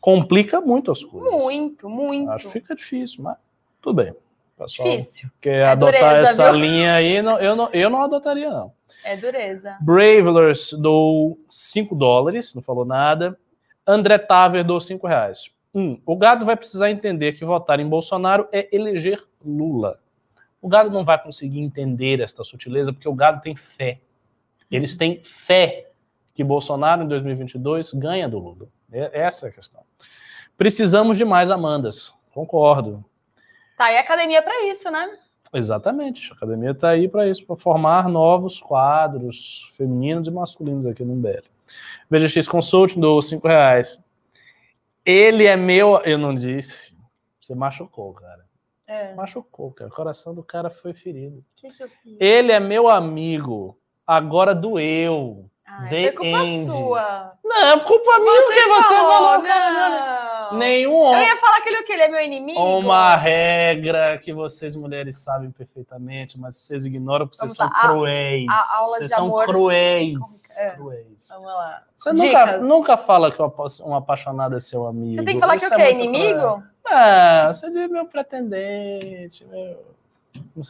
[0.00, 1.30] complica muito as coisas.
[1.30, 2.28] Muito, muito.
[2.32, 3.36] Acho que fica difícil, mas
[3.80, 4.12] tudo bem.
[4.58, 5.30] Pessoal, Difícil.
[5.40, 6.60] quer É adotar dureza, essa viu?
[6.60, 8.72] linha aí, não- eu, não, eu não adotaria, não.
[9.04, 9.76] É dureza.
[9.80, 13.38] Bravelers dou 5 dólares, não falou nada.
[13.86, 15.50] André Taver dou 5 reais.
[15.72, 20.00] Um, o gado vai precisar entender que votar em Bolsonaro é eleger Lula.
[20.64, 24.00] O gado não vai conseguir entender esta sutileza porque o gado tem fé.
[24.70, 25.90] Eles têm fé
[26.32, 28.66] que Bolsonaro em 2022 ganha do Lula.
[28.90, 29.82] Essa é a questão.
[30.56, 32.14] Precisamos de mais Amandas.
[32.32, 33.04] Concordo.
[33.76, 35.18] Tá aí a academia para isso, né?
[35.52, 36.32] Exatamente.
[36.32, 41.14] A academia está aí para isso, para formar novos quadros femininos e masculinos aqui no
[41.14, 41.44] MBL.
[42.08, 44.02] VGX Consulting do cinco reais.
[45.04, 46.00] Ele é meu.
[46.06, 46.96] Eu não disse.
[47.38, 48.43] Você machucou, cara.
[48.86, 49.14] É.
[49.14, 49.90] Machucou, cara.
[49.90, 51.44] O coração do cara foi ferido.
[51.56, 53.78] Que que Ele é meu amigo.
[54.06, 55.48] Agora doeu.
[55.66, 56.70] Ai, foi culpa end.
[56.70, 57.32] sua.
[57.42, 60.50] Não, é culpa minha porque você falou, cara.
[60.52, 60.58] Não.
[60.58, 62.60] Nenhum Eu ia falar que ele, que ele é meu inimigo.
[62.60, 67.80] Uma regra que vocês mulheres sabem perfeitamente, mas vocês ignoram porque Vamos vocês lá.
[67.80, 68.46] são cruéis.
[68.48, 69.46] A, a vocês são amor.
[69.46, 70.56] cruéis.
[70.58, 70.70] É.
[70.70, 71.28] cruéis.
[71.30, 71.82] Vamos lá.
[71.96, 73.40] Você nunca, nunca fala que
[73.82, 75.14] um apaixonado é seu amigo.
[75.14, 75.92] Você tem que falar Isso que o é quê?
[75.92, 76.40] Inimigo?
[76.40, 76.62] Cruel.
[76.86, 79.94] Ah, você é meu pretendente, meu.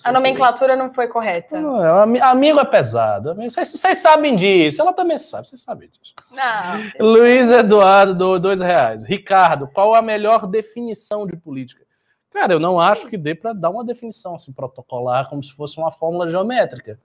[0.05, 1.61] A nomenclatura não foi correta.
[1.61, 1.79] Não,
[2.23, 3.35] amigo é pesado.
[3.35, 4.81] Vocês, vocês, sabem disso.
[4.81, 6.15] Ela também sabe, vocês sabem disso.
[6.31, 9.05] Não, Luiz Eduardo, do, dois reais.
[9.05, 11.85] Ricardo, qual a melhor definição de política?
[12.31, 15.79] Cara, eu não acho que dê para dar uma definição assim, protocolar, como se fosse
[15.79, 16.99] uma fórmula geométrica.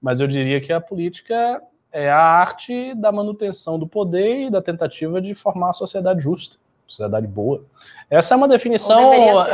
[0.00, 4.60] Mas eu diria que a política é a arte da manutenção do poder e da
[4.60, 7.64] tentativa de formar a sociedade justa sociedade boa.
[8.08, 9.10] Essa é uma definição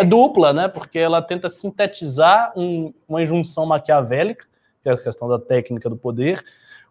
[0.06, 0.68] dupla, né?
[0.68, 4.46] Porque ela tenta sintetizar um, uma injunção maquiavélica,
[4.82, 6.44] que é a questão da técnica do poder,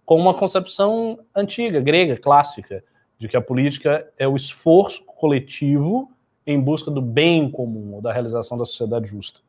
[0.05, 2.83] com uma concepção antiga, grega, clássica,
[3.17, 6.09] de que a política é o esforço coletivo
[6.45, 9.41] em busca do bem comum, ou da realização da sociedade justa.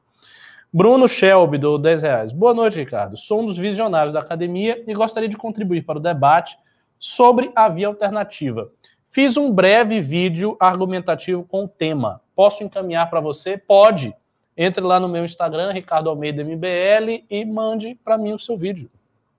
[0.73, 2.33] Bruno Shelby, do 10 reais.
[2.33, 3.17] Boa noite, Ricardo.
[3.17, 6.57] Sou um dos visionários da academia e gostaria de contribuir para o debate
[6.99, 8.71] sobre a via alternativa.
[9.13, 12.23] Fiz um breve vídeo argumentativo com o tema.
[12.35, 13.59] Posso encaminhar para você?
[13.59, 14.17] Pode.
[14.57, 18.91] Entre lá no meu Instagram, Ricardo Almeida MBL, e mande para mim o seu vídeo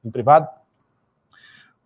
[0.06, 0.48] em privado.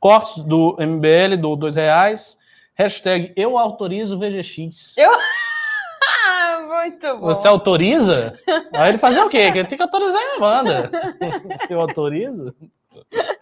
[0.01, 2.38] Cortes do MBL do dois reais.
[2.76, 4.97] Hashtag eu autorizo VGX.
[4.97, 5.11] Eu?
[6.68, 7.27] Muito bom.
[7.27, 8.38] Você autoriza?
[8.73, 9.38] Aí ele fazer o quê?
[9.38, 10.91] Ele tem que autorizar a Amanda.
[11.69, 12.53] Eu autorizo?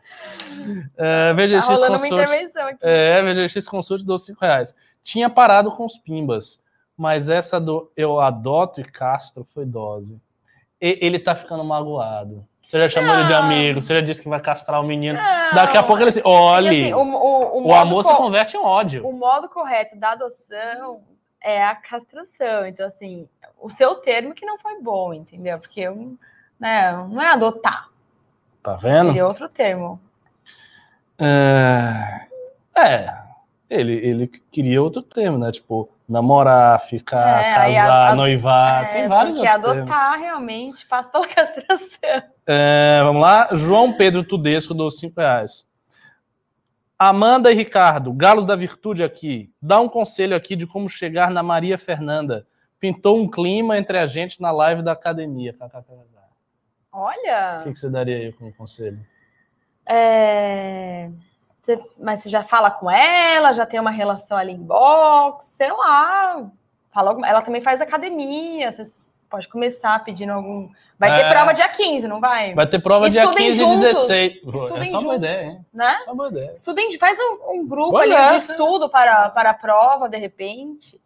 [0.98, 2.80] É, VGX tá Consult, uma intervenção aqui.
[2.82, 4.76] É, VGX Consult deu 5 reais.
[5.04, 6.64] Tinha parado com os pimbas,
[6.98, 10.20] mas essa do eu adoto e Castro foi dose.
[10.82, 12.48] E, ele tá ficando magoado.
[12.68, 13.20] Você já chamou não.
[13.20, 15.20] ele de amigo, você já disse que vai castrar o menino.
[15.20, 15.56] Não.
[15.56, 18.60] Daqui a pouco ele assim, olhe, assim, o, o, o, o amor se converte em
[18.60, 19.08] ódio.
[19.08, 21.04] O modo correto da adoção
[21.42, 22.66] é a castração.
[22.66, 23.30] Então, assim,
[23.62, 25.60] o seu termo que não foi bom, entendeu?
[25.60, 26.18] Porque eu,
[26.60, 27.90] né, não é adotar.
[28.66, 29.10] Tá vendo?
[29.10, 30.02] Seria outro termo.
[31.20, 32.26] É,
[32.76, 33.14] é,
[33.70, 35.52] ele, ele queria outro termo, né?
[35.52, 38.86] Tipo, namorar, ficar, é, casar, a, noivar.
[38.86, 40.20] É, tem vários outros adotar termos.
[40.20, 42.24] realmente passa pela castração.
[42.48, 43.50] É, vamos lá.
[43.52, 45.64] João Pedro Tudesco dou cinco reais.
[46.98, 49.52] Amanda e Ricardo, Galos da Virtude aqui.
[49.62, 52.48] Dá um conselho aqui de como chegar na Maria Fernanda.
[52.80, 55.54] Pintou um clima entre a gente na live da academia.
[56.96, 57.58] Olha!
[57.60, 59.00] O que, que você daria aí como conselho?
[59.86, 61.10] É...
[61.62, 65.72] Você, mas você já fala com ela, já tem uma relação ali em box, sei
[65.72, 66.50] lá.
[66.94, 68.84] Fala, ela também faz academia, você
[69.30, 70.70] pode começar pedindo algum.
[70.98, 71.24] Vai é...
[71.24, 72.54] ter prova dia 15, não vai?
[72.54, 74.34] Vai ter prova Estudem dia 15 juntos, e 16.
[74.36, 75.66] Estudem é só uma ideia, hein?
[75.74, 75.98] Né?
[75.98, 76.54] Só uma ideia.
[76.56, 81.02] Estudem, faz um, um grupo ali de estudo para, para a prova, de repente.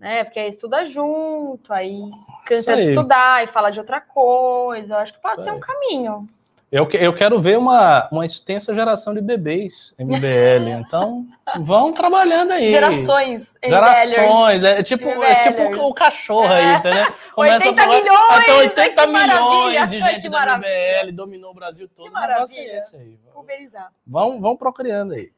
[0.00, 0.24] Né?
[0.24, 2.00] Porque aí estuda junto, aí
[2.46, 4.94] cansa de estudar e fala de outra coisa.
[4.94, 5.56] Eu acho que pode Isso ser aí.
[5.56, 6.28] um caminho.
[6.72, 10.70] Eu, eu quero ver uma, uma extensa geração de bebês MBL.
[10.80, 11.26] Então,
[11.60, 12.70] vão trabalhando aí.
[12.70, 13.54] Gerações.
[13.62, 14.62] Gerações.
[14.62, 17.12] É tipo, é tipo o cachorro aí, entendeu?
[17.34, 18.30] Começa 80 a milhões!
[18.30, 22.06] Até 80 milhões de gente da MBL dominou o Brasil todo.
[22.06, 22.72] Que maravilha.
[22.72, 23.18] É esse aí.
[23.34, 23.92] Pulverizar.
[24.06, 25.30] Vão, vão procriando aí.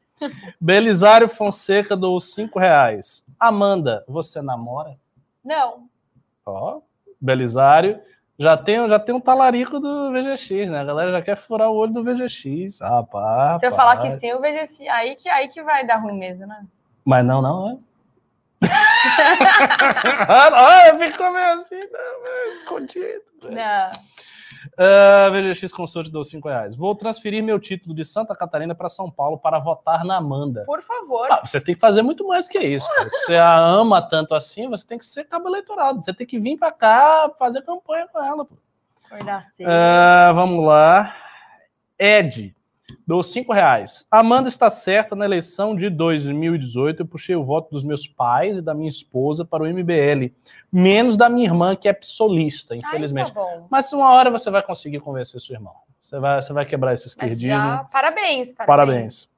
[0.59, 3.25] Belisário Fonseca do 5 reais.
[3.47, 4.97] Amanda, você namora?
[5.43, 5.87] Não.
[6.45, 6.81] Ó,
[7.19, 7.99] Belisário.
[8.39, 10.79] Já tem, já tem um talarico do VGX, né?
[10.79, 12.79] A galera já quer furar o olho do VGX.
[12.81, 13.59] Rapaz.
[13.59, 16.47] Se eu falar que sim, o VGX, aí que, aí que vai dar ruim mesmo,
[16.47, 16.65] né?
[17.05, 17.77] Mas não, não, é.
[20.29, 23.21] ah, ficou meio assim, não, escondido.
[23.43, 23.89] Não.
[24.73, 26.75] Uh, VGX Consult deu 5 reais.
[26.75, 30.63] Vou transferir meu título de Santa Catarina para São Paulo para votar na Amanda.
[30.65, 31.27] Por favor.
[31.31, 32.87] Ah, você tem que fazer muito mais que isso.
[32.95, 33.09] Cara.
[33.09, 35.95] Se você a ama tanto assim, você tem que ser cabo eleitoral.
[35.95, 38.45] Você tem que vir para cá fazer campanha com ela.
[38.45, 38.55] Pô.
[39.15, 41.15] Uh, vamos lá.
[41.99, 42.55] Ed.
[43.05, 44.07] Dou cinco reais.
[44.09, 47.01] Amanda está certa na eleição de 2018.
[47.01, 50.33] Eu puxei o voto dos meus pais e da minha esposa para o MBL.
[50.71, 53.31] Menos da minha irmã, que é psolista, infelizmente.
[53.35, 55.73] Ai, tá Mas uma hora você vai conseguir convencer seu irmão.
[56.01, 57.47] Você vai, você vai quebrar esse esquerdismo.
[57.47, 57.83] Já...
[57.91, 58.67] Parabéns, parabéns.
[58.67, 59.33] Parabéns.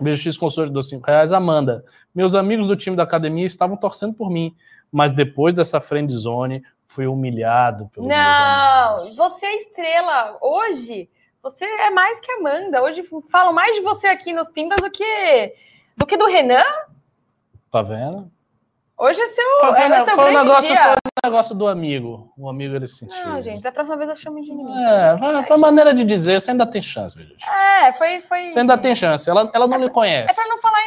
[0.00, 1.32] Beijo X Consultor dos cinco reais.
[1.32, 1.84] Amanda,
[2.14, 4.54] meus amigos do time da academia estavam torcendo por mim,
[4.92, 10.38] mas depois dessa friend zone, fui humilhado pelo Não, você é estrela.
[10.40, 11.08] Hoje
[11.50, 12.82] você é mais que Amanda.
[12.82, 15.54] Hoje falam mais de você aqui nos Pimbas do que
[15.96, 16.64] do que do Renan.
[17.70, 18.28] Tá vendo?
[18.98, 20.82] Hoje é seu, foi, é seu foi, um negócio, dia.
[20.82, 22.32] foi um negócio do amigo.
[22.36, 23.24] O amigo ele sentiu.
[23.26, 24.76] Não, gente, da próxima vez eu chamo de inimigo.
[24.76, 27.44] É, foi, foi maneira de dizer, você ainda tem chance, gente.
[27.48, 28.50] É, foi, foi.
[28.50, 30.30] Você ainda tem chance, ela, ela não é, lhe conhece.
[30.30, 30.80] É pra não falar,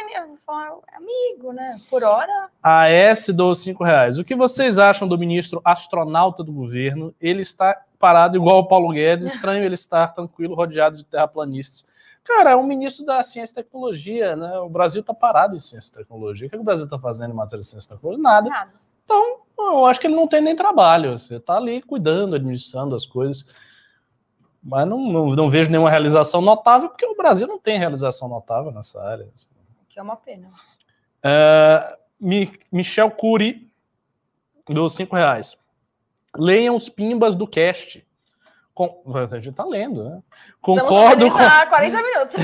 [0.44, 1.78] falar amigo, né?
[1.88, 2.50] Por hora.
[2.62, 4.18] A S dou cinco reais.
[4.18, 7.14] O que vocês acham do ministro astronauta do governo?
[7.20, 11.84] Ele está parado igual o Paulo Guedes, estranho ele estar tranquilo, rodeado de terraplanistas.
[12.24, 14.58] Cara, é um ministro da ciência e tecnologia, né?
[14.58, 16.46] O Brasil está parado em ciência e tecnologia.
[16.46, 18.22] O que, é que o Brasil está fazendo em matéria de ciência e tecnologia?
[18.22, 18.48] Nada.
[18.48, 18.72] Nada.
[19.04, 21.18] Então, eu acho que ele não tem nem trabalho.
[21.18, 23.44] Você está ali cuidando, administrando as coisas.
[24.62, 28.70] Mas não, não, não, vejo nenhuma realização notável, porque o Brasil não tem realização notável
[28.70, 29.28] nessa área.
[29.88, 30.48] Que é uma pena.
[31.22, 31.98] É,
[32.70, 33.70] Michel Cury,
[34.68, 35.59] dos cinco reais.
[36.36, 38.06] Leiam os pimbas do cast.
[38.74, 39.02] Com...
[39.14, 40.22] A gente tá lendo, né?
[40.60, 41.36] Concordo com.
[41.36, 42.36] 40 minutos.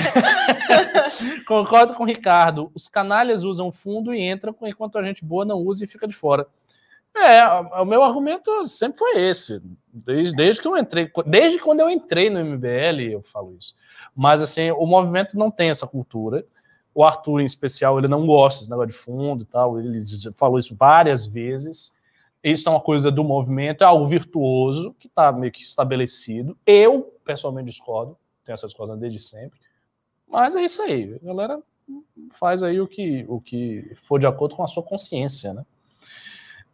[1.46, 2.70] Concordo com o Ricardo.
[2.74, 6.14] Os canalhas usam fundo e entram enquanto a gente boa não usa e fica de
[6.14, 6.46] fora.
[7.16, 7.42] É,
[7.80, 9.62] o meu argumento sempre foi esse.
[9.90, 13.74] Desde, desde que eu entrei, desde quando eu entrei no MBL, eu falo isso.
[14.14, 16.44] Mas assim, o movimento não tem essa cultura.
[16.94, 19.78] O Arthur, em especial, ele não gosta desse negócio de fundo e tal.
[19.78, 20.04] Ele
[20.34, 21.95] falou isso várias vezes.
[22.46, 26.56] Isso é uma coisa do movimento, é algo virtuoso, que está meio que estabelecido.
[26.64, 29.58] Eu, pessoalmente, discordo, tenho essa discordância desde sempre.
[30.28, 31.60] Mas é isso aí, a galera
[32.30, 35.64] faz aí o que, o que for de acordo com a sua consciência, né?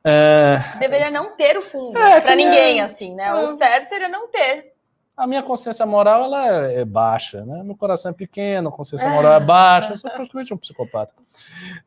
[0.05, 0.78] É...
[0.78, 2.82] Deveria não ter o fundo, é, para ninguém, é...
[2.82, 3.32] assim, né?
[3.32, 4.72] O certo seria não ter
[5.16, 7.62] a minha consciência moral ela é, é, baixa, né?
[7.62, 11.12] Meu coração é pequeno, a consciência moral é baixa, eu sou praticamente um psicopata.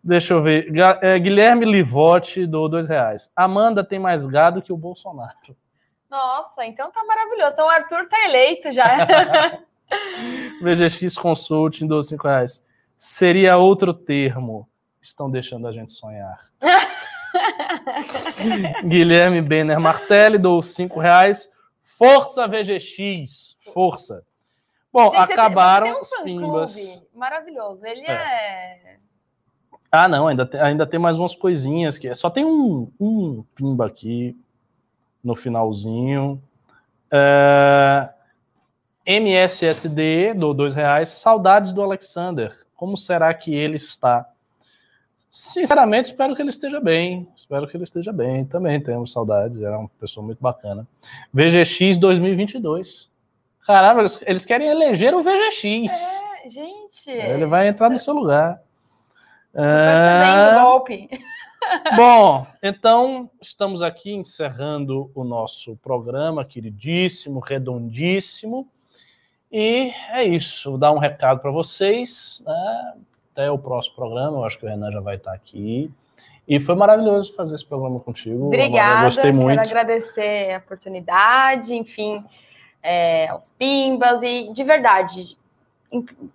[0.03, 0.71] Deixa eu ver.
[1.01, 3.31] É, Guilherme Livotti do dois reais.
[3.35, 5.35] Amanda tem mais gado que o Bolsonaro.
[6.09, 7.53] Nossa, então tá maravilhoso.
[7.53, 8.85] Então o Arthur tá eleito já.
[10.61, 12.65] VGX Consulting dos cinco reais.
[12.95, 14.69] Seria outro termo.
[15.01, 16.39] Estão deixando a gente sonhar.
[18.85, 21.49] Guilherme Benner Martelli do cinco reais.
[21.97, 24.23] Força VGX, força.
[24.91, 27.03] Bom, Gente, acabaram tem um os pimbas.
[27.13, 27.85] Maravilhoso.
[27.85, 28.11] Ele é.
[28.11, 28.97] é...
[29.91, 33.85] Ah, não, ainda tem, ainda tem mais umas coisinhas que só tem um, um pimba
[33.85, 34.37] aqui
[35.23, 36.41] no finalzinho.
[37.09, 38.09] É...
[39.05, 41.09] MSSD do dois reais.
[41.09, 42.57] Saudades do Alexander.
[42.75, 44.29] Como será que ele está?
[45.35, 47.27] Sinceramente, espero que ele esteja bem.
[47.35, 48.45] Espero que ele esteja bem.
[48.45, 49.61] Também temos saudades.
[49.61, 50.87] É uma pessoa muito bacana.
[51.33, 53.11] VGX 2022.
[53.67, 55.91] Caramba, eles, eles querem eleger o VGX.
[56.45, 57.09] É, gente.
[57.09, 58.61] Ele vai entrar no seu lugar.
[60.57, 61.09] O golpe.
[61.97, 68.69] Bom, então estamos aqui encerrando o nosso programa queridíssimo, redondíssimo.
[69.51, 70.69] E é isso.
[70.69, 72.41] Vou dar um recado para vocês.
[72.45, 72.93] Né?
[73.35, 74.37] Até o próximo programa.
[74.37, 75.91] Eu acho que o Renan já vai estar aqui.
[76.47, 78.47] E foi maravilhoso fazer esse programa contigo.
[78.47, 79.57] Obrigada, eu gostei muito.
[79.57, 82.23] Quero agradecer a oportunidade, enfim,
[82.81, 84.21] é, aos Pimbas.
[84.23, 85.37] E, de verdade,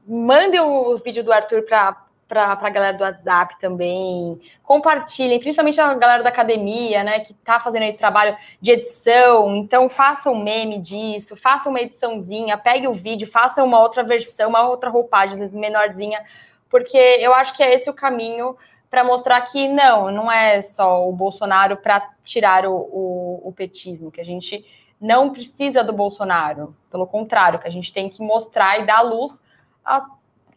[0.06, 1.96] mandem o vídeo do Arthur para
[2.30, 4.40] para a galera do WhatsApp também.
[4.62, 9.52] Compartilhem, principalmente a galera da academia, né, que está fazendo esse trabalho de edição.
[9.56, 14.48] Então, façam um meme disso, façam uma ediçãozinha, pegue o vídeo, façam uma outra versão,
[14.48, 16.22] uma outra roupagem, às vezes menorzinha,
[16.70, 18.56] porque eu acho que é esse o caminho
[18.88, 24.10] para mostrar que não, não é só o Bolsonaro para tirar o, o, o, petismo,
[24.10, 24.64] que a gente
[25.00, 29.40] não precisa do Bolsonaro, pelo contrário, que a gente tem que mostrar e dar luz
[29.84, 30.00] a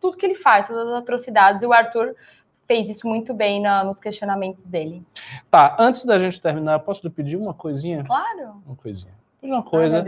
[0.01, 2.15] tudo que ele faz, todas as atrocidades, e o Arthur
[2.67, 5.05] fez isso muito bem na, nos questionamentos dele.
[5.49, 8.03] Tá, antes da gente terminar, posso lhe pedir uma coisinha?
[8.03, 8.61] Claro.
[8.65, 9.13] Uma coisinha.
[9.41, 10.03] Uma coisa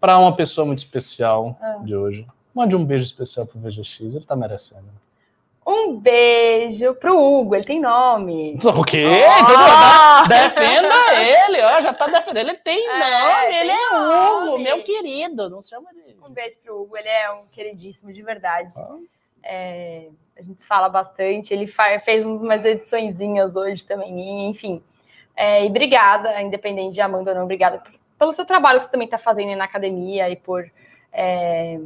[0.00, 1.78] para uma pessoa muito especial ah.
[1.84, 2.26] de hoje.
[2.54, 4.88] Mande um beijo especial pro VGX, ele está merecendo.
[5.64, 8.58] Um beijo pro Hugo, ele tem nome.
[8.64, 9.04] O quê?
[9.04, 10.28] Oh!
[10.28, 12.48] Defenda ele, ó, já tá defendendo.
[12.48, 15.48] Ele tem é, nome, tem ele é Hugo, meu querido.
[15.48, 16.16] Não chama de.
[16.24, 18.74] Um beijo pro Hugo, ele é um queridíssimo de verdade.
[18.76, 18.96] Ah.
[19.44, 21.66] É, a gente fala bastante, ele
[22.04, 24.82] fez umas ediçõezinhas hoje também, enfim.
[25.36, 27.82] É, e obrigada, independente de Amanda ou não, obrigada
[28.18, 30.70] pelo seu trabalho que você também está fazendo na academia e por
[31.12, 31.78] é,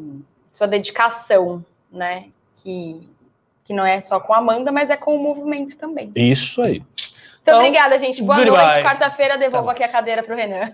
[0.50, 2.30] sua dedicação, né?
[2.62, 3.08] Que,
[3.66, 6.12] que não é só com a Amanda, mas é com o movimento também.
[6.14, 6.76] Isso aí.
[7.42, 8.22] Então, então obrigada, gente.
[8.22, 8.64] Boa goodbye.
[8.64, 8.82] noite.
[8.84, 10.72] Quarta-feira devolvo aqui a cadeira para o Renan.